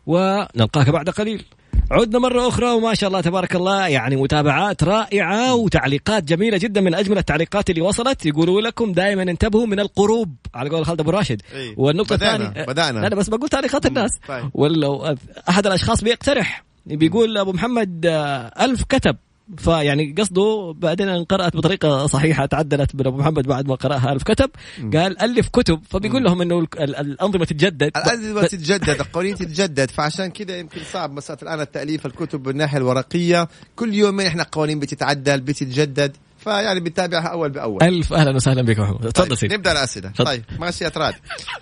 ونلقاك 0.06 0.90
بعد 0.90 1.10
قليل. 1.10 1.44
عدنا 1.90 2.18
مرة 2.18 2.48
أخرى 2.48 2.70
وما 2.70 2.94
شاء 2.94 3.08
الله 3.08 3.20
تبارك 3.20 3.56
الله 3.56 3.88
يعني 3.88 4.16
متابعات 4.16 4.84
رائعة 4.84 5.54
وتعليقات 5.54 6.24
جميلة 6.24 6.58
جدا 6.58 6.80
من 6.80 6.94
أجمل 6.94 7.18
التعليقات 7.18 7.70
اللي 7.70 7.80
وصلت. 7.80 8.26
يقولوا 8.26 8.60
لكم 8.60 8.92
دائما 8.92 9.22
انتبهوا 9.22 9.66
من 9.66 9.80
القروب 9.80 10.36
على 10.54 10.70
قول 10.70 10.86
خالد 10.86 11.00
أبو 11.00 11.10
راشد. 11.10 11.42
إيه. 11.54 11.74
والنقطة 11.76 12.14
الثانية 12.14 12.66
بدأنا. 12.66 13.06
أنا 13.06 13.16
بس 13.16 13.28
بقول 13.28 13.48
تعليقات 13.48 13.86
الناس. 13.86 14.10
طيب. 14.28 14.50
ولا 14.54 15.16
أحد 15.48 15.66
الأشخاص 15.66 16.04
بيقترح 16.04 16.64
بيقول 16.86 17.38
أبو 17.38 17.52
محمد 17.52 18.06
آه، 18.06 18.64
ألف 18.64 18.82
كتب. 18.82 19.16
فيعني 19.58 20.14
قصده 20.18 20.74
بعدين 20.76 21.08
إن 21.08 21.24
قرأت 21.24 21.56
بطريقة 21.56 22.06
صحيحة 22.06 22.46
تعدلت 22.46 22.94
من 22.94 23.06
أبو 23.06 23.16
محمد 23.16 23.46
بعد 23.46 23.66
ما 23.68 23.74
قرأها 23.74 24.12
ألف 24.12 24.22
كتب. 24.22 24.50
قال 24.94 25.22
ألف 25.22 25.48
كتب 25.48 25.80
فبيقول 25.90 26.24
لهم 26.24 26.42
إنه 26.42 26.58
ال- 26.58 26.66
ال- 26.82 26.96
الأنظمة 26.96 27.44
تتجدد. 27.44 27.90
الأنظمة 27.96 28.46
تتجدد 28.46 28.88
القوانين 29.00 29.34
تتجدد. 29.34 29.90
فعشان 29.90 30.26
كذا 30.30 30.56
يمكن 30.58 30.80
صعب 30.92 31.12
مسألة 31.12 31.38
الآن 31.42 31.60
التأليف 31.60 32.06
الكتب 32.06 32.42
بالناحية 32.42 32.78
الورقية. 32.78 33.48
كل 33.76 33.94
يومين 33.94 34.26
إحنا 34.26 34.46
قوانين 34.52 34.78
بتتعدل 34.80 35.40
بتتجدد. 35.40 36.16
فيعني 36.38 36.80
بنتابعها 36.80 37.26
أول 37.26 37.50
بأول. 37.50 37.82
ألف 37.82 38.12
أهلا 38.12 38.36
وسهلا 38.36 38.62
بك 38.62 38.78
محمد. 38.78 39.12
تفضل 39.12 39.28
طيب 39.28 39.34
سيدي. 39.38 39.54
نبدأ 39.54 39.72
الأسئلة. 39.72 40.10
طيب 40.10 40.42
ماشي 40.58 40.84
يا 40.84 40.88
تراد. 40.88 41.14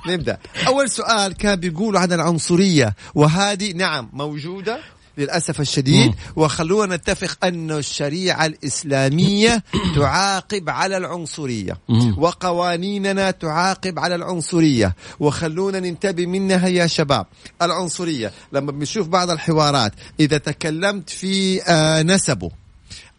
نبدأ. 0.09 0.39
أول 0.67 0.91
سؤال 0.91 1.33
كان 1.33 1.57
بيقولوا 1.61 2.01
عن 2.01 2.13
العنصرية 2.13 2.95
وهذه 3.15 3.73
نعم 3.73 4.11
موجودة. 4.13 4.79
للأسف 5.19 5.61
الشديد. 5.61 6.15
وخلونا 6.37 6.97
نتفق 6.97 7.45
أن 7.45 7.71
الشريعة 7.71 8.47
الإسلامية 8.47 9.63
تعاقب 9.97 10.71
على 10.71 10.97
العنصرية 10.97 11.79
مم. 11.89 12.15
وقوانيننا 12.19 13.31
تعاقب 13.31 13.99
على 13.99 14.15
العنصرية 14.15 14.95
وخلونا 15.21 15.81
ننتبه 15.81 16.27
منها 16.27 16.69
يا 16.69 16.87
شباب 16.87 17.27
العنصرية 17.63 18.33
لما 18.53 18.73
بنشوف 18.73 19.09
بعض 19.09 19.31
الحوارات 19.31 19.93
إذا 20.21 20.39
تكلمت 20.39 21.11
في 21.11 21.63
آه، 21.63 22.03
نسبه 22.03 22.51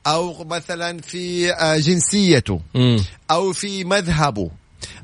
أو 0.08 0.44
مثلا 0.44 1.02
في 1.02 1.54
آه، 1.54 1.78
جنسيته. 1.78 2.62
أو 3.32 3.54
في 3.54 3.84
مذهبه 3.84 4.50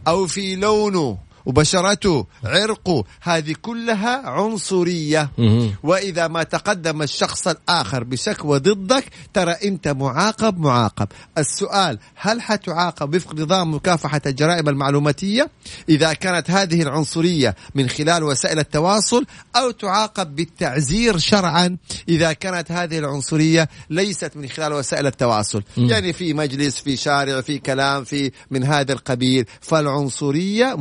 أو 0.07 0.27
في 0.27 0.55
لونه 0.55 1.17
وبشرته 1.47 2.25
عرقه. 2.43 3.03
هذه 3.21 3.55
كلها 3.61 4.29
عنصرية. 4.29 5.31
مم. 5.37 5.71
وإذا 5.83 6.27
ما 6.27 6.43
تقدم 6.43 7.01
الشخص 7.01 7.47
الآخر 7.47 8.03
بشكوى 8.03 8.59
ضدك 8.59 9.05
ترى 9.33 9.51
أنت 9.51 9.87
معاقب 9.87 10.59
معاقب. 10.59 11.07
السؤال 11.37 11.99
هل 12.15 12.41
حتعاقب 12.41 13.15
وفق 13.15 13.35
نظام 13.35 13.73
مكافحة 13.73 14.21
الجرائم 14.25 14.69
المعلوماتية؟ 14.69 15.49
إذا 15.89 16.13
كانت 16.13 16.51
هذه 16.51 16.81
العنصرية 16.81 17.55
من 17.75 17.89
خلال 17.89 18.23
وسائل 18.23 18.59
التواصل 18.59 19.25
أو 19.55 19.71
تعاقب 19.71 20.35
بالتعزير 20.35 21.17
شرعا؟ 21.17 21.77
إذا 22.09 22.33
كانت 22.33 22.71
هذه 22.71 22.99
العنصرية 22.99 23.69
ليست 23.89 24.31
من 24.35 24.49
خلال 24.49 24.73
وسائل 24.73 25.07
التواصل. 25.07 25.63
يعني 25.77 26.13
في 26.13 26.33
مجلس 26.33 26.79
في 26.79 26.97
شارع 26.97 27.41
في 27.41 27.59
كلام 27.59 28.03
في 28.03 28.31
من 28.51 28.63
هذا 28.63 28.93
القبيل. 28.93 29.45
فالعنصرية 29.61 30.75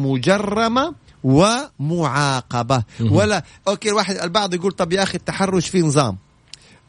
مجرمه 0.57 0.95
ومعاقبة. 1.25 2.83
ولا 3.01 3.45
أوكي 3.69 3.89
الواحد 3.89 4.17
البعض 4.17 4.55
يقول 4.55 4.73
طب 4.73 4.93
يا 4.93 5.03
أخي 5.03 5.15
التحرش 5.15 5.69
في 5.69 5.83
نظام. 5.83 6.17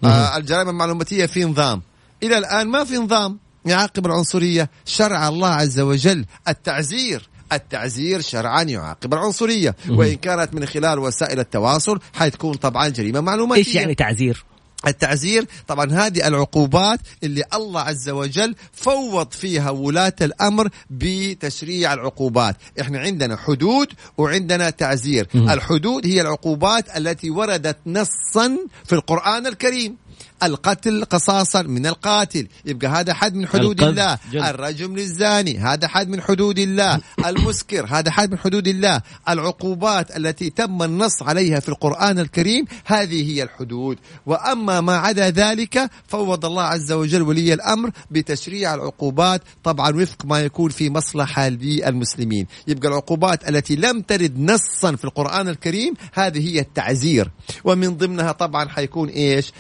آه 0.04 0.38
الجرائم 0.38 0.70
المعلوماتية 0.70 1.26
في 1.26 1.46
نظام. 1.46 1.82
إلى 2.24 2.38
الآن 2.38 2.68
ما 2.68 2.84
في 2.84 2.98
نظام 2.98 3.40
يعاقب 3.66 4.06
العنصرية. 4.06 4.70
شرع 4.86 5.28
الله 5.28 5.48
عز 5.48 5.80
وجل 5.80 6.26
التعزير. 6.48 7.30
التعزير 7.54 8.22
شرعا 8.22 8.64
يعاقب 8.64 9.14
العنصرية. 9.14 9.76
وإن 9.90 10.16
كانت 10.16 10.54
من 10.54 10.66
خلال 10.66 11.00
وسائل 11.00 11.40
التواصل 11.40 12.00
حتكون 12.14 12.54
طبعا 12.54 12.88
جريمة 12.88 13.20
معلوماتية. 13.20 13.62
إيش 13.62 13.76
يعني 13.76 13.96
تعزير؟ 13.96 14.46
التعزير. 14.88 15.46
طبعا 15.68 15.92
هذه 15.92 16.28
العقوبات 16.28 17.00
اللي 17.24 17.44
الله 17.54 17.82
عز 17.82 18.10
وجل 18.10 18.56
فوض 18.74 19.32
فيها 19.32 19.70
ولاة 19.70 20.16
الأمر 20.22 20.70
بتشريع 20.90 21.94
العقوبات. 21.94 22.56
إحنا 22.82 23.00
عندنا 23.00 23.38
حدود 23.38 23.88
وعندنا 24.18 24.70
تعزير. 24.70 25.28
الحدود 25.36 26.08
هي 26.08 26.22
العقوبات 26.22 26.98
التي 26.98 27.30
وردت 27.30 27.78
نصا 27.86 28.58
في 28.86 28.94
القرآن 28.94 29.48
الكريم. 29.48 29.98
القتل 30.44 31.06
قصاصا 31.06 31.62
من 31.62 31.88
القاتل. 31.88 32.48
يبقى 32.66 32.88
هذا 32.88 33.14
حد 33.14 33.36
من 33.36 33.48
حدود 33.48 33.84
الله. 33.84 34.18
جل. 34.32 34.44
الرجم 34.44 34.96
للزاني 34.96 35.58
هذا 35.58 35.88
حد 35.88 36.10
من 36.10 36.22
حدود 36.22 36.60
الله. 36.60 37.00
المسكر 37.30 37.86
هذا 37.90 38.12
حد 38.12 38.32
من 38.32 38.38
حدود 38.38 38.68
الله. 38.68 39.02
العقوبات 39.30 40.18
التي 40.18 40.50
تم 40.50 40.84
النص 40.84 41.24
عليها 41.24 41.60
في 41.60 41.70
القرآن 41.70 42.20
الكريم 42.20 42.66
هذه 42.86 43.34
هي 43.34 43.44
الحدود. 43.44 43.98
وأما 44.26 44.82
ما 44.82 44.98
عدا 44.98 45.30
ذلك 45.30 45.90
فوض 46.08 46.46
الله 46.46 46.64
عز 46.64 46.92
وجل 46.92 47.22
ولي 47.22 47.54
الأمر 47.54 47.92
بتشريع 48.12 48.74
العقوبات 48.74 49.42
طبعا 49.64 49.96
وفق 49.96 50.26
ما 50.26 50.40
يكون 50.40 50.70
في 50.70 50.90
مصلحة 50.90 51.50
للمسلمين. 51.50 52.48
يبقى 52.68 52.88
العقوبات 52.88 53.50
التي 53.50 53.76
لم 53.76 54.02
ترد 54.02 54.40
نصا 54.40 54.96
في 54.96 55.06
القرآن 55.06 55.50
الكريم 55.50 55.94
هذه 56.14 56.50
هي 56.50 56.60
التعزير. 56.60 57.32
ومن 57.64 57.98
ضمنها 57.98 58.32
طبعا 58.32 58.70
حيكون 58.70 59.10
إيش؟ 59.10 59.52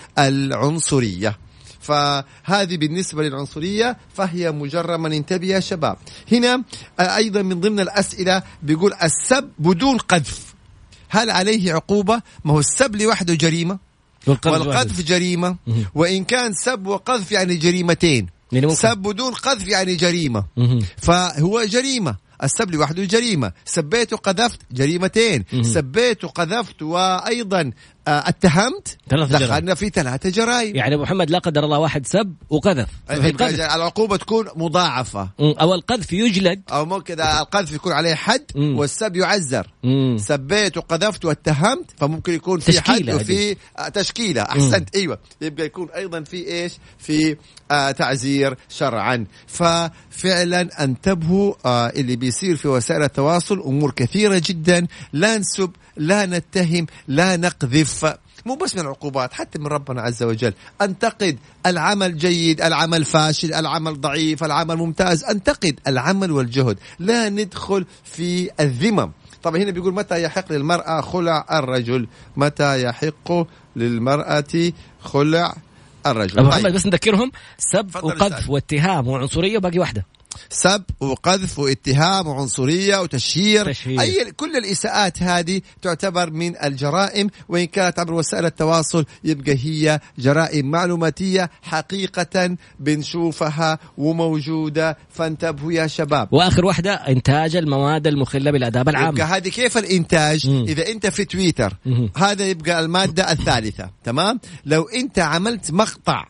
العنصرية. 0.67 1.37
فهذه 1.81 2.77
بالنسبة 2.77 3.23
للعنصرية 3.23 3.97
فهي 4.15 4.51
مجرمة 4.51 5.07
انتبه 5.07 5.47
يا 5.47 5.59
شباب. 5.59 5.97
هنا 6.31 6.63
أيضا 6.99 7.41
من 7.41 7.61
ضمن 7.61 7.79
الأسئلة 7.79 8.43
بيقول 8.63 8.93
السب 9.03 9.49
بدون 9.59 9.97
قذف. 9.97 10.53
هل 11.09 11.31
عليه 11.31 11.73
عقوبة؟ 11.73 12.21
ما 12.45 12.53
هو 12.53 12.59
السب 12.59 12.95
لوحده 12.95 13.33
جريمة. 13.33 13.79
والقذف 14.27 15.01
جريمة. 15.01 15.55
وإن 15.95 16.23
كان 16.23 16.53
سب 16.53 16.87
وقذف 16.87 17.31
يعني 17.31 17.55
جريمتين. 17.55 18.27
يعني 18.51 18.75
سب 18.75 18.97
بدون 18.97 19.33
قذف 19.33 19.67
يعني 19.67 19.95
جريمة. 19.95 20.45
فهو 20.97 21.63
جريمة. 21.63 22.15
السب 22.43 22.71
لوحده 22.71 23.03
جريمة. 23.05 23.51
سبيت 23.65 24.13
وقذفت 24.13 24.59
جريمتين. 24.71 25.45
سبيت 25.61 26.23
وقذفت 26.23 26.81
وأيضا 26.81 27.71
آه، 28.07 28.29
اتهمت؟ 28.29 28.97
دخلنا 29.11 29.75
في 29.75 29.89
ثلاثة 29.89 30.29
جرائم. 30.29 30.75
يعني 30.75 30.95
أبو 30.95 31.03
محمد 31.03 31.29
لا 31.29 31.39
قدر 31.39 31.63
الله 31.63 31.79
واحد 31.79 32.07
سب 32.07 32.35
وقذف. 32.49 32.87
العقوبة 33.75 34.17
تكون 34.17 34.47
مضاعفة. 34.55 35.29
أو 35.39 35.73
القذف 35.73 36.13
يجلد. 36.13 36.61
أو 36.71 36.85
ممكن 36.85 37.21
القذف 37.21 37.71
يكون 37.71 37.91
عليه 37.93 38.15
حد 38.15 38.43
والسب 38.55 39.15
يعزر 39.15 39.67
سبيت 40.17 40.77
وقذفت 40.77 41.25
واتهمت 41.25 41.85
فممكن 41.97 42.33
يكون 42.33 42.59
في 42.59 42.81
حد 42.81 43.09
وفي 43.09 43.55
آه، 43.77 43.89
تشكيلة. 43.89 44.41
أحسنت. 44.41 44.95
أيوه. 44.95 45.19
يبقى 45.41 45.65
يكون 45.65 45.89
أيضا 45.89 46.23
في 46.23 46.47
إيش؟ 46.47 46.73
في 46.97 47.35
آه 47.71 47.91
تعزير 47.91 48.57
شرعا. 48.69 49.25
ففعلا 49.47 50.83
انتبهوا 50.83 51.53
آه 51.65 51.87
اللي 51.87 52.15
بيصير 52.15 52.55
في 52.55 52.67
وسائل 52.67 53.03
التواصل 53.03 53.59
أمور 53.59 53.91
كثيرة 53.91 54.41
جدا. 54.45 54.87
لا 55.13 55.37
نسب 55.37 55.71
لا 55.97 56.25
نتهم 56.25 56.85
لا 57.07 57.37
نقذف. 57.37 58.13
مو 58.45 58.55
بس 58.55 58.75
من 58.75 58.81
العقوبات 58.81 59.33
حتى 59.33 59.59
من 59.59 59.67
ربنا 59.67 60.01
عز 60.01 60.23
وجل. 60.23 60.53
أنتقد 60.81 61.37
العمل 61.65 62.17
جيد 62.17 62.61
العمل 62.61 63.05
فاشل 63.05 63.53
العمل 63.53 64.01
ضعيف 64.01 64.43
العمل 64.43 64.75
ممتاز. 64.75 65.23
أنتقد 65.23 65.79
العمل 65.87 66.31
والجهد. 66.31 66.77
لا 66.99 67.29
ندخل 67.29 67.85
في 68.03 68.49
الذمم. 68.59 69.11
طبعا 69.43 69.57
هنا 69.57 69.71
بيقول 69.71 69.93
متى 69.93 70.23
يحق 70.23 70.51
للمرأة 70.51 71.01
خلع 71.01 71.45
الرجل؟ 71.51 72.07
متى 72.37 72.81
يحق 72.81 73.47
للمرأة 73.75 74.73
خلع 75.01 75.55
الرجل؟ 76.05 76.39
أبو 76.39 76.49
طيب. 76.49 76.73
بس 76.73 76.85
نذكرهم. 76.85 77.31
سب 77.57 77.95
وقذف 77.95 78.49
واتهام 78.49 79.07
وعنصرية 79.07 79.57
باقي 79.57 79.79
واحدة. 79.79 80.05
سب 80.49 80.83
وقذف 80.99 81.59
واتهام 81.59 82.27
وعنصرية 82.27 82.97
وتشهير. 82.97 83.71
تشهير. 83.71 84.01
أي 84.01 84.31
كل 84.31 84.57
الإساءات 84.57 85.23
هذه 85.23 85.61
تعتبر 85.81 86.29
من 86.29 86.63
الجرائم 86.63 87.29
وإن 87.49 87.65
كانت 87.65 87.99
عبر 87.99 88.13
وسائل 88.13 88.45
التواصل 88.45 89.05
يبقى 89.23 89.57
هي 89.63 89.99
جرائم 90.19 90.71
معلوماتية 90.71 91.49
حقيقة 91.61 92.57
بنشوفها 92.79 93.79
وموجودة. 93.97 94.97
فانتبهوا 95.09 95.71
يا 95.71 95.87
شباب. 95.87 96.33
وآخر 96.33 96.65
واحدة 96.65 96.93
إنتاج 96.93 97.55
المواد 97.55 98.07
المخلة 98.07 98.51
بالآداب 98.51 98.89
العامة. 98.89 99.09
يبقى 99.09 99.25
هذه 99.25 99.49
كيف 99.49 99.77
الإنتاج؟ 99.77 100.49
م. 100.49 100.65
إذا 100.67 100.87
أنت 100.87 101.07
في 101.07 101.25
تويتر 101.25 101.73
م. 101.85 102.07
هذا 102.17 102.45
يبقى 102.45 102.79
المادة 102.79 103.31
الثالثة. 103.31 103.89
تمام؟ 104.03 104.39
لو 104.65 104.83
أنت 104.83 105.19
عملت 105.19 105.71
مقطع 105.71 106.25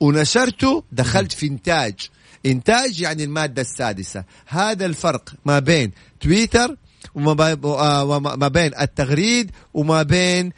ونشرته 0.00 0.84
دخلت 0.92 1.32
في 1.32 1.46
إنتاج 1.46 1.94
إنتاج 2.46 3.00
يعني 3.00 3.24
المادة 3.24 3.62
السادسة. 3.62 4.24
هذا 4.46 4.86
الفرق 4.86 5.32
ما 5.44 5.58
بين 5.58 5.92
تويتر 6.20 6.76
وما 7.14 8.48
بين 8.48 8.70
التغريد 8.80 9.50
وما 9.74 10.02
بين 10.02 10.52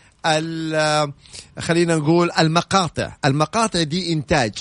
خلينا 1.58 1.96
نقول 1.96 2.30
المقاطع. 2.38 3.16
المقاطع 3.24 3.82
دي 3.82 4.12
إنتاج. 4.12 4.52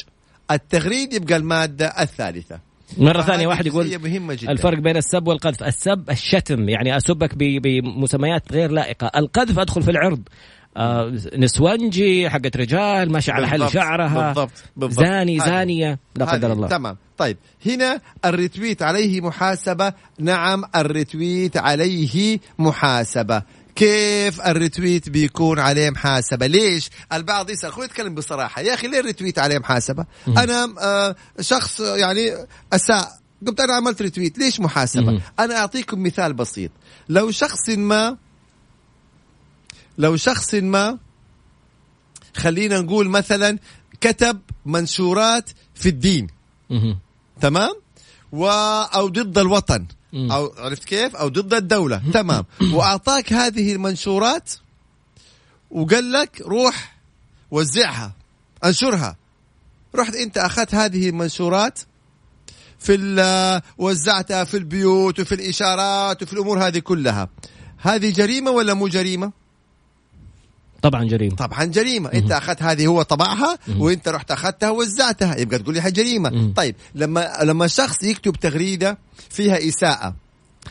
التغريد 0.52 1.14
يبقى 1.14 1.36
المادة 1.36 1.88
الثالثة. 1.88 2.60
مرة 2.98 3.22
ثانية 3.22 3.48
واحد 3.48 3.68
يقول 3.68 4.00
مهمة 4.00 4.34
جدا. 4.34 4.52
الفرق 4.52 4.80
بين 4.80 4.98
السب 4.98 5.28
والقذف. 5.28 5.64
السب 5.64 6.10
الشتم 6.10 6.70
يعني 6.70 6.98
أسبك 6.98 7.36
بمسميات 7.36 8.52
غير 8.52 8.72
لائقة. 8.72 9.12
القذف 9.16 9.60
أدخل 9.60 9.84
في 9.84 9.92
العرض. 9.92 10.20
آه 10.20 10.61
نسونجي 11.38 12.30
حقت 12.30 12.58
رجال 12.58 13.12
ماشي 13.12 13.32
على 13.32 13.48
حل 13.48 13.70
شعرها. 13.70 14.28
بالضبط. 14.28 14.52
بالضبط. 14.76 15.06
زاني 15.06 15.40
زانية 15.40 16.00
لا 16.16 16.26
قدر 16.26 16.54
الله. 16.54 16.68
تمام. 16.68 16.98
طيب 17.18 17.38
هنا 17.66 18.02
ال 18.26 18.33
retweet 18.33 18.82
عليه 18.82 19.22
محاسبة. 19.22 19.94
نعم 20.20 20.64
ال 20.76 20.86
retweet 20.86 21.58
عليه 21.58 22.40
محاسبة. 22.60 23.44
كيف 23.76 24.42
ال 24.42 24.50
retweet 24.50 25.10
بيكون 25.10 25.60
عليه 25.60 25.90
محاسبة؟ 25.90 26.48
ليش؟ 26.48 26.90
البعض 27.14 27.50
يسأل 27.50 27.74
خلينا 27.74 27.92
نتكلم 27.92 28.16
بصراحة. 28.16 28.62
يا 28.62 28.74
أخي 28.74 28.88
ليه 28.88 29.00
ال 29.00 29.05
retweet 29.05 29.40
عليه 29.40 29.60
محاسبة؟ 29.60 30.06
أنا 30.28 30.74
آه 30.82 31.16
شخص 31.42 31.80
يعني 31.80 32.32
أساء. 32.74 33.22
قلت 33.48 33.60
أنا 33.60 33.74
عملت 33.76 34.02
retweet 34.02 34.38
ليش 34.38 34.60
محاسبة؟ 34.60 35.22
أنا 35.40 35.58
أعطيكم 35.58 36.04
مثال 36.04 36.34
بسيط. 36.34 36.72
لو 37.10 37.32
شخص 37.32 37.70
ما 37.70 38.18
لو 39.98 40.16
شخص 40.16 40.54
ما 40.54 40.98
خلينا 42.36 42.80
نقول 42.80 43.10
مثلا 43.10 43.60
كتب 44.02 44.40
منشورات 44.66 45.50
في 45.76 45.90
الدين. 45.90 46.28
تمام؟ 47.42 47.72
و 48.32 48.48
أو 48.96 49.08
ضد 49.08 49.38
الوطن. 49.38 49.86
أو 50.14 50.54
عرفت 50.58 50.84
كيف؟ 50.84 51.16
أو 51.16 51.28
ضد 51.28 51.54
الدولة. 51.54 52.02
تمام. 52.14 52.46
وأعطاك 52.74 53.34
هذه 53.34 53.74
المنشورات 53.74 54.54
وقال 55.72 56.12
لك 56.12 56.42
روح 56.42 56.98
وزعها 57.52 58.14
أنشرها. 58.66 59.18
رحت 59.96 60.16
أنت 60.16 60.38
أخذت 60.38 60.76
هذه 60.76 61.10
المنشورات 61.10 61.80
في 62.80 63.62
وزعتها 63.78 64.44
في 64.44 64.58
البيوت 64.58 65.20
وفي 65.20 65.36
الإشارات 65.36 66.24
وفي 66.24 66.34
الأمور 66.34 66.68
هذه 66.68 66.80
كلها. 66.80 67.30
هذه 67.78 68.14
جريمة 68.14 68.52
ولا 68.52 68.74
مو 68.74 68.88
جريمة؟ 68.88 69.41
طبعا 70.82 71.04
جريمة. 71.04 71.36
طبعا 71.36 71.63
جريمة. 71.65 72.10
مم. 72.10 72.15
إنت 72.15 72.32
أخذت 72.32 72.63
هذه 72.63 72.88
هو 72.88 73.02
طبعها 73.02 73.58
مم. 73.67 73.82
وإنت 73.82 74.08
رحت 74.08 74.32
أخذتها 74.32 74.70
ووزعتها 74.70 75.38
يبقى 75.38 75.60
تقول 75.60 75.76
لي 75.76 75.91
جريمة. 75.91 76.30
مم. 76.30 76.54
طيب 76.54 76.76
لما 76.96 77.38
لما 77.44 77.67
شخص 77.67 78.04
يكتب 78.04 78.36
تغريدة 78.36 78.98
فيها 79.30 79.67
إساءة. 79.67 80.15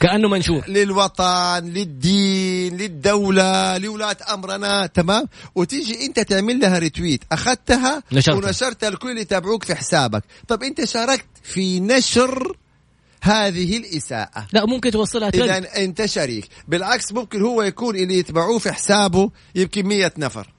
كأنه 0.00 0.28
منشور. 0.28 0.68
للوطن 0.68 1.64
للدين 1.64 2.76
للدولة 2.76 3.78
لولاة 3.78 4.16
أمرنا. 4.34 4.86
تمام؟ 4.86 5.26
وتيجي 5.54 6.06
إنت 6.06 6.20
تعمل 6.20 6.60
لها 6.60 6.78
ريتويت 6.78 7.24
أخذتها 7.32 8.02
نشرتها. 8.12 8.46
ونشرتها 8.46 8.88
الكل 8.88 9.18
يتابعوك 9.18 9.64
في 9.64 9.74
حسابك. 9.74 10.24
طب 10.48 10.62
إنت 10.62 10.84
شاركت 10.84 11.26
في 11.42 11.80
نشر 11.80 12.56
هذه 13.22 13.76
الإساءة. 13.76 14.46
لا 14.52 14.66
ممكن 14.66 14.90
توصلها 14.90 15.28
إذا 15.28 15.84
أنت 15.84 16.06
شريك. 16.06 16.48
بالعكس 16.68 17.12
ممكن 17.12 17.42
هو 17.42 17.62
يكون 17.62 17.96
اللي 17.96 18.18
يتبعوه 18.18 18.58
في 18.58 18.72
حسابه 18.72 19.30
يمكن 19.54 19.86
مية 19.86 20.12
نفر. 20.18 20.52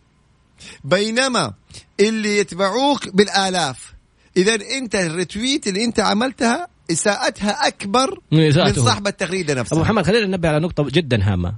بينما 0.84 1.54
اللي 2.00 2.38
يتبعوك 2.38 3.10
بالآلاف. 3.10 3.94
إذا 4.38 4.56
أنت 4.56 4.96
الريتويت 4.96 5.68
اللي 5.68 5.84
أنت 5.84 6.00
عملتها 6.00 6.68
إساءتها 6.92 7.68
أكبر 7.68 8.20
من, 8.32 8.46
من 8.46 8.74
صاحب 8.74 9.08
التغريدة 9.08 9.54
نفسها 9.54 9.76
أبو 9.76 9.84
محمد 9.84 10.06
خلينا 10.06 10.26
ننبه 10.26 10.50
على 10.50 10.60
نقطة 10.60 10.88
جدا 10.90 11.34
هامة. 11.34 11.56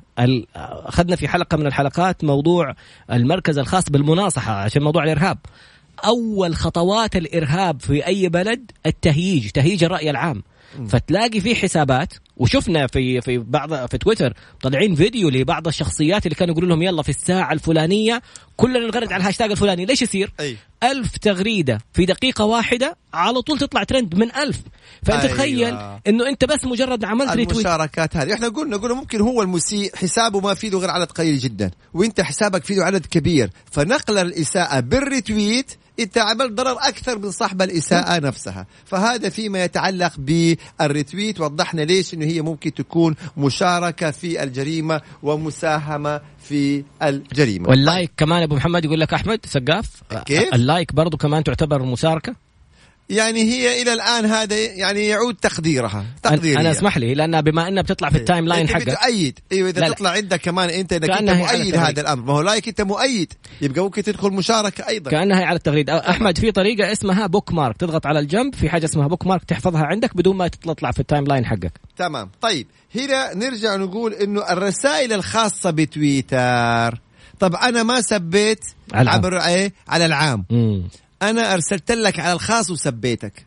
أخذنا 0.56 1.16
في 1.16 1.28
حلقة 1.28 1.58
من 1.58 1.68
الحلقات 1.68 2.24
موضوع 2.24 2.76
المركز 3.12 3.58
الخاص 3.58 3.90
بالمناصحة 3.90 4.54
عشان 4.54 4.84
موضوع 4.84 5.04
الإرهاب. 5.04 5.38
أول 6.06 6.56
خطوات 6.56 7.16
الإرهاب 7.16 7.82
في 7.82 8.08
أي 8.08 8.30
بلد 8.30 8.72
التهييج 8.86 9.50
تهييج 9.50 9.84
الرأي 9.84 10.10
العام. 10.10 10.44
فتلاقي 10.90 11.40
في 11.40 11.56
حسابات 11.56 12.14
وشفنا 12.38 12.88
في 12.88 13.22
في 13.22 13.38
بعض 13.38 13.90
في 13.90 13.98
تويتر 13.98 14.34
طالعين 14.62 14.96
فيديو 14.96 15.30
لبعض 15.30 15.68
الشخصيات 15.68 16.26
اللي 16.26 16.36
كانوا 16.36 16.54
يقولوا 16.54 16.70
لهم 16.70 16.82
يلا 16.82 17.02
في 17.02 17.10
الساعة 17.10 17.54
الفلانية 17.54 18.22
كلنا 18.58 18.80
نغرد 18.80 19.14
على 19.14 19.22
الهاشتاج 19.22 19.52
الفلاني 19.52 19.86
ليش 19.86 20.02
يصير؟ 20.02 20.34
أي. 20.40 20.58
ألف 20.84 21.18
تغريدة 21.18 21.80
في 21.94 22.06
دقيقة 22.06 22.46
واحدة 22.46 22.98
على 23.14 23.42
طول 23.42 23.60
تطلع 23.60 23.84
ترند 23.84 24.16
من 24.16 24.36
ألف 24.36 24.58
فأنت 25.04 25.24
أيوة. 25.24 25.36
تخيل 25.36 25.78
أنه 26.08 26.30
أنت 26.30 26.46
بس 26.46 26.66
مجرد 26.66 27.06
عملت 27.06 27.32
retweet 27.32 27.52
المشاركات 27.52 28.18
هذه 28.18 28.34
إحنا 28.34 28.48
قلنا 28.48 28.78
قلنا 28.78 28.94
ممكن 28.94 29.22
هو 29.22 29.42
المسيء 29.42 29.96
حسابه 29.96 30.40
ما 30.40 30.54
فيه 30.54 30.70
غير 30.70 30.90
عدد 30.90 31.12
قليل 31.12 31.38
جدا 31.40 31.72
وإنت 31.94 32.22
حسابك 32.22 32.64
فيه 32.64 32.82
عدد 32.82 33.06
كبير 33.06 33.50
فنقل 33.72 34.18
الإساءة 34.18 34.80
بال 34.80 35.00
retweet 35.00 35.72
انت 36.00 36.18
عملت 36.18 36.52
ضرر 36.52 36.78
أكثر 36.80 37.18
من 37.20 37.32
صاحب 37.32 37.62
الإساءة 37.62 38.20
نفسها. 38.20 38.68
فهذا 38.86 39.30
فيما 39.30 39.64
يتعلق 39.64 40.14
بال 40.18 40.45
retweet 40.45 41.42
وضحنا 41.42 41.82
ليش 41.82 42.14
إنه 42.14 42.26
هي 42.26 42.42
ممكن 42.42 42.74
تكون 42.74 43.16
مشاركة 43.38 44.12
في 44.12 44.44
الجريمة 44.44 45.02
ومساهمة 45.24 46.22
في 46.44 46.84
الجريمة. 47.02 47.70
وال 47.70 47.84
like 47.84 48.12
كمان 48.18 48.44
أبو 48.44 48.56
محمد 48.56 48.86
يقول 48.86 49.00
لك 49.00 49.14
أحمد 49.14 49.40
سقاف 49.46 50.04
كيف؟ 50.26 50.54
ال 50.54 50.62
like 50.62 50.94
برضو 50.94 51.18
كمان 51.18 51.44
تعتبر 51.44 51.84
مشاركه 51.84 52.43
يعني 53.10 53.42
هي 53.42 53.82
إلى 53.82 53.94
الآن 53.94 54.26
هذا 54.26 54.56
يعني 54.56 55.08
يعود 55.08 55.36
تقديرها 55.36 56.06
تقديريا 56.24 56.60
أنا 56.62 56.72
أسمح 56.72 56.98
لي 56.98 57.14
لأنها 57.14 57.42
بما 57.42 57.68
إنها 57.68 57.84
بتطلع 57.84 58.10
في 58.10 58.18
ال 58.18 58.48
timeline 58.48 58.62
انت 58.62 58.72
حقك 58.72 58.90
بتؤيد 58.90 59.40
أيوه 59.52 59.70
إذا 59.70 59.80
لا 59.80 59.86
لا. 59.86 59.94
تطلع 59.94 60.10
عندك 60.10 60.42
كمان 60.42 60.70
أنت 60.70 60.94
انك 60.94 61.10
انت 61.10 61.30
مؤيد. 61.30 61.76
هذا 61.76 62.02
الأمر 62.02 62.24
ما 62.24 62.34
هو 62.34 62.42
like 62.42 62.68
أنت 62.68 62.82
مؤيد 62.82 63.34
يبقى 63.62 63.82
ممكن 63.82 64.04
تدخل 64.04 64.30
مشاركة 64.30 64.88
أيضا. 64.88 65.12
كأنها 65.12 65.40
هي 65.40 65.44
على 65.44 65.56
التغريد. 65.56 65.90
أحمد 65.90 66.38
في 66.38 66.52
طريقة 66.52 66.92
اسمها 66.92 67.28
bookmark 67.28 67.78
تضغط 67.78 68.06
على 68.06 68.20
الجنب 68.20 68.56
في 68.56 68.70
حاجة 68.70 68.86
اسمها 68.86 69.08
bookmark 69.08 69.44
تحفظها 69.44 69.84
عندك 69.84 70.18
بدون 70.18 70.38
ما 70.38 70.48
تطلع 70.48 70.92
في 70.92 71.00
ال 71.00 71.24
timeline 71.24 71.46
حقك. 71.46 71.72
تمام. 71.98 72.30
طيب 72.42 72.68
هنا 72.96 73.34
نرجع 73.36 73.76
نقول 73.76 74.14
إنه 74.14 74.52
الرسائل 74.52 75.14
الخاصة 75.14 75.70
بتويتر. 75.70 77.00
طب 77.40 77.56
أنا 77.56 77.84
ما 77.84 78.02
سبيت. 78.02 78.60
عبر 78.94 79.38
إيه؟ 79.38 79.74
على 79.88 80.06
العام. 80.06 80.46
مم. 80.50 80.84
أنا 81.30 81.54
أرسلت 81.54 81.92
لك 81.92 82.20
على 82.20 82.34
الخاص 82.34 82.70
وسبيتك. 82.70 83.46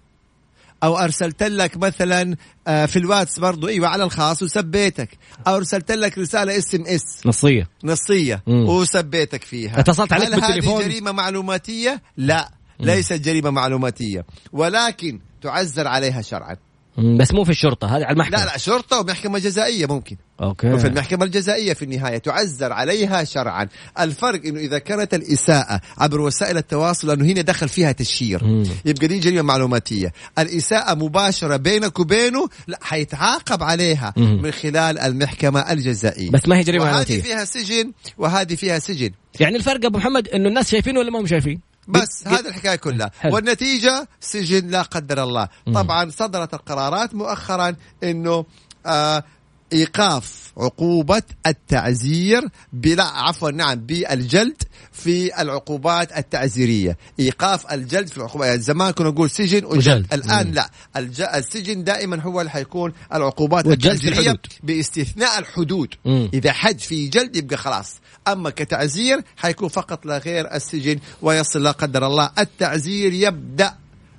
أو 0.82 0.98
أرسلت 0.98 1.42
لك 1.42 1.76
مثلا 1.76 2.36
آه، 2.68 2.86
في 2.86 2.98
الواتس 2.98 3.38
برضو 3.38 3.68
إيوه 3.68 3.88
على 3.88 4.04
الخاص 4.04 4.42
وسبيتك. 4.42 5.08
أو 5.46 5.56
أرسلت 5.56 5.92
لك 5.92 6.18
رسالة 6.18 6.58
إس 6.58 6.74
إم 6.74 6.86
إس. 6.86 7.26
نصية. 7.26 7.68
نصية. 7.84 8.42
مم. 8.46 8.68
وسبيتك 8.68 9.44
فيها. 9.44 9.80
اتصلت 9.80 10.12
عليك 10.12 10.28
هل 10.28 10.40
بالتليفون؟ 10.40 10.82
هذه 10.82 10.88
جريمة 10.88 11.12
معلوماتية؟ 11.12 12.02
لا. 12.16 12.50
ليست 12.80 13.12
جريمة 13.12 13.50
معلوماتية. 13.50 14.26
ولكن 14.52 15.20
تعزر 15.42 15.86
عليها 15.88 16.22
شرعا. 16.22 16.56
بس 16.98 17.34
مو 17.34 17.44
في 17.44 17.50
الشرطة 17.50 17.86
هذه 17.86 18.04
على 18.04 18.12
المحكمة. 18.12 18.38
لا 18.38 18.44
لا 18.44 18.58
شرطة 18.58 19.00
ومحكمة 19.00 19.38
جزائية 19.38 19.86
ممكن. 19.86 20.16
أوكي. 20.42 20.72
وفي 20.72 20.86
المحكمة 20.86 21.24
الجزائية 21.24 21.72
في 21.72 21.84
النهاية 21.84 22.18
تعزر 22.18 22.72
عليها 22.72 23.24
شرعا. 23.24 23.68
الفرق 24.00 24.46
إنه 24.46 24.60
إذا 24.60 24.78
كانت 24.78 25.14
الإساءة 25.14 25.80
عبر 25.98 26.20
وسائل 26.20 26.56
التواصل 26.56 27.08
لأنه 27.08 27.24
هنا 27.24 27.42
دخل 27.42 27.68
فيها 27.68 27.92
تشهير. 27.92 28.44
مم. 28.44 28.64
يبقى 28.84 29.06
دي 29.06 29.18
جريمة 29.18 29.42
معلوماتية. 29.42 30.12
الإساءة 30.38 30.94
مباشرة 30.94 31.56
بينك 31.56 31.98
وبينه 31.98 32.48
لا 32.66 32.78
حيتعاقب 32.82 33.62
عليها 33.62 34.14
مم. 34.16 34.42
من 34.42 34.50
خلال 34.50 34.98
المحكمة 34.98 35.60
الجزائية. 35.72 36.30
بس 36.30 36.48
ما 36.48 36.58
هي 36.58 36.62
جريمة 36.62 36.84
وهذه 36.84 36.94
معلوماتية. 36.94 37.22
فيها 37.22 37.44
سجن 37.44 37.92
وهذه 38.18 38.54
فيها 38.54 38.78
سجن. 38.78 39.10
يعني 39.40 39.56
الفرق 39.56 39.84
أبو 39.84 39.98
محمد 39.98 40.28
إنه 40.28 40.48
الناس 40.48 40.70
شايفين 40.70 40.98
ولا 40.98 41.10
ما 41.10 41.20
هم 41.20 41.26
شايفين؟ 41.26 41.60
بس 41.88 42.26
هذه 42.26 42.48
الحكاية 42.48 42.76
كلها. 42.76 43.10
حلو. 43.20 43.34
والنتيجة 43.34 44.08
سجن 44.20 44.68
لا 44.68 44.82
قدر 44.82 45.22
الله. 45.22 45.48
طبعا 45.74 46.10
صدرت 46.10 46.54
القرارات 46.54 47.14
مؤخرا 47.14 47.76
إنه 48.02 48.44
آه 48.86 49.24
إيقاف 49.72 50.52
عقوبة 50.58 51.22
التعزير 51.46 52.48
بلا 52.72 53.04
عفوا 53.04 53.50
نعم 53.50 53.74
بالجلد 53.80 54.62
في 54.92 55.42
العقوبات 55.42 56.18
التعزيرية 56.18 56.96
إيقاف 57.20 57.72
الجلد 57.72 58.08
في 58.08 58.16
العقوبات 58.16 58.48
يعني 58.48 58.62
زمان 58.62 58.90
كنا 58.90 59.08
نقول 59.08 59.30
سجن 59.30 59.64
وجلد 59.64 59.76
وجلد. 59.76 60.14
الآن 60.14 60.46
مم. 60.46 60.54
لا 60.54 60.70
الج... 60.96 61.20
السجن 61.20 61.84
دائما 61.84 62.22
هو 62.22 62.40
اللي 62.40 62.50
حيكون 62.50 62.92
العقوبات 63.14 63.66
التعزيرية. 63.66 64.36
باستثناء 64.62 65.38
الحدود 65.38 65.94
مم. 66.04 66.30
إذا 66.34 66.52
حد 66.52 66.80
في 66.80 67.08
جلد 67.08 67.36
يبقى 67.36 67.56
خلاص 67.56 67.94
أما 68.28 68.50
كتعزير 68.50 69.20
حيكون 69.36 69.68
فقط 69.68 70.06
لا 70.06 70.18
غير 70.18 70.54
السجن 70.54 70.98
ويصل 71.22 71.62
لا 71.62 71.70
قدر 71.70 72.06
الله 72.06 72.30
التعزير 72.38 73.12
يبدأ 73.12 73.74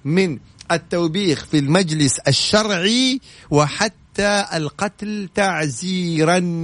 من 0.05 0.39
التوبيخ 0.71 1.45
في 1.45 1.59
المجلس 1.59 2.19
الشرعي 2.27 3.19
وحتى 3.51 3.97
القتل 4.23 5.29
تعزيرا. 5.35 6.63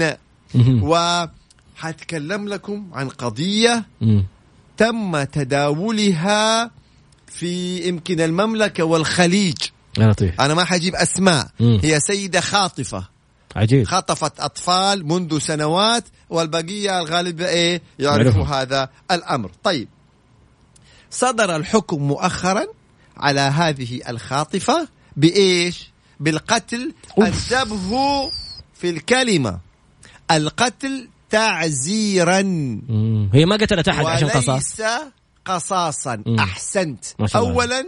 وحتكلم 0.81 2.47
لكم 2.47 2.87
عن 2.93 3.09
قضية 3.09 3.85
مم. 4.01 4.25
تم 4.77 5.23
تداولها 5.23 6.71
في 7.27 7.77
يمكن 7.87 8.21
المملكة 8.21 8.83
والخليج. 8.83 9.57
لطيف. 9.97 10.41
أنا 10.41 10.53
ما 10.53 10.63
حجيب 10.63 10.95
أسماء. 10.95 11.47
مم. 11.59 11.79
هي 11.83 11.99
سيدة 11.99 12.41
خاطفة. 12.41 13.07
عجيب. 13.55 13.87
خطفت 13.87 14.39
أطفال 14.39 15.07
منذ 15.07 15.39
سنوات 15.39 16.03
والبقية 16.29 16.99
الغالب 16.99 17.41
إيه؟ 17.41 17.81
يعرفوا 17.99 18.23
يعرفوا. 18.23 18.55
هذا 18.55 18.89
الأمر. 19.11 19.51
طيب. 19.63 19.87
صدر 21.11 21.55
الحكم 21.55 22.03
مؤخرا 22.03 22.65
على 23.17 23.41
هذه 23.41 24.01
الخاطفة 24.09 24.87
بإيش؟ 25.17 25.92
بالقتل. 26.19 26.93
الشبه 27.21 28.29
في 28.73 28.89
الكلمة 28.89 29.59
القتل 30.31 31.07
تعزيرا 31.29 32.41
مم. 32.41 33.29
هي 33.33 33.45
ما 33.45 33.55
قتلت 33.55 33.87
أحد 33.87 34.05
عشان 34.05 34.27
قصاص 34.29 34.81
قصاصا 35.45 36.23
مم. 36.25 36.39
أحسنت 36.39 37.05
ما 37.19 37.27
شاء 37.27 37.41
الله. 37.43 37.53
اولا 37.53 37.85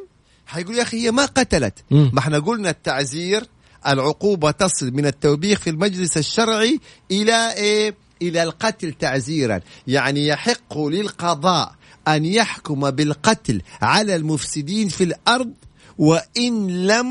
حيقول 0.47 0.75
يا 0.77 0.81
أخي 0.83 1.05
هي 1.05 1.11
ما 1.11 1.25
قتلت 1.25 1.83
مم. 1.91 2.11
ما 2.13 2.19
إحنا 2.19 2.39
قلنا 2.39 2.69
التعزير 2.69 3.43
العقوبة 3.88 4.51
تصل 4.51 4.91
من 4.91 5.05
التوبيخ 5.05 5.59
في 5.59 5.69
المجلس 5.69 6.17
الشرعي 6.17 6.79
إلى 7.11 7.53
إيه 7.53 7.95
إلى 8.21 8.43
القتل 8.43 8.93
تعزيرا 8.93 9.59
يعني 9.88 10.27
يحق 10.27 10.77
للقضاء 10.77 11.75
أن 12.07 12.25
يحكم 12.25 12.91
بالقتل 12.91 13.61
على 13.81 14.15
المفسدين 14.15 14.89
في 14.89 15.03
الأرض 15.03 15.53
وإن 15.97 16.88
لم 16.88 17.10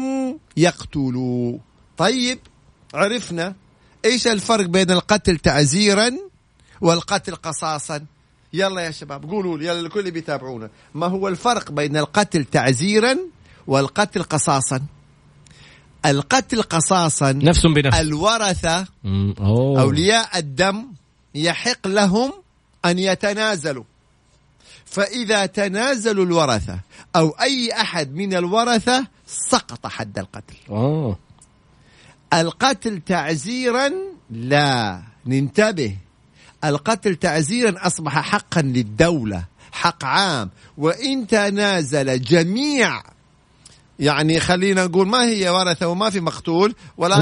يقتلوا. 0.57 1.59
طيب 1.97 2.39
عرفنا 2.95 3.55
إيش 4.05 4.27
الفرق 4.27 4.67
بين 4.67 4.91
القتل 4.91 5.39
تعزيرا 5.39 6.11
والقتل 6.81 7.35
قصاصا. 7.37 8.07
يلا 8.53 8.81
يا 8.81 8.91
شباب 8.91 9.31
قولوا 9.31 9.59
لي 9.59 9.67
يلا 9.67 9.81
الكل 9.81 10.01
اللي 10.01 10.11
بيتابعونا. 10.11 10.71
ما 10.95 11.07
هو 11.07 11.29
الفرق 11.29 11.71
بين 11.71 11.97
القتل 11.97 12.45
تعزيرا 12.45 13.17
والقتل 13.67 14.23
قصاصا؟ 14.23 14.81
القتل 16.07 16.63
قصاصا 16.63 17.33
نفس 17.33 17.67
بنفس. 17.67 18.01
الورثة. 18.01 18.87
أوه. 19.41 19.81
أولياء 19.81 20.39
الدم 20.39 20.87
يحق 21.35 21.87
لهم 21.87 22.33
أن 22.85 22.99
يتنازلوا. 22.99 23.85
فإذا 24.87 25.47
تنازلوا 25.47 26.25
الورثة 26.25 26.79
أو 27.17 27.29
أي 27.29 27.73
أحد 27.73 28.15
من 28.15 28.35
الورثة 28.35 29.07
سقط 29.27 29.87
حد 29.87 30.19
القتل. 30.19 30.57
أوه. 30.71 31.19
القتل 32.35 33.01
تعزيرا 33.01 33.91
لا. 34.31 35.03
ننتبه. 35.27 35.97
القتل 36.65 37.17
تعزيرا 37.17 37.87
أصبح 37.87 38.19
حقا 38.19 38.63
للدولة 38.63 39.45
حق 39.73 40.05
عام. 40.05 40.51
وإن 40.79 41.27
تنازل 41.27 42.23
جميع 42.23 43.03
يعني 43.99 44.41
خلينا 44.41 44.85
نقول 44.85 45.09
ما 45.09 45.25
هي 45.25 45.49
ورثة 45.49 45.89
وما 45.89 46.11
في 46.11 46.21
مقتول 46.21 46.75
ولكن. 46.97 47.21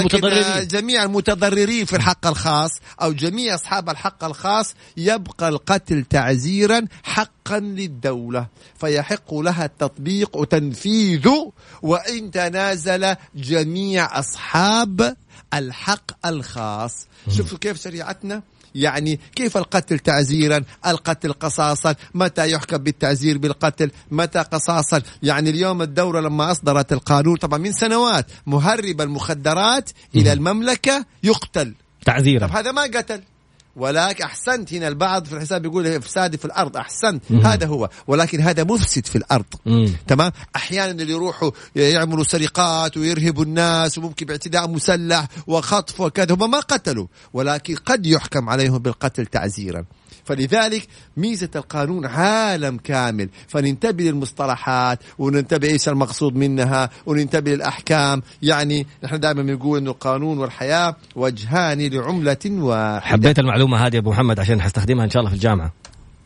جميع 0.68 1.02
المتضررين 1.04 1.84
في 1.84 1.96
الحق 1.96 2.26
الخاص 2.26 2.70
أو 3.02 3.12
جميع 3.12 3.54
أصحاب 3.54 3.90
الحق 3.90 4.24
الخاص 4.24 4.74
يبقى 4.96 5.48
القتل 5.48 6.04
تعزيرا 6.04 6.82
حقا 7.02 7.58
للدولة 7.60 8.46
فيحق 8.80 9.34
لها 9.34 9.64
التطبيق 9.64 10.36
وتنفيذه 10.36 11.52
وإن 11.82 12.30
تنازل 12.30 13.16
جميع 13.34 14.18
أصحاب 14.18 15.16
الحق 15.54 16.26
الخاص 16.26 17.06
شوفوا 17.36 17.58
كيف 17.58 17.82
شريعتنا 17.82 18.42
يعني 18.74 19.20
كيف 19.34 19.56
القتل 19.56 19.98
تعزيرا؟ 19.98 20.64
القتل 20.86 21.32
قصاصا. 21.32 21.94
متى 22.14 22.50
يحكم 22.50 22.76
بالتعزير 22.76 23.38
بالقتل؟ 23.38 23.90
متى 24.10 24.38
قصاصا؟ 24.38 25.02
يعني 25.22 25.50
اليوم 25.50 25.82
الدولة 25.82 26.20
لما 26.20 26.50
أصدرت 26.50 26.92
القانون 26.92 27.36
طبعا 27.36 27.58
من 27.58 27.72
سنوات 27.72 28.26
مهرب 28.46 29.00
المخدرات 29.00 29.90
إلى 30.14 30.32
المملكة 30.32 31.04
يقتل. 31.22 31.74
طب 32.00 32.06
تعذيرا 32.06 32.46
هذا 32.46 32.72
ما 32.72 32.82
قتل. 32.82 33.22
ولكن 33.76 34.24
أحسنت. 34.24 34.74
هنا 34.74 34.88
البعض 34.88 35.24
في 35.24 35.32
الحساب 35.32 35.64
يقول 35.64 35.86
افساد 35.86 36.36
في 36.36 36.44
الأرض. 36.44 36.76
أحسنت. 36.76 37.22
مم. 37.30 37.46
هذا 37.46 37.66
هو. 37.66 37.88
ولكن 38.06 38.40
هذا 38.40 38.64
مفسد 38.64 39.06
في 39.06 39.16
الأرض. 39.16 39.44
مم. 39.66 39.92
تمام؟ 40.06 40.32
أحيانا 40.56 40.90
اللي 40.90 41.12
يروحوا 41.12 41.50
يعملوا 41.76 42.24
سرقات 42.24 42.96
ويرهبوا 42.96 43.44
الناس 43.44 43.98
وممكن 43.98 44.26
باعتداء 44.26 44.68
مسلح 44.68 45.28
وخطف 45.46 46.00
وكذا 46.00 46.34
هم 46.34 46.50
ما 46.50 46.60
قتلوا. 46.60 47.06
ولكن 47.32 47.74
قد 47.74 48.06
يحكم 48.06 48.48
عليهم 48.48 48.78
بالقتل 48.78 49.26
تعزيرا. 49.26 49.84
فلذلك 50.24 50.86
ميزة 51.16 51.50
القانون 51.56 52.06
عالم 52.06 52.76
كامل. 52.76 53.28
فننتبه 53.48 54.04
للمصطلحات 54.04 54.98
وننتبه 55.18 55.68
إيش 55.68 55.88
المقصود 55.88 56.36
منها 56.36 56.90
وننتبه 57.06 57.54
للأحكام. 57.54 58.22
يعني 58.42 58.86
نحن 59.04 59.20
دائما 59.20 59.42
بنقول 59.42 59.78
إنه 59.78 59.90
القانون 59.90 60.38
والحياة 60.38 60.96
وجهان 61.16 61.80
لعملة 61.80 62.38
واحدة. 62.46 63.00
حبيت 63.00 63.38
المعلومة 63.38 63.86
هذه 63.86 63.94
يا 63.94 64.00
أبو 64.00 64.10
محمد 64.10 64.40
عشان 64.40 64.62
حستخدمها 64.62 65.04
إن 65.04 65.10
شاء 65.10 65.20
الله 65.20 65.30
في 65.30 65.36
الجامعة. 65.36 65.72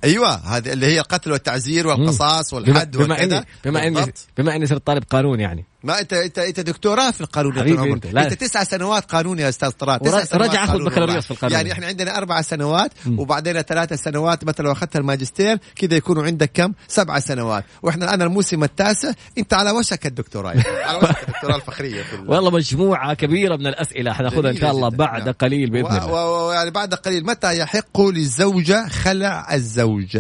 أيوه 0.05 0.35
هذه 0.35 0.73
اللي 0.73 0.87
هي 0.87 1.01
القتل 1.01 1.33
والتعزير 1.33 1.87
والقصاص 1.87 2.53
والحد 2.53 2.97
بما 2.97 3.23
اني 3.23 3.45
بما 3.65 3.87
اني. 3.87 4.13
بما 4.39 4.57
إني 4.57 4.67
صرت 4.67 4.87
طالب 4.87 5.05
قانون 5.11 5.41
يعني. 5.41 5.65
ما 5.87 6.01
انت 6.01 6.13
انت 6.13 6.39
انت 6.39 6.61
دكتوراه 6.61 7.11
في 7.11 7.21
القانون 7.21 7.57
يا 7.57 7.61
حبيبي 7.61 7.93
انت،. 7.93 8.07
لا. 8.07 8.25
انت 8.25 8.35
تسع 8.35 8.65
سنوات 8.65 9.05
قانون 9.05 9.39
يا 9.39 9.49
أستاذ 9.49 9.71
طراد 9.71 10.01
تسع 10.01 10.25
سنوات 10.25 10.51
رجع 10.51 10.65
قانون 10.65 10.85
بكالوريوس. 10.89 11.25
في 11.25 11.31
القانون. 11.31 11.57
يعني 11.57 11.73
إحنا 11.73 11.87
عندنا 11.87 12.17
أربع 12.19 12.43
سنوات. 12.43 12.93
وبعدين 13.19 13.63
ثلاث 13.63 13.93
سنوات 13.93 14.45
مثلا 14.45 14.65
لو 14.67 14.73
أخذت 14.73 14.97
الماجستير 14.97 15.59
كذا 15.77 15.95
يكونوا 15.97 16.25
عندك 16.25 16.51
كم؟ 16.55 16.73
سبع 16.89 17.19
سنوات 17.19 17.65
وإحنا 17.83 18.05
الآن 18.05 18.23
الموسم 18.23 18.65
التاسع 18.65 19.13
أنت 19.39 19.55
على 19.55 19.71
وشك 19.71 20.07
الدكتوراه 20.07 20.53
يعني. 20.53 20.63
على 20.89 20.99
وشك 20.99 21.23
الدكتوراه 21.29 21.57
الفخرية 21.57 22.05
والله 22.27 22.51
مجموعة 22.51 23.15
كبيرة 23.15 23.57
من 23.57 23.67
الأسئلة 23.67 24.13
حناخذها 24.13 24.51
إن 24.51 24.57
شاء 24.57 24.71
الله. 24.71 24.89
بعد 24.89 25.23
نعم. 25.25 25.33
قليل 25.33 25.71
بإذن 25.71 25.85
و- 25.85 25.89
الله 25.89 26.07
و- 26.07 26.49
ويعني 26.49 26.71
بعد 26.71 26.95
قليل 26.95 27.27
متى 27.27 27.59
يحق 27.59 28.01
للزوجة 28.01 28.89
خلع 28.89 29.55
الزوج؟ 29.55 30.19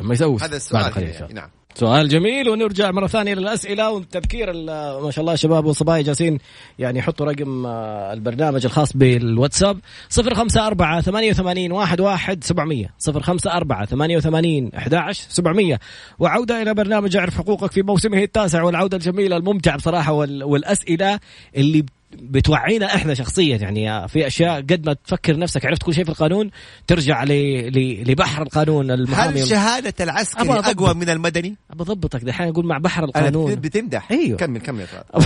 لما 0.00 0.14
يسوي 0.14 0.38
هذا 0.42 0.56
السؤال 0.56 0.82
بعد 0.82 0.92
قليل. 0.92 1.08
يعني. 1.08 1.32
نعم 1.34 1.48
سؤال 1.78 2.08
جميل 2.08 2.48
ونرجع 2.48 2.90
مرة 2.90 3.06
ثانية 3.06 3.34
للأسئلة 3.34 3.90
والتذكير 3.90 4.50
ال- 4.50 5.02
ما 5.02 5.10
شاء 5.10 5.20
الله 5.22 5.34
شباب 5.34 5.64
والصبايا 5.66 6.02
جالسين 6.02 6.38
يعني 6.78 6.98
يحطوا 6.98 7.26
رقم 7.26 7.66
آه، 7.66 8.12
البرنامج 8.12 8.64
الخاص 8.66 8.96
بالواتساب 8.96 9.78
صفر 10.08 10.34
خمسة 10.34 10.66
أربعة 10.66 11.00
ثمانية 11.00 11.30
وثمانين 11.30 11.72
واحد 11.72 12.00
واحد 12.00 12.44
سبعمية 12.44 12.94
صفر 12.98 13.20
خمسة 13.22 13.52
أربعة 13.52 13.86
ثمانية 13.86 14.16
وثمانين 14.16 14.70
أحد 14.76 14.94
عشر 14.94 15.26
سبعمية. 15.28 15.80
وعودة 16.18 16.62
إلى 16.62 16.74
برنامج 16.74 17.16
اعرف 17.16 17.36
حقوقك 17.38 17.72
في 17.72 17.82
موسمه 17.82 18.18
التاسع 18.22 18.62
والعودة 18.62 18.96
الجميلة 18.96 19.36
الممتعة 19.36 19.76
بصراحة 19.76 20.12
وال- 20.12 20.44
والأسئلة 20.44 21.20
اللي 21.56 21.84
بتوعينا 22.12 22.94
إحنا 22.94 23.14
شخصيا 23.14 23.56
يعني 23.56 24.08
في 24.08 24.26
أشياء 24.26 24.60
قد 24.60 24.86
ما 24.86 24.92
تفكر 24.92 25.38
نفسك 25.38 25.66
عرفت 25.66 25.82
كل 25.82 25.94
شيء 25.94 26.04
في 26.04 26.10
القانون 26.10 26.50
ترجع. 26.86 27.24
لبحر 27.24 28.42
القانون 28.42 28.90
المحامي 28.90 29.42
هل 29.42 29.48
شهادة 29.48 29.94
العسكري. 30.00 30.50
أقوى 30.50 30.94
من 30.94 31.10
المدني؟ 31.10 31.56
ابى 31.70 31.82
أضبطك 31.82 32.24
دحين 32.24 32.48
أقول 32.48 32.66
مع 32.66 32.78
بحر 32.78 33.04
القانون 33.04 33.54
بتمدح 33.54 34.10
أيوه. 34.10 34.38
كمل 34.38 34.60
كمل 34.60 34.80
يا. 34.80 35.04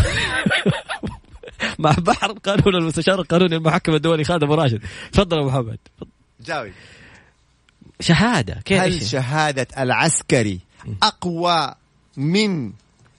مع 1.78 1.90
بحر 1.98 2.30
القانون 2.30 2.74
المستشار 2.74 3.20
القانوني 3.20 3.56
المحكم 3.56 3.94
الدولي 3.94 4.24
خالد 4.24 4.42
أبو 4.42 4.54
راشد 4.54 4.82
تفضل 5.12 5.38
يا 5.38 5.44
محمد 5.44 5.78
جاوب 6.46 6.70
شهادة 8.00 8.60
كيف 8.64 8.80
هل 8.80 8.92
إيش؟ 8.92 9.10
شهادة 9.10 9.66
العسكري 9.78 10.60
أقوى 11.02 11.74
من 12.16 12.72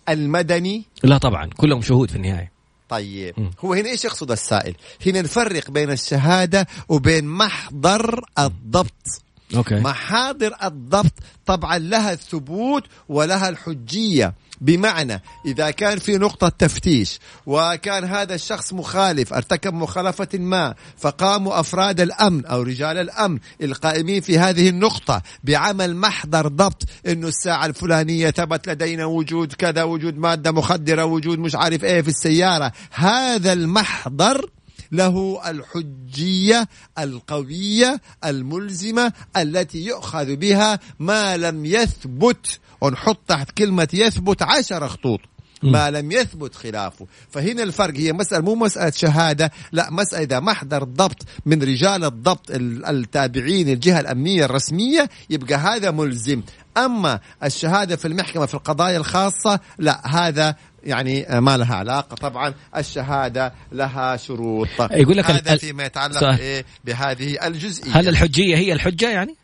المدني؟ 0.09 0.85
لا 1.03 1.17
طبعا 1.17 1.49
كلهم 1.57 1.81
شهود 1.81 2.09
في 2.09 2.15
النهاية 2.15 2.51
طيب. 2.91 3.35
هو 3.59 3.73
هنا 3.73 3.89
إيش 3.89 4.05
يقصد 4.05 4.31
السائل؟ 4.31 4.75
هنا 5.05 5.21
نفرق 5.21 5.71
بين 5.71 5.91
الشهادة 5.91 6.67
وبين 6.89 7.25
محضر 7.25 8.25
الضبط 8.39 9.21
أوكي 9.55 9.75
محاضر 9.75 10.55
الضبط 10.63 11.13
طبعا 11.45 11.77
لها 11.77 12.13
الثبوت 12.13 12.83
ولها 13.09 13.49
الحجية 13.49 14.33
بمعنى 14.61 15.21
إذا 15.45 15.71
كان 15.71 15.99
في 15.99 16.17
نقطة 16.17 16.49
تفتيش 16.49 17.19
وكان 17.45 18.03
هذا 18.03 18.35
الشخص 18.35 18.73
مخالف 18.73 19.33
ارتكب 19.33 19.73
مخالفة 19.73 20.27
ما 20.33 20.75
فقاموا 20.97 21.59
أفراد 21.59 22.01
الأمن 22.01 22.45
أو 22.45 22.61
رجال 22.61 22.97
الأمن 22.97 23.39
القائمين 23.61 24.21
في 24.21 24.39
هذه 24.39 24.69
النقطة 24.69 25.21
بعمل 25.43 25.95
محضر 25.95 26.47
ضبط 26.47 26.83
إنه 27.07 27.27
الساعة 27.27 27.65
الفلانية 27.65 28.31
ثبت 28.31 28.69
لدينا 28.69 29.05
وجود 29.05 29.53
كذا 29.53 29.83
وجود 29.83 30.17
مادة 30.17 30.51
مخدرة 30.51 31.05
وجود 31.05 31.39
مش 31.39 31.55
عارف 31.55 31.83
إيه 31.83 32.01
في 32.01 32.07
السيارة. 32.07 32.71
هذا 32.91 33.53
المحضر 33.53 34.49
له 34.91 35.41
الحجية 35.49 36.67
القوية 36.99 38.01
الملزمة 38.25 39.13
التي 39.37 39.85
يؤخذ 39.85 40.35
بها 40.35 40.79
ما 40.99 41.37
لم 41.37 41.65
يثبت 41.65 42.59
ونحط 42.81 43.17
تحت 43.27 43.51
كلمة 43.51 43.87
يثبت 43.93 44.41
عشر 44.41 44.87
خطوط. 44.87 45.19
ما 45.63 45.91
لم 45.91 46.11
يثبت 46.11 46.55
خلافه. 46.55 47.07
فهنا 47.29 47.63
الفرق 47.63 47.97
هي 47.97 48.13
مسألة 48.13 48.41
مو 48.41 48.55
مسألة 48.55 48.91
شهادة 48.91 49.51
لا 49.71 49.91
مسألة 49.91 50.23
إذا 50.23 50.39
محضر 50.39 50.83
ضبط 50.83 51.17
من 51.45 51.63
رجال 51.63 52.03
الضبط 52.05 52.51
ال- 52.51 52.85
التابعين 52.85 53.69
الجهة 53.69 53.99
الأمنية 53.99 54.45
الرسمية 54.45 55.09
يبقى 55.29 55.55
هذا 55.55 55.91
ملزم. 55.91 56.41
أما 56.77 57.19
الشهادة 57.43 57.95
في 57.95 58.07
المحكمة 58.07 58.45
في 58.45 58.53
القضايا 58.53 58.97
الخاصة 58.97 59.59
لا 59.77 60.07
هذا 60.07 60.55
يعني 60.83 61.25
ما 61.29 61.57
لها 61.57 61.75
علاقة. 61.75 62.15
طبعا 62.15 62.53
الشهادة 62.77 63.53
لها 63.71 64.17
شروط. 64.17 64.67
يقول 64.79 65.17
لك 65.17 65.25
هذا 65.31 65.57
فيما 65.57 65.83
يتعلق 65.83 66.19
سؤال. 66.19 66.39
إيه 66.39 66.65
بهذه 66.85 67.47
الجزئية. 67.47 67.91
هل 67.91 68.07
الحجية 68.07 68.55
هي 68.57 68.73
الحجة 68.73 69.09
يعني؟ 69.09 69.35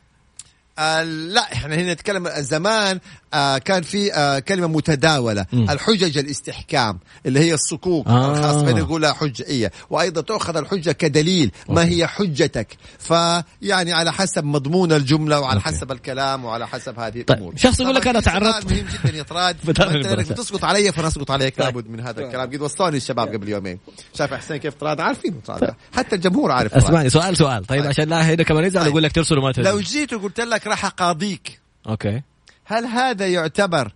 آه 0.80 1.04
لا 1.04 1.54
إحنا 1.54 1.76
هنا 1.76 1.94
نتكلم 1.94 2.30
زمان. 2.38 3.00
آه 3.34 3.58
كان 3.58 3.82
في 3.84 4.14
آه 4.14 4.40
كلمة 4.40 4.68
متداولة 4.68 5.46
مم. 5.54 5.70
الحجج 5.70 6.18
الاستحكام 6.18 7.00
اللي 7.26 7.40
هي 7.40 7.54
الصكوك 7.54 8.08
آه. 8.08 8.32
الخاص 8.38 8.62
بين 8.62 8.78
يقولها 8.78 9.14
حجية 9.14 9.72
وأيضا 9.90 10.22
تؤخذ 10.22 10.58
الحجة 10.58 10.92
كدليل 10.92 11.52
ما 11.70 11.82
أوكي. 11.82 11.96
هي 12.02 12.08
حجتك 12.08 12.68
فيعني 13.00 13.94
على 13.94 14.14
حسب 14.14 14.44
مضمون 14.44 14.92
الجملة 14.92 15.40
وعلى 15.40 15.58
أوكي. 15.58 15.66
حسب 15.70 15.92
الكلام 15.92 16.46
وعلى 16.46 16.68
حسب 16.68 17.00
هذه 17.00 17.12
طيب، 17.22 17.32
الأمور 17.32 17.54
شخص 17.58 17.80
يقول 17.80 17.96
لك 17.96 18.04
سؤال 18.04 18.24
تعرضت- 18.24 18.72
مهم 18.72 18.86
جدا 19.04 19.18
يا 19.18 19.24
طراد 19.24 19.56
بتعرف 19.66 19.92
ما 19.92 19.98
انت 19.98 20.06
لانك 20.08 20.20
البركة. 20.20 20.34
بتسقط 20.42 20.64
علي 20.66 20.92
فنسقط 20.92 21.32
عليك 21.32 21.56
طيب. 21.58 21.66
لابد 21.66 21.90
من 21.90 22.00
هذا 22.00 22.22
الكلام 22.26 22.50
قد 22.50 22.62
وصلوني 22.62 22.98
الشباب 22.98 23.28
قبل 23.28 23.50
يومين 23.50 23.80
شايف 24.14 24.34
حسين 24.34 24.58
كيف 24.58 24.74
طراد 24.74 25.00
عارفين 25.02 25.34
طراد 25.48 25.74
حتى 25.96 26.16
الجمهور 26.16 26.52
عارف. 26.52 26.74
اسمعني 26.74 27.10
سؤال 27.10 27.38
سؤال 27.38 27.66
طيب 27.66 27.80
طيب. 27.82 27.90
عشان 27.90 28.10
لا 28.10 28.22
هنا 28.34 28.44
كمان 28.44 28.64
يزعل 28.66 28.84
طيب. 28.84 28.92
يقول 28.92 29.04
لك 29.04 29.12
ترسل 29.12 29.38
وما 29.38 29.52
ترسل 29.52 29.70
لو 29.70 29.80
جيت 29.80 30.14
وقلت 30.14 30.40
لك 30.42 30.68
راح 30.68 30.86
أقاضيك 30.86 31.60
أوكي 31.90 32.22
هل 32.68 32.86
هذا 32.86 33.28
يعتبر 33.28 33.92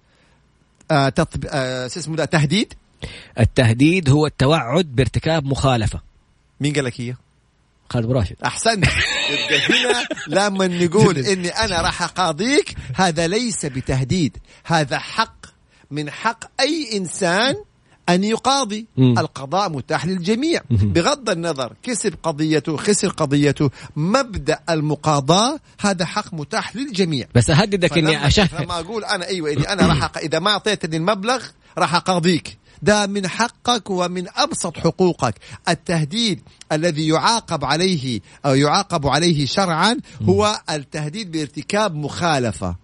آه 0.91 1.09
تطب... 1.09 1.45
آه 1.49 1.85
اسمه 1.85 2.15
ده 2.15 2.25
تهديد؟ 2.25 2.73
التهديد 3.39 4.09
هو 4.09 4.25
التوعد 4.25 4.85
بارتكاب 4.85 5.45
مخالفة. 5.45 6.01
مين 6.59 6.73
قال 6.73 6.85
لك 6.85 7.01
هي؟ 7.01 7.15
خالد 7.89 8.05
أبو 8.05 8.13
راشد. 8.13 8.35
أحسنت. 8.45 8.85
يبقى 9.29 9.59
هنا 9.69 10.07
لما 10.27 10.67
نقول 10.67 11.17
إني 11.33 11.49
أنا 11.49 11.81
راح 11.81 12.01
أقاضيك 12.03 12.75
هذا 12.95 13.27
ليس 13.27 13.65
بتهديد. 13.65 14.37
هذا 14.65 14.99
حق. 14.99 15.45
من 15.91 16.11
حق 16.11 16.61
أي 16.61 16.97
إنسان 16.97 17.55
أن 18.09 18.23
يقاضي 18.23 18.85
مم. 18.97 19.19
القضاء 19.19 19.69
متاح 19.69 20.05
للجميع 20.05 20.61
مم. 20.69 20.77
بغض 20.77 21.29
النظر 21.29 21.73
كسب 21.83 22.13
قضيته 22.23 22.77
خسر 22.77 23.09
قضيته 23.09 23.69
مبدأ 23.95 24.59
المقاضاة 24.69 25.59
هذا 25.79 26.05
حق 26.05 26.33
متاح 26.33 26.75
للجميع 26.75 27.27
بس 27.35 27.49
أهددك 27.49 27.97
إني 27.97 28.07
فلما- 28.13 28.27
اشهد 28.27 28.47
فلما 28.47 28.79
أقول 28.79 29.03
أنا 29.05 29.27
أيوه 29.27 29.51
إني 29.51 29.73
أنا 29.73 29.87
راح. 29.87 30.11
إذا 30.17 30.39
ما 30.39 30.51
أعطيتني 30.51 30.97
المبلغ 30.97 31.43
راح 31.77 31.95
أقاضيك 31.95 32.57
ده 32.83 33.07
من 33.07 33.27
حقك 33.27 33.89
ومن 33.89 34.25
أبسط 34.35 34.77
حقوقك 34.77 35.35
التهديد 35.69 36.39
الذي 36.71 37.07
يعاقب 37.07 37.65
عليه 37.65 38.19
أو 38.45 38.55
يعاقب 38.55 39.07
عليه 39.07 39.45
شرعا 39.45 39.97
هو 40.29 40.61
التهديد 40.69 41.31
بارتكاب 41.31 41.95
مخالفة 41.95 42.75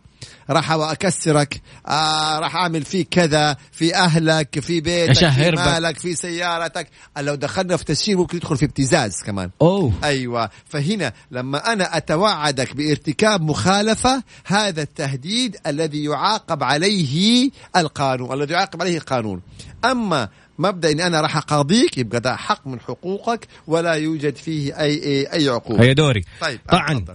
راح 0.50 0.72
أكسرك 0.72 1.62
آه 1.88 2.40
راح 2.40 2.56
أعمل 2.56 2.84
فيك 2.84 3.08
كذا 3.12 3.58
في 3.72 3.96
أهلك 3.96 4.60
في 4.60 4.82
بيتك 4.82 5.30
في. 5.30 5.52
مالك 5.52 5.98
في 5.98 6.14
سيارتك. 6.14 6.88
لو 7.18 7.36
دخلنا 7.36 7.78
في 7.78 7.86
تسجيل 7.86 8.18
ممكن 8.18 8.38
يدخل 8.38 8.58
في 8.58 8.66
ابتزاز 8.66 9.24
كمان. 9.24 9.50
أوه. 9.62 9.94
أيوه. 10.04 10.50
فهنا 10.66 11.14
لما 11.32 11.74
أنا 11.74 11.98
أتوعدك 11.98 12.76
بارتكاب 12.76 13.42
مخالفة 13.42 14.24
هذا 14.46 14.82
التهديد 14.82 15.58
الذي 15.68 16.04
يعاقب 16.04 16.64
عليه 16.64 17.50
القانون 17.76 18.34
الذي 18.34 18.54
يعاقب 18.54 18.82
عليه 18.82 18.98
القانون. 18.98 19.42
أما 19.86 20.30
مبدأ 20.60 20.92
اني 20.92 21.08
أنا 21.08 21.22
راح 21.22 21.38
أقاضيك 21.38 21.98
يبقى 21.98 22.20
ده 22.20 22.36
حق 22.36 22.68
من 22.68 22.80
حقوقك 22.80 23.48
ولا 23.68 23.94
يوجد 23.94 24.36
فيه 24.36 24.80
أي 24.80 25.04
أي, 25.04 25.34
أي 25.34 25.50
عقوبة. 25.50 25.84
هي 25.84 25.94
دوري. 25.94 26.24
طيب 26.42 26.60
طعن. 26.72 27.06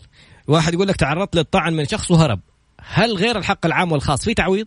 واحد 0.49 0.75
يقول 0.75 0.89
لك 0.89 0.97
تعرضت 0.97 1.37
للطعن 1.37 1.73
من 1.75 1.85
شخص 1.87 2.11
وهرب. 2.11 2.41
هل 2.89 3.17
غير 3.17 3.39
الحق 3.39 3.67
العام 3.67 3.93
والخاص 3.93 4.25
في 4.25 4.35
تعويض؟ 4.35 4.67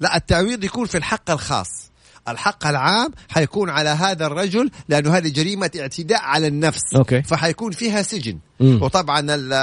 لا 0.00 0.16
التعويض 0.16 0.64
يكون 0.64 0.86
في 0.86 0.98
الحق 0.98 1.30
الخاص 1.30 1.94
الحق 2.28 2.66
العام 2.66 3.12
حيكون 3.28 3.70
على 3.70 3.90
هذا 3.90 4.26
الرجل 4.26 4.70
لأنه 4.88 5.16
هذه 5.16 5.28
جريمة 5.28 5.70
اعتداء 5.80 6.22
على 6.22 6.46
النفس 6.46 6.94
أوكي. 6.96 7.22
فحيكون 7.22 7.72
فيها 7.72 8.02
سجن 8.02 8.38
مم. 8.60 8.82
وطبعا 8.82 9.20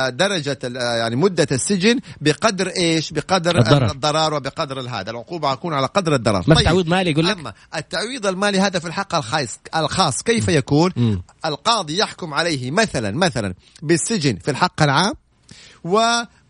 درجة 0.10 0.60
يعني 0.98 1.16
مدة 1.16 1.48
السجن 1.52 2.00
بقدر 2.22 2.68
إيش 2.68 3.14
بقدر 3.14 3.58
الضرر. 3.58 3.92
الضرر 3.92 4.34
وبقدر 4.34 4.80
هذا 4.80 5.12
العقوبة 5.12 5.52
حتكون 5.52 5.74
على 5.74 5.88
قدر 5.88 6.16
الضرر 6.16 6.44
ما 6.48 6.56
في 6.56 6.64
تعويض 6.64 6.88
مالي 6.88 7.12
يقول 7.12 7.28
لك؟ 7.28 7.38
أما 7.38 7.54
التعويض 7.76 8.26
المالي 8.26 8.60
هذا 8.60 8.80
في 8.80 8.88
الحق 8.88 9.16
الخاص 9.16 9.60
الخاص 9.76 10.24
كيف 10.24 10.48
يكون 10.48 10.92
مم. 10.96 11.22
القاضي 11.46 11.98
يحكم 11.98 12.34
عليه 12.34 12.72
مثلا 12.72 13.12
مثلا 13.12 13.54
بالسجن 13.82 14.36
في 14.36 14.52
الحق 14.52 14.84
العام 14.84 15.14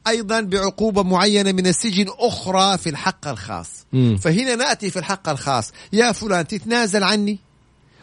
وأيضا 0.06 0.42
بعقوبة 0.42 1.04
معينة 1.04 1.52
من 1.52 1.68
السجن 1.68 2.06
أخرى 2.20 2.78
في 2.78 2.90
الحق 2.90 3.28
الخاص. 3.28 3.70
مم. 3.94 4.18
فهنا 4.18 4.56
نأتي 4.56 4.90
في 4.90 5.00
الحق 5.00 5.30
الخاص. 5.30 5.72
يا 5.94 6.12
فلان 6.12 6.48
تتنازل 6.48 7.04
عني؟ 7.04 7.40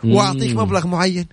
وأعطيك. 0.04 0.56
مبلغ 0.56 0.86
معين؟ 0.86 1.26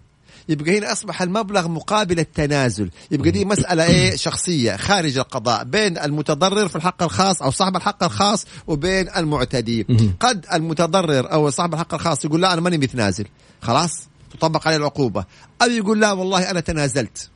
يبقى 0.50 0.80
هنا 0.80 0.92
أصبح 0.92 1.22
المبلغ 1.22 1.68
مقابل 1.68 2.20
التنازل. 2.20 2.90
يبقى 3.12 3.32
دي 3.32 3.46
مسألة 3.46 3.84
إيه؟ 3.86 4.16
شخصية 4.16 4.76
خارج 4.76 5.18
القضاء 5.18 5.64
بين 5.64 5.98
المتضرر 5.98 6.68
في 6.68 6.76
الحق 6.76 7.04
الخاص 7.04 7.42
أو 7.42 7.52
صاحب 7.52 7.76
الحق 7.76 8.04
الخاص 8.04 8.46
وبين 8.68 9.10
المعتدي. 9.18 9.84
قد 10.20 10.46
المتضرر 10.54 11.32
أو 11.34 11.50
صاحب 11.50 11.74
الحق 11.74 11.94
الخاص 11.94 12.26
يقول 12.26 12.42
لا 12.42 12.54
أنا 12.54 12.62
ماني 12.62 12.78
متنازل. 12.78 13.26
خلاص؟ 13.62 13.92
تطبق 14.36 14.68
عليه 14.68 14.78
العقوبة. 14.78 15.26
أو 15.62 15.68
يقول 15.68 16.02
لا 16.02 16.12
والله 16.12 16.52
أنا 16.52 16.60
تنازلت. 16.60 17.30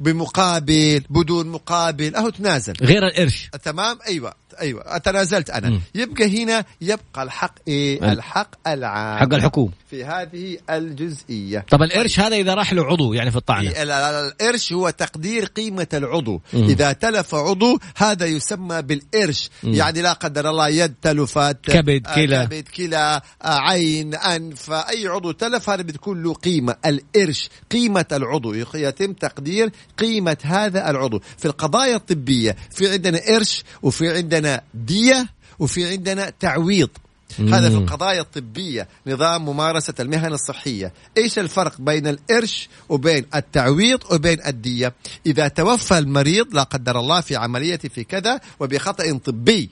بمقابل 0.00 1.02
بدون 1.10 1.46
مقابل 1.46 2.16
أهو 2.16 2.28
تنازل. 2.30 2.74
غير 2.82 3.06
القرش 3.06 3.50
تمام؟ 3.62 3.98
أيوه. 4.06 4.34
أيوه 4.60 4.98
تنازلت 4.98 5.50
أنا. 5.50 5.70
مم. 5.70 5.80
يبقى 5.94 6.42
هنا 6.44 6.64
يبقى 6.80 7.22
الحق 7.22 7.54
إيه؟ 7.68 7.98
ال- 7.98 8.04
الحق 8.04 8.68
العام. 8.68 9.18
حق 9.18 9.34
الحكومة. 9.34 9.72
في 9.90 10.04
هذه 10.04 10.56
الجزئية. 10.70 11.64
طب 11.70 11.82
القرش 11.82 12.20
هذا 12.20 12.36
إذا 12.36 12.54
راح 12.54 12.72
له 12.72 12.84
عضو 12.84 13.12
يعني 13.12 13.30
في 13.30 13.36
الطعنة؟ 13.36 13.70
ال- 13.70 13.76
ال- 13.90 14.32
القرش 14.32 14.72
هو 14.72 14.90
تقدير 14.90 15.44
قيمة 15.44 15.86
العضو. 15.94 16.40
مم. 16.52 16.64
إذا 16.64 16.92
تلف 16.92 17.34
عضو 17.34 17.78
هذا 17.96 18.26
يسمى 18.26 18.82
بالقرش 18.82 19.50
مم. 19.62 19.74
يعني 19.74 20.02
لا 20.02 20.12
قدر 20.12 20.50
الله 20.50 20.68
يد 20.68 20.94
تلفت 21.02 21.56
كبد، 21.62 22.06
آه، 22.06 22.14
كلى. 22.14 22.46
كبد 22.46 22.68
كلى 22.76 23.20
آه، 23.42 23.58
عين 23.58 24.14
أنف 24.14 24.70
أي 24.70 25.06
عضو 25.06 25.30
تلف 25.32 25.70
هذا 25.70 25.82
بتكون 25.82 26.22
له 26.22 26.34
قيمة. 26.34 26.76
القرش 26.86 27.48
قيمة 27.70 28.06
العضو. 28.12 28.54
يتم 28.74 29.12
تقدير 29.12 29.70
قيمة 29.98 30.36
هذا 30.42 30.90
العضو. 30.90 31.20
في 31.38 31.44
القضايا 31.44 31.96
الطبية 31.96 32.56
في 32.70 32.92
عندنا 32.92 33.18
قرش 33.28 33.62
وفي 33.82 34.08
عندنا 34.16 34.49
دية 34.74 35.28
وفي 35.58 35.90
عندنا 35.90 36.32
تعويض. 36.40 36.88
هذا 37.38 37.68
في 37.68 37.76
مم. 37.76 37.82
القضايا 37.82 38.20
الطبية 38.20 38.88
نظام 39.06 39.44
ممارسة 39.44 39.94
المهن 40.00 40.32
الصحية. 40.32 40.92
إيش 41.18 41.38
الفرق 41.38 41.80
بين 41.80 42.06
القرش 42.06 42.68
وبين 42.88 43.26
التعويض 43.34 44.00
وبين 44.12 44.46
الدية؟ 44.46 44.94
إذا 45.26 45.48
توفى 45.48 45.98
المريض 45.98 46.54
لا 46.54 46.62
قدر 46.62 47.00
الله 47.00 47.20
في 47.20 47.36
عملية 47.36 47.76
في 47.78 48.04
كذا 48.04 48.40
وبخطأ 48.60 49.18
طبي 49.18 49.70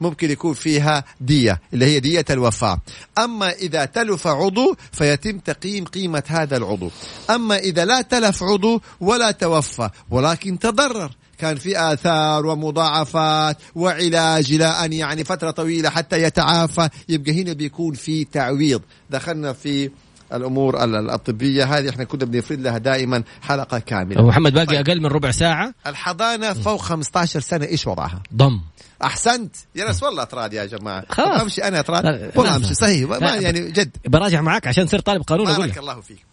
ممكن 0.00 0.30
يكون 0.30 0.54
فيها 0.54 1.04
دية 1.20 1.60
اللي 1.74 1.84
هي 1.84 2.00
دية 2.00 2.24
الوفاة. 2.30 2.80
أما 3.18 3.50
إذا 3.50 3.84
تلف 3.84 4.26
عضو 4.26 4.76
فيتم 4.92 5.38
تقييم 5.38 5.84
قيمة 5.84 6.22
هذا 6.26 6.56
العضو. 6.56 6.90
أما 7.30 7.58
إذا 7.58 7.84
لا 7.84 8.02
تلف 8.02 8.42
عضو 8.42 8.80
ولا 9.00 9.30
توفى 9.30 9.90
ولكن 10.10 10.58
تضرر. 10.58 11.10
كان 11.40 11.56
في 11.56 11.92
آثار 11.92 12.46
ومضاعفات 12.46 13.56
وعلاج 13.74 14.52
إلى 14.52 14.64
أن 14.66 14.92
يعني 14.92 15.24
فترة 15.24 15.50
طويلة 15.50 15.90
حتى 15.90 16.22
يتعافى 16.22 16.88
يبقى 17.08 17.42
هنا 17.42 17.52
بيكون 17.52 17.94
في 17.94 18.24
تعويض. 18.24 18.82
دخلنا 19.10 19.52
في 19.52 19.90
الأمور 20.32 20.84
ال- 20.84 20.94
ال- 20.94 21.10
الطبية 21.10 21.64
هذه 21.64 21.88
إحنا 21.90 22.04
كنا 22.04 22.24
بنفرد 22.24 22.60
لها 22.60 22.78
دائما 22.78 23.22
حلقة 23.42 23.76
أبو 23.76 23.84
كاملة. 23.86 24.22
محمد 24.26 24.52
باقي 24.52 24.66
طيب. 24.66 24.88
أقل 24.88 25.00
من 25.00 25.06
ربع 25.06 25.30
ساعة. 25.30 25.74
الحضانة 25.86 26.52
فوق 26.52 26.80
15 26.80 27.40
سنة 27.40 27.66
إيش 27.66 27.86
وضعها؟ 27.86 28.22
ضم. 28.36 28.60
أحسنت. 29.04 29.56
يا 29.74 29.84
ناس 29.84 30.02
والله 30.02 30.22
اطراد 30.22 30.52
يا 30.52 30.64
جماعة. 30.64 31.04
خلاص. 31.08 31.40
امشي 31.40 31.64
أنا 31.64 31.80
اطراد 31.80 32.32
والله 32.36 32.56
أمشي. 32.56 32.74
صحيح. 32.74 33.08
ما 33.08 33.16
يعني 33.36 33.70
جد. 33.70 33.96
براجع 34.06 34.40
معك 34.40 34.66
عشان 34.66 34.86
تصير 34.86 35.00
طالب 35.00 35.22
قانون 35.22 35.46
بارك 35.46 35.78
الله 35.78 36.00
فيك. 36.00 36.24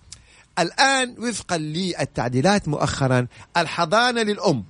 الآن 0.60 1.16
وفقا 1.20 1.58
للتعديلات 1.58 2.68
مؤخرا 2.68 3.28
الحضانة 3.58 4.22
للأم. 4.22 4.64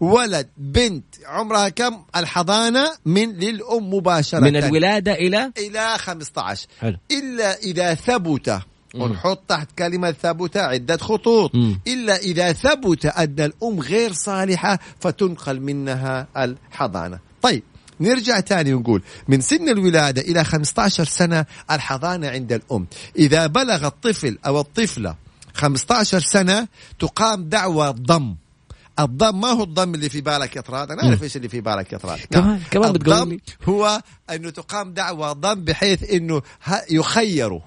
ولد 0.00 0.48
بنت 0.56 1.04
عمرها 1.26 1.68
كم؟ 1.68 2.02
الحضانة 2.16 2.92
من 3.04 3.32
للأم 3.32 3.94
مباشرة. 3.94 4.40
من 4.40 4.56
الولادة 4.56 5.12
إلى؟ 5.12 5.52
إلى 5.58 5.98
15 5.98 6.66
حلو. 6.80 6.96
إلا 7.10 7.58
إذا 7.58 7.94
ثبت. 7.94 8.60
ونحط 8.94 9.42
تحت 9.48 9.68
كلمة 9.78 10.12
ثبت 10.12 10.56
عدة 10.56 10.96
خطوط. 10.96 11.54
مم. 11.54 11.80
إلا 11.86 12.16
إذا 12.16 12.52
ثبت 12.52 13.06
أن 13.06 13.40
الأم 13.40 13.80
غير 13.80 14.12
صالحة 14.12 14.78
فتنقل 15.00 15.60
منها 15.60 16.26
الحضانة. 16.36 17.18
طيب 17.42 17.62
نرجع 18.00 18.40
تاني 18.40 18.74
ونقول 18.74 19.02
من 19.28 19.40
سن 19.40 19.68
الولادة 19.68 20.22
إلى 20.22 20.44
15 20.44 21.04
سنة 21.04 21.46
الحضانة 21.70 22.28
عند 22.28 22.52
الأم. 22.52 22.86
إذا 23.18 23.46
بلغ 23.46 23.86
الطفل 23.86 24.38
أو 24.46 24.60
الطفلة 24.60 25.14
15 25.54 26.20
سنة 26.20 26.68
تقام 26.98 27.48
دعوى 27.48 27.94
ضم 27.98 28.34
الضم 29.04 29.40
ما 29.40 29.48
هو 29.48 29.62
الضم 29.62 29.94
اللي 29.94 30.08
في 30.08 30.20
بالك 30.20 30.56
يا 30.56 30.60
طراد؟ 30.60 30.90
أنا 30.90 31.04
أعرف 31.08 31.22
إيش 31.22 31.36
اللي 31.36 31.48
في 31.48 31.60
بالك 31.60 31.92
يا 31.92 31.98
طراد. 31.98 32.18
كمان- 32.30 32.60
كمان 32.70 32.92
بتقول 32.92 33.16
الضم. 33.16 33.38
هو 33.68 34.00
انه 34.34 34.50
تقام 34.50 34.92
دعوى 34.92 35.32
ضم 35.34 35.64
بحيث 35.64 36.10
إنه 36.10 36.42
يخيروا. 36.90 37.60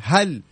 هل 0.00 0.42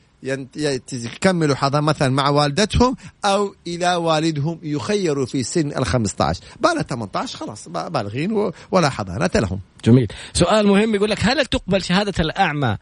يكملوا 0.93 1.55
حضانة 1.57 1.87
مثلا 1.87 2.09
مع 2.09 2.29
والدتهم 2.29 2.97
أو 3.25 3.55
إلى 3.67 3.95
والدهم 3.95 4.59
يخيروا 4.63 5.27
في 5.27 5.43
سن 5.43 5.69
ال 5.69 5.87
15 5.87 6.41
بعد 6.61 6.83
18 6.83 7.39
خلاص 7.39 7.69
بالغين 7.69 8.51
ولا 8.71 8.89
حضانة 8.91 9.31
لهم. 9.35 9.61
جميل. 9.85 10.09
سؤال 10.33 10.67
مهم 10.67 10.95
يقول 10.95 11.11
لك 11.11 11.19
هل 11.25 11.47
تقبل 11.47 11.83
شهادة 11.83 12.15
الأعمى 12.19 12.77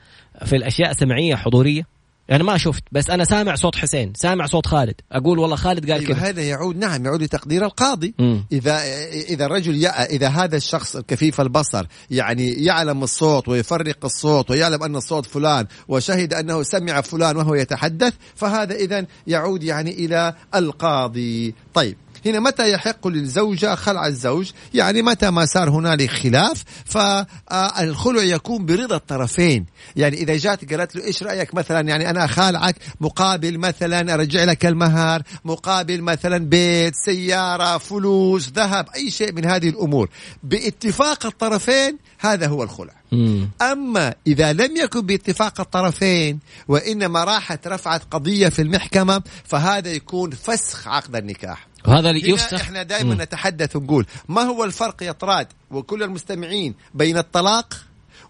في 0.44 0.56
الأشياء 0.56 0.92
سمعيه 0.92 1.34
حضورية؟ 1.34 1.91
يعني 2.28 2.44
ما 2.44 2.58
شفت 2.58 2.82
بس 2.92 3.10
أنا 3.10 3.24
سامع 3.24 3.54
صوت 3.54 3.76
حسين 3.76 4.12
سامع 4.16 4.46
صوت 4.46 4.66
خالد. 4.66 4.94
أقول 5.12 5.38
والله 5.38 5.56
خالد 5.56 5.90
قال 5.90 6.00
أيوة 6.00 6.14
كذا 6.14 6.28
هذا 6.28 6.42
يعود 6.42 6.76
نعم 6.76 7.04
يعود 7.04 7.22
لتقدير 7.22 7.64
القاضي. 7.64 8.14
مم. 8.18 8.44
إذا 8.52 8.82
إذا 9.10 9.46
الرجل 9.46 9.76
يع- 9.76 10.02
إذا 10.02 10.28
هذا 10.28 10.56
الشخص 10.56 10.96
كفيف 10.96 11.40
البصر 11.40 11.86
يعني 12.10 12.52
يعلم 12.52 13.02
الصوت 13.02 13.48
ويفرق 13.48 14.04
الصوت 14.04 14.50
ويعلم 14.50 14.82
أن 14.82 14.96
الصوت 14.96 15.26
فلان 15.26 15.66
وشهد 15.88 16.34
أنه 16.34 16.62
سمع 16.62 17.00
فلان 17.00 17.36
وهو 17.36 17.54
يتحدث 17.54 18.12
فهذا 18.34 18.74
اذا 18.74 19.06
يعود 19.26 19.62
يعني 19.62 19.90
إلى 19.90 20.34
القاضي. 20.54 21.54
طيب 21.74 21.96
هنا 22.26 22.40
متى 22.40 22.72
يحق 22.72 23.08
للزوجة 23.08 23.74
خلع 23.74 24.06
الزوج؟ 24.06 24.50
يعني 24.74 25.02
متى 25.02 25.30
ما 25.30 25.44
صار 25.44 25.70
هنالك 25.70 26.10
خلاف؟ 26.10 26.64
فالخلع 26.84 28.22
يكون 28.22 28.66
برضا 28.66 28.96
الطرفين. 28.96 29.66
يعني 29.96 30.16
إذا 30.16 30.36
جات 30.36 30.72
قالت 30.74 30.96
له 30.96 31.04
إيش 31.04 31.22
رأيك 31.22 31.54
مثلا؟ 31.54 31.88
يعني 31.88 32.10
أنا 32.10 32.24
أخالعك 32.24 32.76
مقابل 33.00 33.58
مثلا 33.58 34.14
أرجع 34.14 34.44
لك 34.44 34.66
المهر 34.66 35.22
مقابل 35.44 36.02
مثلا 36.02 36.38
بيت 36.38 36.94
سيارة 36.94 37.78
فلوس 37.78 38.48
ذهب 38.48 38.86
أي 38.96 39.10
شيء 39.10 39.32
من 39.32 39.44
هذه 39.44 39.68
الأمور. 39.68 40.08
باتفاق 40.42 41.26
الطرفين 41.26 41.98
هذا 42.18 42.46
هو 42.46 42.62
الخلع. 42.62 43.02
مم. 43.12 43.48
أما 43.62 44.14
إذا 44.26 44.52
لم 44.52 44.76
يكن 44.76 45.00
باتفاق 45.00 45.60
الطرفين 45.60 46.38
وإنما 46.68 47.24
راحت 47.24 47.68
رفعت 47.68 48.02
قضية 48.10 48.48
في 48.48 48.62
المحكمة 48.62 49.22
فهذا 49.44 49.90
يكون 49.92 50.30
فسخ 50.30 50.88
عقد 50.88 51.16
النكاح. 51.16 51.71
وهذا 51.88 52.10
يفسخ 52.10 52.60
إحنا 52.60 52.82
دائما. 52.82 53.14
نتحدث 53.14 53.76
ونقول 53.76 54.06
ما 54.28 54.42
هو 54.42 54.64
الفرق 54.64 55.02
يا 55.02 55.12
طراد 55.12 55.46
وكل 55.70 56.02
المستمعين 56.02 56.74
بين 56.94 57.18
الطلاق 57.18 57.74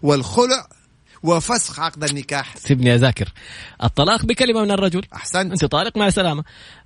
والخلع 0.01 0.67
وفسخ 1.23 1.79
عقد 1.79 2.03
النكاح؟ 2.03 2.57
سيبني 2.57 2.95
أذاكر. 2.95 3.33
الطلاق 3.83 4.25
بكلمة 4.25 4.61
من 4.61 4.71
الرجل. 4.71 5.01
أحسنت. 5.15 5.51
أنت 5.51 5.65
طالق 5.65 5.97
مع 5.97 6.07
السلامه 6.07 6.43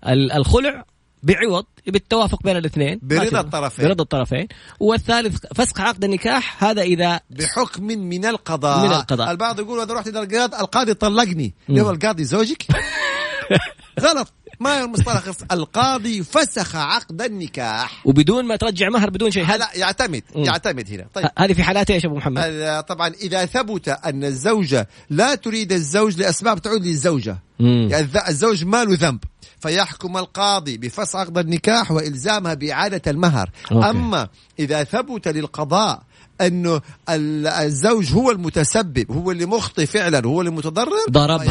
ال- 0.08 0.32
الخلع 0.32 0.86
بعوض 1.24 1.66
بالتوافق 1.88 2.44
بين 2.44 2.58
الاثنين. 2.58 3.00
برضا 3.04 3.40
الطرفين. 3.40 3.86
برضا 3.88 4.04
الطرفين. 4.04 4.48
والثالث 4.80 5.46
فسخ 5.56 5.82
عقد 5.82 6.04
النكاح 6.04 6.64
هذا 6.64 6.82
إذا 6.82 7.20
بحكم 7.30 7.84
من 7.84 8.26
القضاء. 8.26 8.88
من 8.88 8.94
القضاء. 8.94 9.32
البعض 9.32 9.60
يقول 9.60 9.80
اذا 9.80 9.94
رحت 9.94 10.08
إلى 10.08 10.20
القاضي 10.20 10.56
القاضي 10.62 10.94
طلقني 10.94 11.54
هو 11.70 11.90
القاضي 11.92 12.24
زوجك؟ 12.24 12.66
غلط. 14.06 14.34
ما 14.60 14.82
هو 14.82 14.86
المصطلح 14.86 15.24
القاضي 15.52 16.24
فسخ 16.24 16.76
عقد 16.76 17.22
النكاح 17.22 18.02
وبدون 18.06 18.46
ما 18.46 18.56
ترجع 18.56 18.90
مهر 18.90 19.10
بدون 19.10 19.32
شيء 19.32 19.46
هذا 19.46 19.58
لا 19.58 19.70
يعتمد 19.76 20.24
مم. 20.36 20.44
يعتمد 20.44 20.92
هنا 20.92 21.08
طيب 21.14 21.26
هذه 21.38 21.54
في 21.54 21.64
حالات 21.64 21.92
إيش 21.92 22.06
أبو 22.06 22.16
محمد؟ 22.16 22.44
هذا 22.44 22.82
طبعا 22.82 23.08
إذا 23.08 23.46
ثبت 23.46 23.90
أن 23.90 24.24
الزوجه 24.24 24.88
لا 25.10 25.36
تريد 25.36 25.72
الزوج 25.72 26.18
لأسباب 26.18 26.62
تعود 26.62 26.86
للزوجة. 26.86 27.38
يعني 27.60 28.08
الزوج 28.28 28.66
ما 28.66 28.84
له 28.84 28.98
ذنب 29.00 29.20
فيحكم 29.60 30.18
القاضي 30.18 30.78
بفسخ 30.78 31.16
عقد 31.16 31.38
النكاح 31.38 31.92
وإلزامها 31.92 32.54
بإعادة 32.54 33.12
المهر 33.12 33.50
أوكي. 33.72 33.90
أما 33.90 34.28
إذا 34.60 34.84
ثبت 34.84 35.28
للقضاء 35.28 36.04
أنه 36.42 36.82
ال- 37.10 37.48
الزوج 37.48 38.14
هو 38.14 38.32
المتسبب 38.32 39.12
هو 39.12 39.32
اللي 39.32 39.46
مخطئ 39.46 39.86
فعلا 39.86 40.26
هو 40.28 40.42
اللي 40.42 40.52
متضرر 40.52 40.92
ضربها، 41.10 41.46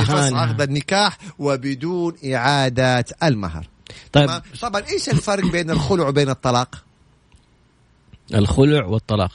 بفسخ. 0.00 0.36
عقد 0.36 0.60
النكاح 0.60 1.18
وبدون 1.38 2.14
إعادة 2.34 3.04
المهر 3.22 3.68
طيب؟ 4.12 4.30
طبعا 4.60 4.82
إيش 4.92 5.08
الفرق 5.08 5.46
بين 5.46 5.70
الخلع 5.70 6.08
وبين 6.08 6.28
الطلاق؟ 6.28 6.84
الخلع 8.34 8.86
والطلاق 8.86 9.32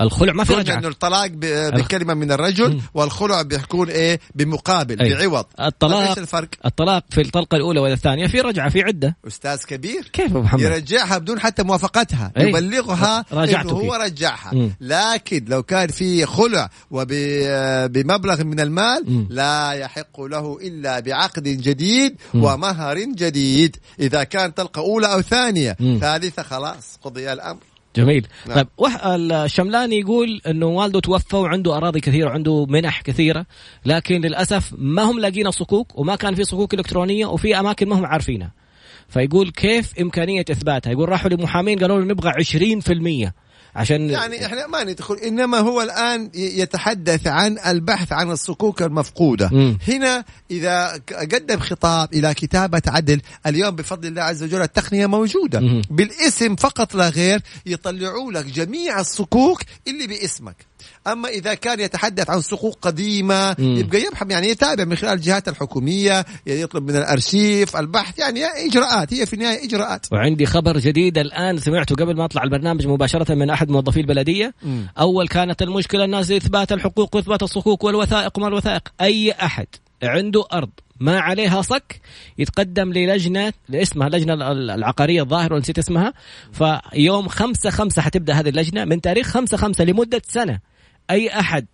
الخلع 0.00 0.32
ما 0.32 0.44
في 0.44 0.54
قلنا 0.54 0.72
انه 0.72 0.78
رجعه 0.78 0.90
الطلاق 0.90 1.30
بكلمة 1.74 2.14
من 2.14 2.32
الرجل 2.32 2.80
والخلع 2.94 3.42
بيكون 3.42 3.88
إيه 3.88 4.20
بمقابل 4.34 5.00
أيوة. 5.00 5.18
بعوض 5.18 5.44
طيب 5.44 5.66
الطلاق 5.66 6.08
إيش 6.08 6.18
الفرق؟ 6.18 6.48
الطلاق 6.66 7.04
في 7.10 7.20
الطلقة 7.20 7.56
الأولى 7.56 7.80
ولا 7.80 7.92
الثانية 7.92 8.26
في 8.26 8.40
رجعة 8.40 8.68
في 8.68 8.82
عدة 8.82 9.16
أستاذ 9.26 9.64
كبير 9.64 10.10
كيف 10.12 10.36
محمد 10.36 10.60
يرجعها 10.60 11.18
بدون 11.18 11.40
حتى 11.40 11.62
موافقتها 11.62 12.32
أي. 12.36 12.48
يبلغها. 12.48 13.24
إنه 13.32 13.72
هو 13.72 13.94
رجعها 13.94 14.50
مم. 14.54 14.70
لكن 14.80 15.44
لو 15.48 15.62
كان 15.62 15.88
في 15.88 16.26
خلع 16.26 16.70
وبمبلغ 16.90 18.44
من 18.44 18.60
المال 18.60 19.04
مم. 19.06 19.26
لا 19.30 19.72
يحق 19.72 20.20
له 20.20 20.58
إلا 20.62 21.00
بعقد 21.00 21.42
جديد 21.42 22.16
مم. 22.34 22.44
ومهر 22.44 22.98
جديد 22.98 23.76
إذا 24.00 24.24
كان 24.24 24.50
طلقة 24.50 24.80
أولى 24.80 25.12
أو 25.12 25.20
ثانية 25.22 25.76
مم. 25.80 25.98
ثالثة 26.00 26.42
خلاص 26.42 26.98
قضي 27.02 27.32
الأمر 27.32 27.71
جميل. 27.96 28.26
نعم. 28.46 28.56
طيب 28.56 28.66
وح... 28.78 29.06
الشملاني 29.06 29.98
يقول 29.98 30.40
إنه 30.46 30.66
والده 30.66 31.00
توفى 31.00 31.36
وعنده 31.36 31.76
أراضي 31.76 32.00
كثيرة 32.00 32.28
وعنده 32.28 32.66
منح 32.66 33.00
كثيرة 33.02 33.46
لكن 33.86 34.20
للأسف 34.20 34.74
ما 34.78 35.02
هم 35.02 35.20
لاقين 35.20 35.46
الصكوك 35.46 35.98
وما 35.98 36.16
كان 36.16 36.34
في 36.34 36.44
صكوك 36.44 36.74
إلكترونية 36.74 37.26
وفي 37.26 37.58
أماكن 37.60 37.88
ما 37.88 37.98
هم 37.98 38.06
عارفينها. 38.06 38.52
فيقول 39.08 39.50
كيف 39.50 39.98
إمكانية 40.00 40.44
إثباتها؟ 40.50 40.90
يقول 40.90 41.08
راحوا 41.08 41.30
لمحامين 41.30 41.78
قالوا 41.78 42.00
له 42.00 42.04
نبغى 42.04 42.32
20% 43.28 43.30
عشان 43.74 44.10
يعني 44.10 44.46
إحنا 44.46 44.66
ما 44.66 44.84
ندخل 44.84 45.14
إنما 45.14 45.58
هو 45.58 45.82
الآن 45.82 46.30
يتحدث 46.34 47.26
عن 47.26 47.58
البحث 47.66 48.12
عن 48.12 48.30
الصكوك 48.30 48.82
المفقودة 48.82 49.48
مم. 49.52 49.78
هنا 49.88 50.24
إذا 50.50 51.00
قدم 51.32 51.58
خطاب 51.58 52.14
إلى 52.14 52.34
كتابة 52.34 52.82
عدل 52.86 53.20
اليوم 53.46 53.76
بفضل 53.76 54.08
الله 54.08 54.22
عز 54.22 54.42
وجل 54.42 54.62
التقنية 54.62 55.06
موجودة 55.06 55.60
مم. 55.60 55.82
بالاسم 55.90 56.56
فقط 56.56 56.94
لا 56.94 57.08
غير 57.08 57.40
يطلعوا 57.66 58.32
لك 58.32 58.44
جميع 58.44 59.00
الصكوك 59.00 59.60
اللي 59.88 60.06
باسمك 60.06 60.56
أما 61.06 61.28
إذا 61.28 61.54
كان 61.54 61.80
يتحدث 61.80 62.30
عن 62.30 62.40
صكوك 62.40 62.78
قديمة 62.82 63.56
مم. 63.58 63.76
يبقى 63.76 64.00
يبحث 64.00 64.30
يعني 64.30 64.48
يتابع 64.48 64.84
من 64.84 64.96
خلال 64.96 65.12
الجهات 65.12 65.48
الحكومية 65.48 66.24
يطلب 66.46 66.90
من 66.90 66.96
الأرشيف 66.96 67.76
البحث 67.76 68.18
يعني 68.18 68.44
إجراءات 68.44 69.14
هي 69.14 69.26
في 69.26 69.32
النهاية 69.32 69.64
إجراءات. 69.64 70.06
وعندي 70.12 70.46
خبر 70.46 70.78
جديد 70.78 71.18
الآن 71.18 71.58
سمعته 71.58 71.94
قبل 71.94 72.16
ما 72.16 72.24
أطلع 72.24 72.42
البرنامج 72.42 72.86
مباشرة 72.86 73.34
من 73.34 73.50
أحد 73.50 73.70
موظفي 73.70 74.00
البلدية. 74.00 74.54
مم. 74.62 74.86
أول 74.98 75.28
كانت 75.28 75.62
المشكلة 75.62 76.04
الناس 76.04 76.30
إثبات 76.30 76.72
الحقوق 76.72 77.16
واثبات 77.16 77.42
الصكوك 77.42 77.84
والوثائق 77.84 78.38
وما 78.38 78.48
الوثائق؟ 78.48 78.88
أي 79.00 79.32
أحد 79.32 79.66
عنده 80.02 80.44
أرض 80.52 80.70
ما 81.00 81.20
عليها 81.20 81.62
صك 81.62 82.00
يتقدم 82.38 82.92
للجنة 82.92 83.52
اسمها 83.74 84.06
اللجنة 84.06 84.52
العقارية 84.52 85.22
الظاهر 85.22 85.54
ونسيت 85.54 85.78
اسمها. 85.78 86.12
فيوم 86.52 87.28
خمسة 87.28 87.70
خمسة 87.70 88.02
حتبدأ 88.02 88.32
هذه 88.32 88.48
اللجنة 88.48 88.84
من 88.84 89.00
تاريخ 89.00 89.26
خمسة 89.26 89.56
خمسة 89.56 89.84
لمدة 89.84 90.22
سنة. 90.28 90.71
أي 91.12 91.40
أحد 91.40 91.66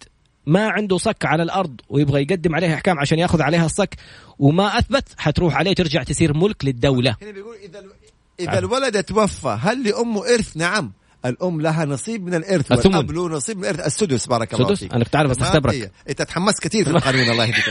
ما 0.47 0.69
عنده 0.69 0.97
صك 0.99 1.25
على 1.25 1.43
الأرض 1.43 1.81
ويبغى 1.89 2.23
يقدم 2.23 2.55
عليها 2.55 2.75
إحكام 2.75 2.99
عشان 2.99 3.19
يأخذ 3.19 3.43
عليها 3.43 3.67
الصك 3.67 3.95
وما 4.39 4.79
أثبت 4.79 5.05
حتروح 5.17 5.57
عليه 5.57 5.75
ترجع 5.75 6.03
تصير 6.03 6.37
ملك 6.37 6.65
للدولة 6.65 7.17
هنا 7.23 7.31
بيقول 7.31 7.57
إذا 7.57 7.83
إذا 8.41 8.59
الولد 8.59 9.05
توفى 9.05 9.59
هل 9.61 9.85
لامه 9.85 10.35
إرث؟ 10.35 10.57
نعم 10.57 10.93
الأم 11.25 11.61
لها 11.61 11.85
نصيب 11.85 12.27
من 12.27 12.35
الإرث 12.35 12.73
الثمن. 12.73 12.95
والأب 12.95 13.11
له 13.11 13.29
نصيب 13.29 13.57
من 13.57 13.65
الإرث 13.65 13.87
السدس 13.87 14.27
بارك 14.27 14.55
الله؟ 14.55 14.75
فيك 14.75 14.95
أنا 14.95 15.05
كنت 15.05 15.17
عارف 15.17 15.31
بس 15.31 15.37
تمام؟ 15.37 15.51
أختبرك. 15.51 15.75
إيه. 15.75 15.93
انت 16.09 16.23
تحمست 16.23 16.63
كثير 16.63 16.85
في 16.85 16.91
القانون 16.91 17.31
الله 17.31 17.45
يهديك. 17.45 17.65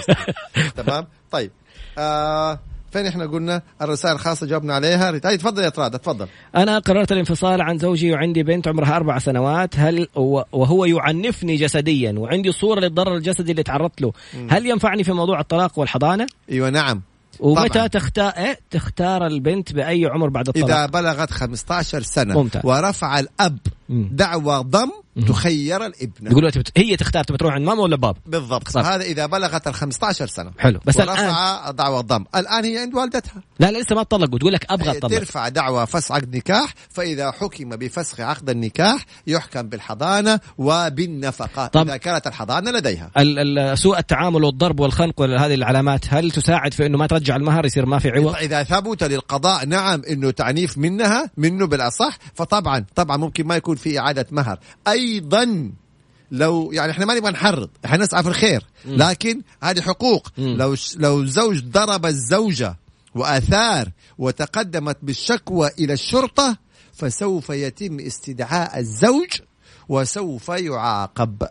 تمام 0.85 1.07
طيب 1.31 1.51
آه 1.97 2.59
فين 2.91 3.05
إحنا 3.05 3.25
قلنا 3.25 3.61
الرسائل 3.81 4.15
الخاصة 4.15 4.47
جاوبنا 4.47 4.73
عليها 4.73 5.17
طيب 5.17 5.39
تفضل 5.39 5.63
يا 5.63 5.69
طراد 5.69 5.99
تفضل 5.99 6.27
أنا 6.55 6.79
قررت 6.79 7.11
الانفصال 7.11 7.61
عن 7.61 7.77
زوجي 7.77 8.13
وعندي 8.13 8.43
بنت 8.43 8.67
عمرها 8.67 8.95
أربع 8.95 9.19
سنوات 9.19 9.79
هل 9.79 10.07
وهو 10.51 10.85
يعنفني 10.85 11.55
جسديا 11.55 12.11
وعندي 12.17 12.51
صورة 12.51 12.79
للضرر 12.79 13.15
الجسدي 13.15 13.51
اللي 13.51 13.63
تعرضت 13.63 14.01
له 14.01 14.13
هل 14.49 14.65
ينفعني 14.65 15.03
في 15.03 15.11
موضوع 15.11 15.39
الطلاق 15.39 15.79
والحضانة 15.79 16.27
أيوه 16.51 16.69
نعم 16.69 17.01
ومتى 17.39 17.69
طبعاً. 17.69 17.87
تختار 17.87 18.29
إيه؟ 18.29 18.59
تختار 18.71 19.27
البنت 19.27 19.73
بأي 19.73 20.05
عمر 20.05 20.29
بعد 20.29 20.47
الطلاق 20.47 20.77
إذا 20.77 20.85
بلغت 20.85 21.31
15 21.31 22.01
سنة 22.01 22.33
ممتاز. 22.41 22.61
ورفع 22.65 23.19
الأب. 23.19 23.57
دعوى 23.89 24.63
ضم 24.63 24.91
تخير 25.27 25.85
الابن. 25.85 26.31
يقولوا 26.31 26.49
تبت- 26.49 26.71
هي 26.77 26.95
تختار 26.97 27.23
تبي 27.23 27.37
تروح 27.37 27.53
عند 27.53 27.65
ماما 27.65 27.81
ولا 27.81 27.95
بابا 27.95 28.19
بالضبط. 28.25 28.67
صح. 28.69 28.85
هذا 28.85 29.03
إذا 29.03 29.25
بلغت 29.25 29.67
ال 29.67 29.73
15 29.73 30.27
سنة. 30.27 30.51
حلو. 30.59 30.79
بس 30.85 30.97
ورفع 30.97 31.71
دعوى 31.71 31.99
الضم. 31.99 32.25
الآن 32.35 32.65
هي 32.65 32.77
عند 32.77 32.95
والدتها. 32.95 33.43
لا 33.59 33.71
لا 33.71 33.79
لسه 33.79 33.95
ما 33.95 34.03
طلقوا 34.03 34.39
تقول 34.39 34.53
لك 34.53 34.65
أبغى 34.71 34.97
أطلق 34.97 35.09
ترفع 35.09 35.49
دعوى 35.49 35.87
فسخ 35.87 36.11
عقد 36.11 36.35
نكاح. 36.35 36.73
فإذا 36.89 37.31
حكم 37.31 37.69
بفسخ 37.69 38.19
عقد 38.19 38.49
النكاح 38.49 39.05
يحكم 39.27 39.61
بالحضانة 39.61 40.39
وبالنفقة. 40.57 41.67
طب- 41.67 41.87
إذا 41.87 41.97
كانت 41.97 42.27
الحضانة 42.27 42.71
لديها. 42.71 43.11
ال- 43.17 43.59
ال- 43.59 43.77
سوء 43.77 43.97
التعامل 43.99 44.43
والضرب 44.43 44.79
والخنق 44.79 45.21
وهذه 45.21 45.53
العلامات 45.53 46.05
هل 46.13 46.31
تساعد 46.31 46.73
في 46.73 46.85
إنه 46.85 46.97
ما 46.97 47.07
ترجع 47.07 47.35
المهر 47.35 47.65
يصير 47.65 47.85
ما 47.85 47.99
في 47.99 48.09
عوض؟ 48.09 48.35
إذا 48.35 48.63
ثبت 48.63 49.03
للقضاء 49.03 49.65
نعم 49.65 50.01
أنه 50.09 50.31
تعنيف 50.31 50.77
منها 50.77 51.29
منه 51.37 51.67
بالأصح. 51.67 52.17
فطبعا 52.35 52.85
طبعا 52.95 53.17
ممكن 53.17 53.47
ما 53.47 53.55
يكون 53.55 53.75
في 53.75 53.99
إعادة 53.99 54.25
مهر. 54.31 54.59
أيضا 55.13 55.71
لو 56.31 56.71
يعني 56.71 56.91
إحنا 56.91 57.05
ما 57.05 57.15
نبغى 57.15 57.31
نحرض 57.31 57.69
إحنا 57.85 57.97
نسعى 57.97 58.23
في 58.23 58.29
الخير. 58.29 58.63
لكن 58.85 59.41
هذه 59.63 59.81
حقوق. 59.81 60.27
لو 60.37 60.75
لو 60.95 61.21
الزوج 61.21 61.59
ضرب 61.63 62.05
الزوجة 62.05 62.75
وأثار 63.15 63.91
وتقدمت 64.17 64.97
بالشكوى 65.01 65.69
إلى 65.79 65.93
الشرطة 65.93 66.57
فسوف 66.93 67.49
يتم 67.49 67.99
استدعاء 67.99 68.79
الزوج 68.79 69.29
وسوف 69.89 70.49
يعاقب. 70.49 71.47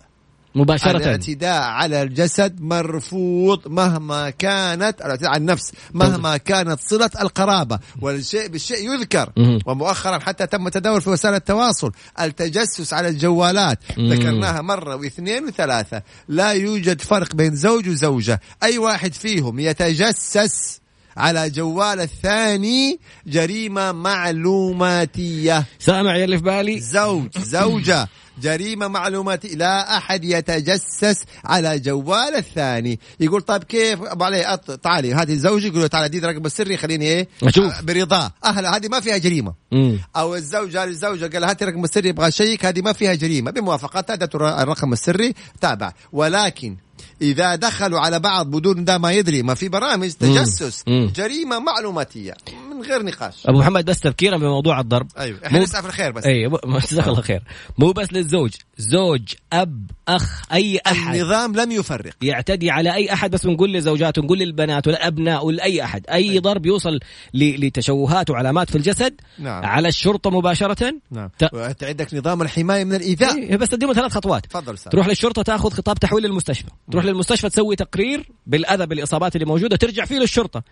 مباشرة. 0.57 0.97
الاعتداء 0.97 1.63
على 1.63 2.03
الجسد 2.03 2.61
مرفوض 2.61 3.69
مهما 3.69 4.31
كانت 4.31 5.01
الاعتداء 5.01 5.31
على 5.31 5.41
النفس 5.41 5.73
مهما 5.95 6.37
كانت 6.37 6.81
صلة 6.81 7.11
القرابة. 7.21 7.79
والشيء 8.03 8.49
بالشيء 8.49 8.93
يذكر. 8.93 9.33
ومؤخرا 9.67 10.19
حتى 10.19 10.47
تم 10.47 10.69
تداول 10.69 11.01
في 11.01 11.11
وسائل 11.11 11.35
التواصل. 11.35 11.93
التجسس 12.21 12.93
على 12.93 13.09
الجوالات. 13.09 13.79
ذكرناها 13.99 14.63
مرة 14.63 14.97
واثنين 14.97 15.45
وثلاثة. 15.45 16.03
لا 16.29 16.51
يوجد 16.53 17.01
فرق 17.01 17.35
بين 17.35 17.57
زوج 17.57 17.89
وزوجة. 17.89 18.41
أي 18.63 18.79
واحد 18.79 19.15
فيهم 19.15 19.59
يتجسس 19.59 20.81
على 21.17 21.51
جوال 21.51 22.01
الثاني 22.01 22.99
جريمة 23.27 23.93
معلوماتية. 23.93 25.65
سامع 25.79 26.17
يلي 26.17 26.39
في 26.39 26.45
بالي؟ 26.45 26.81
زوج 26.81 27.39
زوجة 27.39 28.09
جريمة 28.43 28.89
معلوماتية. 28.89 29.55
لا 29.55 29.97
أحد 29.97 30.25
يتجسس 30.25 31.25
على 31.45 31.79
جوال 31.79 32.35
الثاني. 32.37 33.01
يقول 33.21 33.43
طيب 33.43 33.65
كيف؟ 33.65 34.03
أبو 34.03 34.25
علي 34.25 34.45
أط- 34.57 34.79
تعالي. 34.83 35.15
هذه 35.15 35.35
زوجي 35.35 35.67
يقول 35.69 35.89
تعالي 35.89 36.09
دي 36.09 36.19
رقم 36.19 36.47
السري 36.47 36.77
خليني 36.77 37.05
إيه؟ 37.05 37.29
أشوف. 37.43 37.75
آه، 37.75 37.81
برضاه 37.81 38.33
أهلا 38.45 38.77
هذه 38.77 38.89
ما 38.89 39.01
فيها 39.01 39.17
جريمة. 39.17 39.55
مم. 39.73 39.99
أو 40.17 40.35
الزوج 40.35 40.77
قال 40.77 40.89
للزوجه 40.89 41.27
قال 41.33 41.45
هاتي 41.45 41.65
رقم 41.65 41.85
السري 41.85 42.09
يبغى 42.09 42.29
اشيك 42.29 42.67
هذه 42.67 42.81
ما 42.81 42.93
فيها 42.93 43.15
جريمة. 43.15 43.51
بموافقتها 43.51 44.19
الرقم 44.63 44.93
السري 44.93 45.35
تابع. 45.61 45.93
ولكن 46.13 46.77
إذا 47.23 47.55
دخلوا 47.55 48.01
على 48.01 48.19
بعض 48.19 48.47
بدون 48.47 48.85
ده 48.85 48.99
ما 48.99 49.13
يدري 49.13 49.43
ما 49.43 49.55
في 49.55 49.69
برامج 49.69 50.11
تجسس 50.13 50.83
مم. 50.87 51.13
جريمة 51.17 51.59
معلوماتية 51.59 52.35
من 52.77 52.83
غير 52.83 53.03
نقاش. 53.03 53.47
أبو 53.47 53.59
محمد 53.59 53.85
بس 53.85 54.01
تذكيرا 54.01 54.37
بموضوع 54.37 54.81
الضرب. 54.81 55.09
أيوه. 55.19 55.39
إحنا 55.47 55.59
مو- 55.59 55.67
في 55.67 55.87
الخير 55.87 56.13
بس. 56.13 56.25
اي 56.27 56.49
مو- 56.49 56.79
جزاك 56.79 57.09
الله 57.09 57.21
خير. 57.21 57.43
مو 57.79 57.93
بس 57.93 58.13
للزوج. 58.13 58.51
زوج 58.79 59.23
أب 59.53 59.91
أخ 60.09 60.43
أي 60.53 60.81
أحد. 60.87 61.15
النظام 61.17 61.57
لم 61.57 61.71
يفرق. 61.73 62.13
يعتدي 62.23 62.71
على 62.71 62.95
أي 62.95 63.13
أحد 63.13 63.31
بس 63.31 63.47
بنقول 63.47 63.73
لزوجاته 63.73 64.23
نقول 64.23 64.39
للبنات 64.39 64.87
والأبناء 64.87 65.47
ولاي 65.47 65.85
أحد. 65.85 66.07
أي 66.07 66.39
ضرب 66.39 66.67
يوصل 66.67 67.01
ل- 67.35 67.67
لتشوهات 67.67 68.31
وعلامات 68.31 68.71
في 68.71 68.77
الجسد 68.77 69.15
نعم. 69.39 69.65
على 69.65 69.89
الشرطة 69.89 70.31
مباشرة. 70.31 70.95
نعم. 71.11 71.29
ت- 71.39 71.85
عندك 71.85 72.15
نظام 72.15 72.43
الحماية 72.43 72.85
من 72.85 72.95
الإيذاء. 72.95 73.39
إيه 73.39 73.57
بس 73.57 73.69
تقدموا 73.69 73.95
ثلاث 73.95 74.13
خطوات. 74.13 74.47
تفضل 74.47 74.79
تروح 74.79 75.09
للشرطة 75.09 75.43
تاخذ 75.43 75.71
خطاب 75.71 75.99
تحويل 75.99 76.25
للمستشفى. 76.25 76.69
تروح 76.93 77.05
للمستشفى 77.05 77.49
تسوي 77.49 77.77
تقرير 77.77 78.29
بالأذى 78.47 78.87
بالإصابات 78.87 79.37
اللي 79.37 79.47
موجودة 79.47 79.77
ترجع 79.77 80.05
فيه 80.05 80.19
للشرطة. 80.19 80.63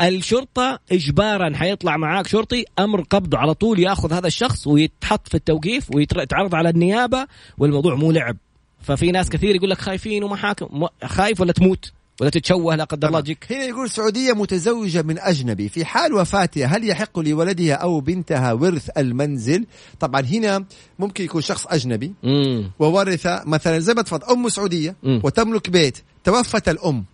الشرطة 0.00 0.78
اجبارا 0.92 1.56
حيطلع 1.56 1.96
معاك 1.96 2.26
شرطي 2.26 2.64
أمر 2.78 3.00
قبضه 3.00 3.38
على 3.38 3.54
طول 3.54 3.78
ياخذ 3.78 4.12
هذا 4.12 4.26
الشخص 4.26 4.66
ويتحط 4.66 5.28
في 5.28 5.34
التوقيف 5.34 5.94
ويتعرض 5.94 6.54
على 6.54 6.68
النيابة 6.68 7.26
والموضوع 7.58 7.94
مو 7.94 8.12
لعب 8.12 8.36
ففي 8.82 9.10
ناس 9.10 9.30
كثير 9.30 9.54
يقول 9.56 9.70
لك 9.70 9.78
خايفين 9.78 10.24
ومحاكم 10.24 10.86
خايف 11.04 11.40
ولا 11.40 11.52
تموت 11.52 11.92
ولا 12.20 12.30
تتشوه 12.30 12.74
لا 12.74 12.84
قدر 12.84 13.08
الله 13.08 13.20
تجيك 13.20 13.52
هنا 13.52 13.64
يقول 13.64 13.90
سعودية 13.90 14.32
متزوجة 14.32 15.02
من 15.02 15.18
أجنبي 15.18 15.68
في 15.68 15.84
حال 15.84 16.14
وفاتها 16.14 16.66
هل 16.66 16.88
يحق 16.88 17.18
لولدها 17.18 17.74
أو 17.74 18.00
بنتها 18.00 18.52
ورث 18.52 18.90
المنزل 18.98 19.66
طبعا 20.00 20.20
هنا 20.20 20.64
ممكن 20.98 21.24
يكون 21.24 21.42
شخص 21.42 21.66
أجنبي 21.66 22.12
مم. 22.22 22.70
وورث 22.78 23.26
مثلا 23.46 23.78
زي 23.78 23.94
ما 23.94 24.02
تفضل 24.02 24.24
أم 24.24 24.48
سعودية 24.48 24.96
مم. 25.02 25.20
وتملك 25.24 25.70
بيت 25.70 25.98
توفت 26.24 26.68
الأم 26.68 26.94
مهم. 26.94 27.04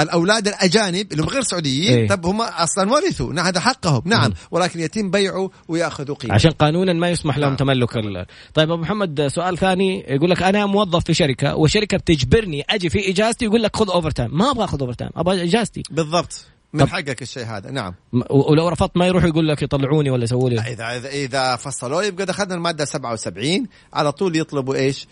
الأولاد 0.00 0.48
الأجانب 0.48 1.12
اللي 1.12 1.22
هم 1.22 1.28
غير 1.28 1.42
سعوديين 1.42 1.98
إيه. 1.98 2.08
طب 2.08 2.26
هم 2.26 2.40
أصلا 2.40 2.92
ورثوا 2.92 3.32
نعم 3.32 3.46
هذا 3.46 3.60
حقهم 3.60 4.02
نعم 4.04 4.32
ولكن 4.50 4.80
يتم 4.80 5.10
بيعه 5.10 5.50
وياخذوا 5.68 6.16
قيمة. 6.16 6.34
عشان 6.34 6.50
قانونا 6.50 6.92
ما 6.92 7.10
يسمح 7.10 7.38
لهم 7.38 7.48
نعم. 7.48 7.56
تملك 7.56 7.96
ال... 7.96 8.26
طيب 8.54 8.70
أبو 8.70 8.82
محمد 8.82 9.26
سؤال 9.26 9.58
ثاني 9.58 10.04
يقول 10.08 10.30
لك 10.30 10.42
أنا 10.42 10.66
موظف 10.66 11.04
في 11.04 11.14
شركة 11.14 11.56
والشركة 11.56 11.96
بتجبرني 11.96 12.64
أجي 12.70 12.90
في 12.90 13.10
إجازتي 13.10 13.44
يقول 13.44 13.62
لك 13.62 13.76
خذ 13.76 13.90
overtime 13.90 14.38
ما 14.38 14.50
أبغى 14.50 14.64
أخذ 14.64 14.80
overtime 14.80 15.10
أبغى 15.16 15.44
إجازتي. 15.44 15.82
بالضبط. 15.90 16.46
من 16.74 16.88
حقك 16.88 17.22
الشيء 17.22 17.44
هذا 17.44 17.70
نعم. 17.70 17.94
ولو 18.30 18.68
رفضت 18.68 18.96
ما 18.96 19.06
يروح 19.06 19.24
يقول 19.24 19.48
لك 19.48 19.62
يطلعوني 19.62 20.10
ولا 20.10 20.24
يسووا 20.24 20.50
لي. 20.50 20.60
اذا 20.60 21.08
اذا 21.08 21.56
فصلوه 21.56 22.04
يبقى 22.04 22.26
دخلنا 22.26 22.54
المادة 22.54 22.84
77 22.84 23.66
على 23.92 24.12
طول 24.12 24.36
يطلبوا 24.36 24.74
إيش؟ 24.74 25.06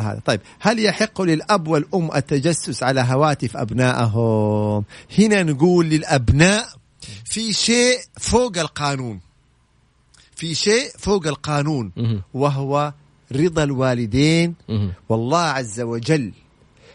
هذا 0.00 0.20
طيب 0.24 0.40
هل 0.60 0.78
يحق 0.84 1.22
للأب 1.22 1.68
والأم 1.68 2.10
التجسس 2.14 2.82
على 2.82 3.00
هواتف 3.00 3.56
أبنائهم 3.56 4.84
هنا 5.18 5.42
نقول 5.42 5.86
للأبناء 5.86 6.68
في 7.24 7.52
شيء 7.52 7.98
فوق 8.20 8.58
القانون 8.58 9.20
في 10.36 10.54
شيء 10.54 10.90
فوق 10.98 11.26
القانون. 11.26 11.92
وهو 12.34 12.92
رضا 13.32 13.64
الوالدين. 13.64 14.54
والله 15.08 15.38
عز 15.38 15.80
وجل 15.80 16.32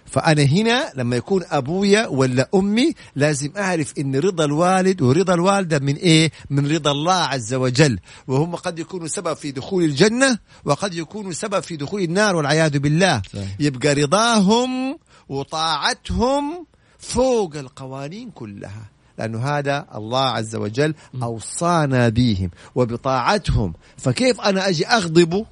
فأنا 0.08 0.42
هنا 0.44 0.92
لما 0.96 1.16
يكون 1.16 1.44
أبويا 1.50 2.08
ولا 2.08 2.50
أمي 2.56 2.94
لازم 3.16 3.52
أعرف 3.58 3.94
إن 4.00 4.16
رضا 4.16 4.46
الوالد 4.46 5.02
ورضا 5.02 5.34
الوالدة 5.34 5.80
من 5.80 5.96
إيه؟ 5.96 6.32
من 6.50 6.72
رضا 6.72 6.92
الله 6.92 7.14
عز 7.14 7.54
وجل 7.54 8.00
وهم 8.28 8.56
قد 8.56 8.80
يكونوا 8.80 9.08
سبب 9.08 9.34
في 9.34 9.52
دخول 9.52 9.84
الجنة 9.84 10.38
وقد 10.66 10.94
يكونوا 10.94 11.32
سبب 11.32 11.60
في 11.60 11.78
دخول 11.78 12.02
النار 12.02 12.36
والعياذ 12.36 12.80
بالله 12.80 13.22
صحيح. 13.34 13.48
يبقى 13.60 13.94
رضاهم 13.94 14.98
وطاعتهم 15.30 16.66
فوق 17.00 17.56
القوانين 17.56 18.32
كلها 18.32 18.86
لأنه 19.18 19.40
هذا 19.44 19.86
الله 19.96 20.26
عز 20.26 20.56
وجل 20.56 20.94
أوصانا 21.24 22.10
بهم 22.10 22.50
وبطاعتهم 22.76 23.74
فكيف 23.98 24.42
أنا 24.42 24.70
أجي 24.70 24.88
أغضبه. 24.88 25.46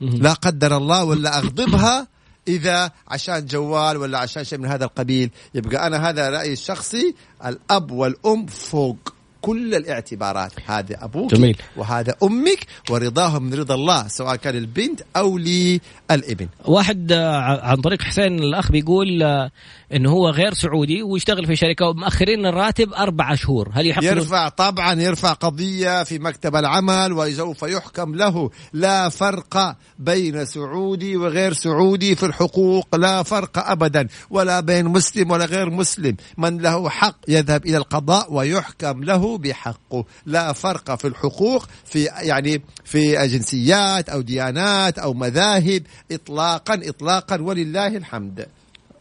لا 0.00 0.32
قدر 0.32 0.76
الله 0.76 1.04
ولا 1.04 1.38
أغضبها 1.38 2.06
إذا 2.48 2.90
عشان 3.08 3.46
جوال 3.46 3.96
ولا 3.96 4.18
عشان 4.18 4.44
شيء 4.44 4.58
من 4.58 4.66
هذا 4.66 4.84
القبيل 4.84 5.30
يبقى 5.54 5.86
أنا 5.86 6.08
هذا 6.08 6.30
رأيي 6.30 6.52
الشخصي 6.52 7.14
الأب 7.46 7.90
والأم 7.90 8.46
فوق 8.46 9.16
كل 9.46 9.74
الاعتبارات 9.74 10.52
هذا 10.66 11.04
أبوك 11.04 11.34
جميل. 11.34 11.56
وهذا 11.76 12.14
أمك 12.22 12.66
ورضاهم 12.90 13.42
من 13.42 13.54
رضا 13.54 13.74
الله 13.74 14.08
سواء 14.08 14.36
كان 14.36 14.56
البنت 14.56 15.02
أو 15.16 15.38
للابن 15.38 16.48
واحد 16.64 17.12
آه، 17.12 17.66
عن 17.66 17.76
طريق 17.76 18.02
حسين 18.02 18.38
الأخ 18.38 18.72
بيقول 18.72 19.22
آه، 19.22 19.50
إنه 19.92 20.10
هو 20.10 20.28
غير 20.28 20.54
سعودي 20.54 21.02
ويشتغل 21.02 21.46
في 21.46 21.56
شركة 21.56 21.86
ومأخرين 21.86 22.46
الراتب 22.46 22.92
أربع 22.92 23.34
شهور. 23.34 23.70
هل 23.72 23.86
يحق 23.86 24.04
يرفع 24.04 24.48
طبعا 24.48 25.00
يرفع 25.00 25.32
قضية 25.32 26.04
في 26.04 26.18
مكتب 26.18 26.56
العمل 26.56 27.12
وسوف 27.12 27.62
يحكم 27.62 28.14
له. 28.14 28.50
لا 28.72 29.08
فرق 29.08 29.76
بين 29.98 30.44
سعودي 30.44 31.16
وغير 31.16 31.52
سعودي 31.52 32.16
في 32.16 32.26
الحقوق 32.26 32.96
لا 32.96 33.22
فرق 33.22 33.58
أبدا 33.70 34.08
ولا 34.30 34.60
بين 34.60 34.86
مسلم 34.86 35.30
ولا 35.30 35.44
غير 35.44 35.70
مسلم. 35.70 36.16
من 36.38 36.58
له 36.58 36.88
حق 36.88 37.16
يذهب 37.28 37.66
إلى 37.66 37.76
القضاء 37.76 38.32
ويحكم 38.32 39.04
له 39.04 39.38
بحقه. 39.38 40.04
لا 40.26 40.52
فرق 40.52 40.94
في 40.94 41.06
الحقوق 41.06 41.66
في 41.84 42.04
يعني 42.04 42.62
في 42.84 43.26
جنسيات 43.28 44.08
أو 44.08 44.20
ديانات 44.20 44.98
أو 44.98 45.14
مذاهب 45.14 45.82
إطلاقا 46.12 46.80
إطلاقا 46.84 47.42
ولله 47.42 47.96
الحمد. 47.96 48.46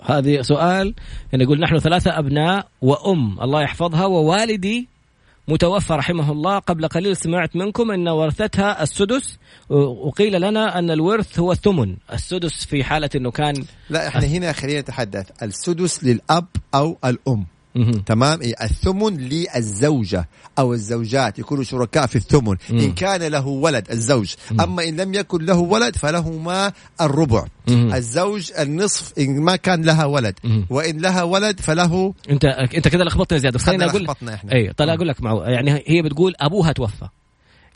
هذه 0.06 0.42
سؤال 0.42 0.94
يعني 1.32 1.44
يقول 1.44 1.60
نحن 1.60 1.80
ثلاثة 1.80 2.20
أبناء 2.20 2.68
وأم 2.82 3.42
الله 3.42 3.62
يحفظها 3.62 4.06
ووالدي 4.06 4.88
متوفى 5.48 5.94
رحمه 5.94 6.32
الله. 6.32 6.60
قبل 6.60 6.88
قليل 6.88 7.18
سمعت 7.18 7.56
منكم 7.56 7.92
أن 7.92 8.08
ورثتها 8.08 8.84
السدس. 8.84 9.38
وقيل 9.70 10.42
لنا 10.42 10.80
أن 10.80 10.92
الورث 10.92 11.40
هو 11.40 11.52
الثمن. 11.52 11.98
السدس 12.14 12.66
في 12.66 12.84
حالة 12.84 13.10
أنه 13.16 13.32
كان 13.32 13.54
لا 13.90 14.08
إحنا 14.08 14.26
هنا 14.26 14.52
خلينا 14.52 14.80
نتحدث. 14.80 15.44
السدس 15.44 16.04
للأب 16.04 16.48
أو 16.76 16.98
الأم. 17.06 17.46
تمام؟ 18.06 18.42
إيه 18.42 18.54
الثمن 18.62 19.18
للزوجة 19.18 20.28
أو 20.60 20.74
الزوجات 20.74 21.40
يكونوا 21.40 21.64
شركاء 21.64 22.08
في 22.08 22.16
الثمن. 22.16 22.56
إن 22.72 22.92
كان 22.92 23.24
له 23.24 23.48
ولد 23.48 23.92
الزوج. 23.92 24.34
أما 24.60 24.84
إن 24.84 24.96
لم 24.96 25.14
يكن 25.14 25.46
له 25.46 25.58
ولد 25.58 25.96
فلهما 25.96 26.72
الربع. 27.02 27.46
الزوج 27.70 28.52
النصف 28.60 29.14
إن 29.20 29.42
ما 29.42 29.56
كان 29.56 29.86
لها 29.86 30.06
ولد. 30.06 30.36
وإن 30.70 30.98
لها 31.02 31.24
ولد 31.24 31.60
فله 31.60 32.14
انت 32.30 32.46
أنت 32.46 32.88
كذا 32.88 33.04
لخبطتني 33.04 33.40
زياده 33.40 33.60
خليني 33.60 33.86
أقول 33.86 34.04
لخبطنا. 34.04 34.40
اي 34.54 34.74
طيب 34.74 34.90
أقول 34.90 35.08
لك 35.08 35.22
معه. 35.22 35.44
يعني 35.44 35.84
هي 35.88 36.02
بتقول 36.02 36.34
أبوها 36.40 36.72
توفى. 36.72 37.08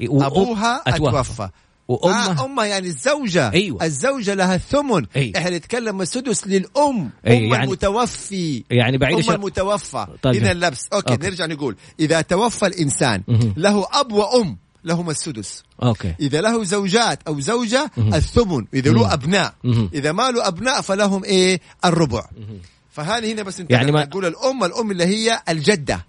أبوها 0.01 0.83
أتوفى. 0.87 1.49
وامها 1.89 2.39
آه 2.41 2.45
أمها 2.45 2.65
يعني 2.65 2.87
الزوجة 2.87 3.51
أيوة. 3.51 3.85
الزوجة 3.85 4.33
لها 4.33 4.55
الثمن 4.55 5.05
أي. 5.15 5.33
إحنا 5.37 5.49
نتكلم 5.57 6.01
السدس 6.01 6.47
للأم 6.47 7.09
أي، 7.27 7.37
أم 7.37 7.43
يعني- 7.53 7.63
المتوفي 7.63 8.63
يعني 8.71 8.97
بعيد 8.97 9.13
أم 9.13 9.19
الشر- 9.19 9.35
المتوفى 9.35 10.07
طيب. 10.21 10.35
هنا 10.35 10.51
اللبس 10.51 10.87
أوكي, 10.93 11.13
أوكي. 11.13 11.25
نرجع 11.27 11.45
نقول 11.45 11.75
إذا 11.99 12.21
توفى 12.21 12.65
الإنسان 12.67 13.23
مهم. 13.27 13.53
له 13.57 13.87
أب 13.93 14.11
وأم 14.11 14.57
لهم 14.83 15.09
السدس 15.09 15.63
أوكي 15.83 16.15
إذا 16.19 16.41
له 16.41 16.63
زوجات 16.63 17.19
أو 17.27 17.39
زوجة 17.39 17.91
مهم. 17.97 18.13
الثمن 18.13 18.65
مهم. 18.73 18.83
له 18.95 19.13
أبناء 19.13 19.53
مهم. 19.63 19.89
إذا 19.93 20.11
ما 20.11 20.31
له 20.31 20.47
أبناء 20.47 20.81
فلهم 20.81 21.23
إيه 21.23 21.61
الربع 21.85 22.25
فهذه 22.91 23.31
هنا 23.33 23.43
بس 23.43 23.59
انت 23.59 23.71
يعني 23.71 23.91
ما- 23.91 24.05
نقول 24.05 24.25
الأم 24.25 24.63
الأم 24.63 24.91
اللي 24.91 25.05
هي 25.05 25.41
الجدة 25.49 26.05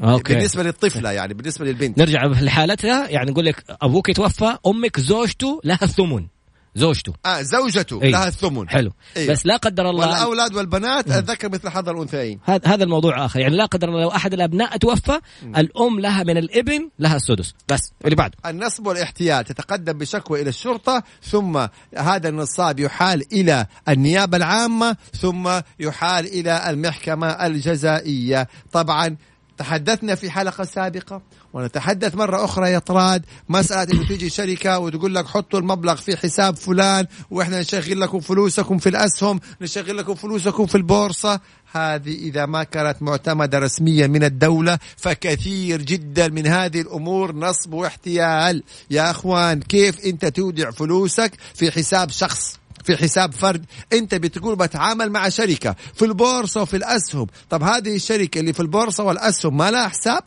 أوكي. 0.00 0.34
بالنسبة 0.34 0.62
للطفلة 0.62 1.12
يعني 1.12 1.34
بالنسبة 1.34 1.64
للبنت. 1.64 1.98
نرجع 1.98 2.26
لحالتها 2.26 3.08
يعني 3.08 3.30
نقول 3.30 3.44
لك 3.44 3.64
أبوك 3.82 4.10
توفى 4.10 4.58
أمك 4.66 5.00
زوجته 5.00 5.60
لها 5.64 5.78
الثمن. 5.82 6.26
زوجته. 6.74 7.12
آه 7.26 7.42
زوجته 7.42 8.02
أي. 8.02 8.10
لها 8.10 8.28
الثمن. 8.28 8.68
حلو. 8.68 8.92
أيوه. 9.16 9.32
بس 9.32 9.46
لا 9.46 9.56
قدر 9.56 9.90
الله 9.90 10.08
والأولاد 10.08 10.54
والبنات 10.54 11.08
الذكر 11.08 11.48
مثل 11.48 11.68
حظ 11.68 11.88
الأنثيين. 11.88 12.40
هذا 12.44 12.60
هذا 12.66 12.84
الموضوع 12.84 13.24
آخر. 13.24 13.40
يعني 13.40 13.56
لا 13.56 13.64
قدر 13.64 13.88
الله 13.88 14.00
لو 14.02 14.08
أحد 14.08 14.32
الأبناء 14.32 14.76
توفى 14.76 15.20
الأم 15.42 16.00
لها 16.00 16.22
من 16.22 16.36
الإبن 16.36 16.90
لها 16.98 17.16
السدس. 17.16 17.54
بس 17.68 17.92
اللي 18.04 18.16
بعده. 18.16 18.34
النصب 18.46 18.86
والاحتيال 18.86 19.44
تتقدم 19.44 19.92
بشكوى 19.92 20.42
إلى 20.42 20.48
الشرطة 20.48 21.02
ثم 21.22 21.66
هذا 21.96 22.28
النصاب 22.28 22.80
يحال 22.80 23.24
إلى 23.32 23.66
النيابة 23.88 24.36
العامة 24.36 24.96
ثم 25.20 25.50
يحال 25.80 26.26
إلى 26.26 26.70
المحكمة 26.70 27.26
الجزائية. 27.26 28.48
طبعا 28.72 29.16
تحدثنا 29.58 30.14
في 30.14 30.30
حلقة 30.30 30.64
سابقة 30.64 31.22
ونتحدث 31.52 32.14
مرة 32.14 32.44
أخرى 32.44 32.70
يا 32.70 32.78
طراد. 32.78 33.24
مسألة 33.48 33.92
إنه 33.92 34.08
تيجي 34.08 34.30
شركة 34.30 34.78
وتقول 34.78 35.14
لك 35.14 35.26
حطوا 35.26 35.58
المبلغ 35.58 35.96
في 35.96 36.16
حساب 36.16 36.56
فلان 36.56 37.06
وإحنا 37.30 37.60
نشغل 37.60 38.00
لكم 38.00 38.20
فلوسكم 38.20 38.78
في 38.78 38.88
الأسهم 38.88 39.40
نشغل 39.60 39.96
لكم 39.96 40.14
فلوسكم 40.14 40.66
في 40.66 40.74
البورصة. 40.74 41.40
هذه 41.72 42.14
إذا 42.14 42.46
ما 42.46 42.62
كانت 42.62 43.02
معتمدة 43.02 43.58
رسميا 43.58 44.06
من 44.06 44.24
الدولة 44.24 44.78
فكثير 44.96 45.82
جدا 45.82 46.28
من 46.28 46.46
هذه 46.46 46.80
الأمور 46.80 47.34
نصب 47.34 47.72
واحتيال. 47.72 48.62
يا 48.90 49.10
أخوان 49.10 49.60
كيف 49.60 50.06
أنت 50.06 50.26
تودع 50.26 50.70
فلوسك 50.70 51.32
في 51.54 51.70
حساب 51.70 52.10
شخص؟ 52.10 52.58
في 52.86 52.96
حساب 52.96 53.32
فرد 53.32 53.64
انت 53.92 54.14
بتقول 54.14 54.56
بتعامل 54.56 55.10
مع 55.10 55.28
شركة. 55.28 55.76
في 55.94 56.04
البورصة 56.04 56.62
وفي 56.62 56.76
الأسهم. 56.76 57.26
طب 57.50 57.62
هذه 57.62 57.96
الشركة 57.96 58.38
اللي 58.38 58.52
في 58.52 58.60
البورصة 58.60 59.04
والأسهم 59.04 59.56
ما 59.56 59.70
لها 59.70 59.88
حساب؟ 59.88 60.22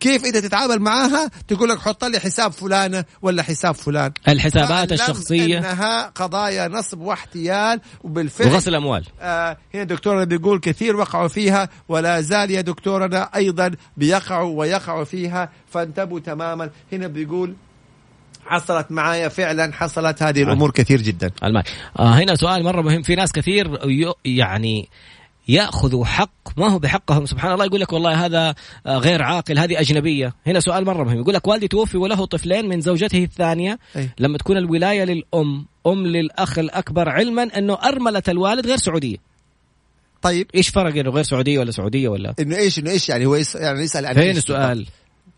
كيف 0.00 0.24
انت 0.24 0.36
تتعامل 0.36 0.78
معاها 0.78 1.30
تقول 1.48 1.68
لك 1.68 1.78
حط 1.78 2.04
لي 2.04 2.18
حساب 2.18 2.52
فلانة 2.52 3.04
ولا 3.22 3.42
حساب 3.42 3.74
فلان؟ 3.74 4.12
الحسابات 4.28 4.92
الشخصية. 4.92 5.58
أنها 5.58 6.06
قضايا 6.06 6.68
نصب 6.68 7.00
واحتيال 7.00 7.80
وبالفعل 8.04 8.48
وغسل 8.48 8.74
اموال 8.74 9.04
آه 9.20 9.56
هنا 9.74 9.84
دكتورنا 9.84 10.24
بيقول 10.24 10.60
كثير 10.60 10.96
وقعوا 10.96 11.28
فيها 11.28 11.68
ولا 11.88 12.20
زال 12.20 12.50
يا 12.50 12.60
دكتورنا 12.60 13.30
أيضا 13.36 13.70
بيقعوا 13.96 14.58
ويقعوا 14.58 15.04
فيها 15.04 15.50
فانتبهوا 15.72 16.20
تماما. 16.20 16.70
هنا 16.92 17.06
بيقول 17.06 17.54
حصلت 18.46 18.86
معايا 18.90 19.28
فعلا 19.28 19.72
حصلت 19.72 20.22
هذه 20.22 20.42
الأمور 20.42 20.70
كثير 20.70 21.02
جدا. 21.02 21.30
آه 21.98 22.14
هنا 22.14 22.34
سؤال 22.34 22.64
مرة 22.64 22.82
مهم. 22.82 23.02
في 23.02 23.14
ناس 23.14 23.32
كثير 23.32 23.78
يعني 24.24 24.88
يأخذوا 25.48 26.04
حق 26.04 26.30
ما 26.56 26.68
هو 26.68 26.78
بحقهم؟ 26.78 27.26
سبحان 27.26 27.52
الله 27.52 27.64
يقول 27.64 27.80
لك 27.80 27.92
والله 27.92 28.26
هذا 28.26 28.54
آه، 28.86 28.98
غير 28.98 29.22
عاقل 29.22 29.58
هذه 29.58 29.80
أجنبية. 29.80 30.34
هنا 30.46 30.60
سؤال 30.60 30.84
مرة 30.84 31.04
مهم. 31.04 31.18
يقول 31.18 31.34
لك 31.34 31.46
والدي 31.46 31.68
توفي 31.68 31.96
وله 31.96 32.24
طفلين 32.24 32.68
من 32.68 32.80
زوجته 32.80 33.24
الثانية. 33.24 33.78
أي. 33.96 34.10
لما 34.18 34.38
تكون 34.38 34.56
الولاية 34.56 35.04
للأم 35.04 35.66
أم 35.86 36.06
للأخ 36.06 36.58
الأكبر 36.58 37.08
علما 37.08 37.42
أنه 37.42 37.74
أرملة 37.74 38.22
الوالد 38.28 38.66
غير 38.66 38.76
سعودية. 38.76 39.16
طيب. 40.22 40.46
إيش 40.54 40.68
فرق 40.68 40.96
إنه 40.96 41.10
غير 41.10 41.24
سعودية 41.24 41.58
ولا 41.58 41.70
سعودية 41.70 42.08
ولا؟ 42.08 42.34
إنه 42.40 42.56
إيش 42.56 42.78
إنه 42.78 42.90
إيش 42.90 43.08
يعني؟ 43.08 43.26
هو. 43.26 43.34
يعني 43.54 43.82
يسأل 43.82 44.06
عن 44.06 44.14
فين 44.14 44.36
السؤال؟ 44.36 44.86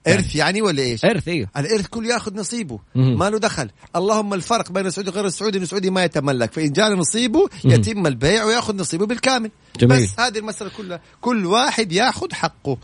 إرث 0.08 0.36
يعني 0.36 0.62
ولا 0.62 0.82
إيش؟ 0.82 1.04
إرث 1.04 1.28
إيوه. 1.28 1.48
الإرث 1.56 1.86
كل 1.86 2.06
يأخذ 2.06 2.34
نصيبه. 2.34 2.78
ما 2.94 3.30
له 3.30 3.38
دخل. 3.38 3.70
اللهم 3.96 4.34
الفرق 4.34 4.72
بين 4.72 4.86
السعودي 4.86 5.10
وغير 5.10 5.26
السعودي 5.26 5.56
انه 5.56 5.64
السعودي 5.64 5.90
ما 5.90 6.04
يتملك. 6.04 6.52
فإن 6.52 6.72
جاء 6.72 6.94
نصيبه 6.94 7.48
يتم 7.64 8.06
البيع 8.06 8.44
ويأخذ 8.44 8.76
نصيبه 8.76 9.06
بالكامل. 9.06 9.50
جميل. 9.80 10.02
بس 10.02 10.20
هذه 10.20 10.38
المسألة 10.38 10.70
كلها. 10.76 11.00
كل 11.20 11.46
واحد 11.46 11.92
يأخذ 11.92 12.32
حقه. 12.32 12.78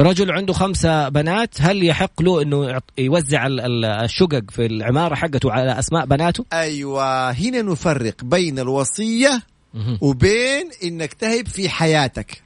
رجل 0.00 0.30
عنده 0.30 0.52
خمسة 0.52 1.08
بنات 1.08 1.54
هل 1.60 1.84
يحق 1.84 2.22
له 2.22 2.42
إنه 2.42 2.80
يوزع 2.98 3.46
ال- 3.46 3.60
ال- 3.60 3.84
الشقق 3.84 4.50
في 4.50 4.66
العمارة 4.66 5.14
حقته 5.14 5.52
على 5.52 5.78
أسماء 5.78 6.06
بناته؟ 6.06 6.44
أيوه. 6.52 7.30
هنا 7.30 7.62
نفرق 7.62 8.24
بين 8.24 8.58
الوصية 8.58 9.42
وبين 10.00 10.70
إنك 10.84 11.12
تهب 11.12 11.48
في 11.48 11.68
حياتك. 11.68 12.42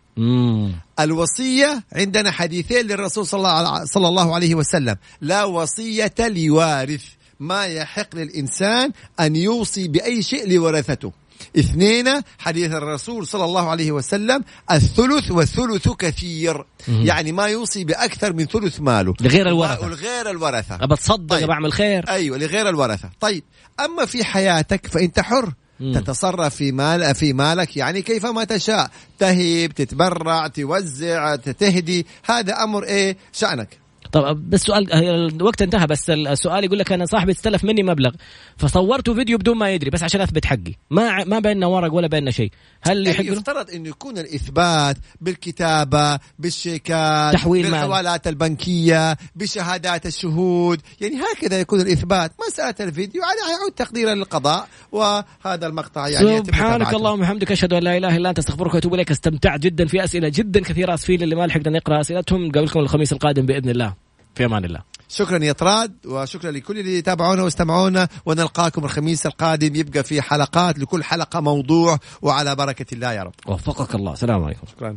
الوصية 1.00 1.84
عندنا 1.92 2.30
حديثين 2.30 2.86
للرسول 2.86 3.26
صلى 3.26 4.08
الله, 4.08 4.34
عليه 4.34 4.54
وسلم. 4.54 4.96
لا 5.20 5.44
وصية 5.44 6.14
لوارث. 6.20 7.04
ما 7.40 7.64
يحق 7.64 8.16
للإنسان 8.16 8.92
أن 9.20 9.36
يوصي 9.36 9.88
بأي 9.88 10.22
شيء 10.22 10.48
لورثته 10.48 11.12
اثنين 11.58 12.08
حديث 12.38 12.72
الرسول 12.72 13.26
صلى 13.26 13.44
الله 13.44 13.70
عليه 13.70 13.92
وسلم 13.92 14.44
الثلث 14.70 15.30
والثلث 15.30 15.88
كثير. 15.88 16.64
يعني 16.88 17.32
ما 17.32 17.46
يوصي 17.46 17.84
بأكثر 17.84 18.32
من 18.32 18.44
ثلث 18.46 18.80
ماله. 18.80 19.14
لغير 19.20 19.48
الورثة. 19.48 19.88
لغير 19.88 20.30
الورثة. 20.30 20.74
أبى 20.74 20.94
أتصدق 20.94 21.36
طيب. 21.36 21.48
بعمل 21.48 21.72
خير. 21.72 22.08
أيوه 22.08 22.38
لغير 22.38 22.68
الورثة. 22.68 23.10
طيب. 23.20 23.44
أما 23.80 24.04
في 24.04 24.24
حياتك 24.24 24.86
فأنت 24.86 25.20
حر. 25.20 25.52
تتصرف 25.94 26.54
في 26.54 26.72
مال 26.72 27.14
في 27.14 27.32
مالك 27.32 27.76
يعني 27.76 28.02
كيفما 28.02 28.44
تشاء. 28.44 28.90
تهب 29.18 29.72
تتبرع 29.76 30.46
توزع 30.46 31.36
تهدي. 31.36 32.06
هذا 32.24 32.52
أمر 32.62 32.84
إيه؟ 32.84 33.16
شأنك. 33.32 33.81
طب 34.12 34.50
بس 34.50 34.60
سؤال 34.60 34.92
الوقت 35.34 35.62
انتهى 35.62 35.86
بس 35.86 36.10
السؤال 36.10 36.64
يقول 36.64 36.78
لك 36.78 36.92
أنا 36.92 37.06
صاحبي 37.06 37.32
استلف 37.32 37.64
مني 37.64 37.82
مبلغ 37.82 38.10
فصورته 38.56 39.14
فيديو 39.14 39.38
بدون 39.38 39.56
ما 39.56 39.70
يدري 39.70 39.90
بس 39.90 40.02
عشان 40.02 40.20
أثبت 40.20 40.44
حقي 40.44 40.74
ما 40.90 41.24
ما 41.24 41.38
بيننا 41.38 41.66
ورق 41.66 41.94
ولا 41.94 42.06
بيننا 42.06 42.30
شيء 42.30 42.50
هل 42.82 43.04
له؟ 43.04 43.10
يفترض 43.10 43.70
إنه 43.70 43.88
يكون 43.88 44.18
الإثبات 44.18 44.96
بالكتابة 45.20 46.18
بالشيكات 46.38 47.34
تحويل. 47.34 47.62
بالحوالات 47.70 48.28
البنكية 48.28 49.16
بشهادات 49.36 50.06
الشهود 50.06 50.80
يعني 51.00 51.14
هكذا 51.16 51.60
يكون 51.60 51.80
الإثبات 51.80 52.32
مساله 52.48 52.74
الفيديو 52.80 53.22
على 53.22 53.52
يعود 53.52 53.72
تقديرا 53.72 54.14
للقضاء 54.14 54.68
وهذا 54.92 55.66
المقطع 55.66 56.08
يعني 56.08 56.38
سبحانك. 56.38 56.94
اللهم 56.94 57.20
وبحمدك 57.20 57.52
أشهد 57.52 57.72
أن 57.72 57.82
لا 57.82 57.96
إله 57.96 58.16
إلا 58.16 58.30
أنت 58.30 58.38
أستغفرك 58.38 58.74
وأتوب 58.74 58.94
إليك 58.94 59.10
استمتعت 59.10 59.60
جدا 59.60 59.86
في 59.86 60.04
أسئلة 60.04 60.28
جدا 60.28 60.60
كثيرة 60.60 60.94
اسفين 60.94 61.22
اللي 61.22 61.34
ما 61.34 61.46
لحقنا 61.46 61.78
نقرأ 61.78 62.00
أسئلتهم 62.00 62.44
نقابلكم 62.44 62.80
الخميس 62.80 63.12
القادم 63.12 63.46
بإذن 63.46 63.70
الله 63.70 64.01
في 64.34 64.44
أمان 64.44 64.64
الله. 64.64 64.82
شكرا 65.08 65.44
يا 65.44 65.52
طراد 65.52 65.92
وشكرا 66.06 66.50
لكل 66.50 66.78
اللي 66.78 66.98
يتابعونا 66.98 67.42
واستمعونا 67.42 68.08
ونلقاكم 68.26 68.84
الخميس 68.84 69.26
القادم. 69.26 69.76
يبقى 69.76 70.04
في 70.04 70.22
حلقات 70.22 70.78
لكل 70.78 71.04
حلقة 71.04 71.40
موضوع 71.40 71.98
وعلى 72.22 72.54
بركة 72.54 72.94
الله 72.94 73.12
يا 73.12 73.22
رب. 73.22 73.32
وفقك 73.46 73.94
الله. 73.94 74.12
السلام 74.12 74.44
عليكم. 74.44 74.66
شكرا. 74.66 74.96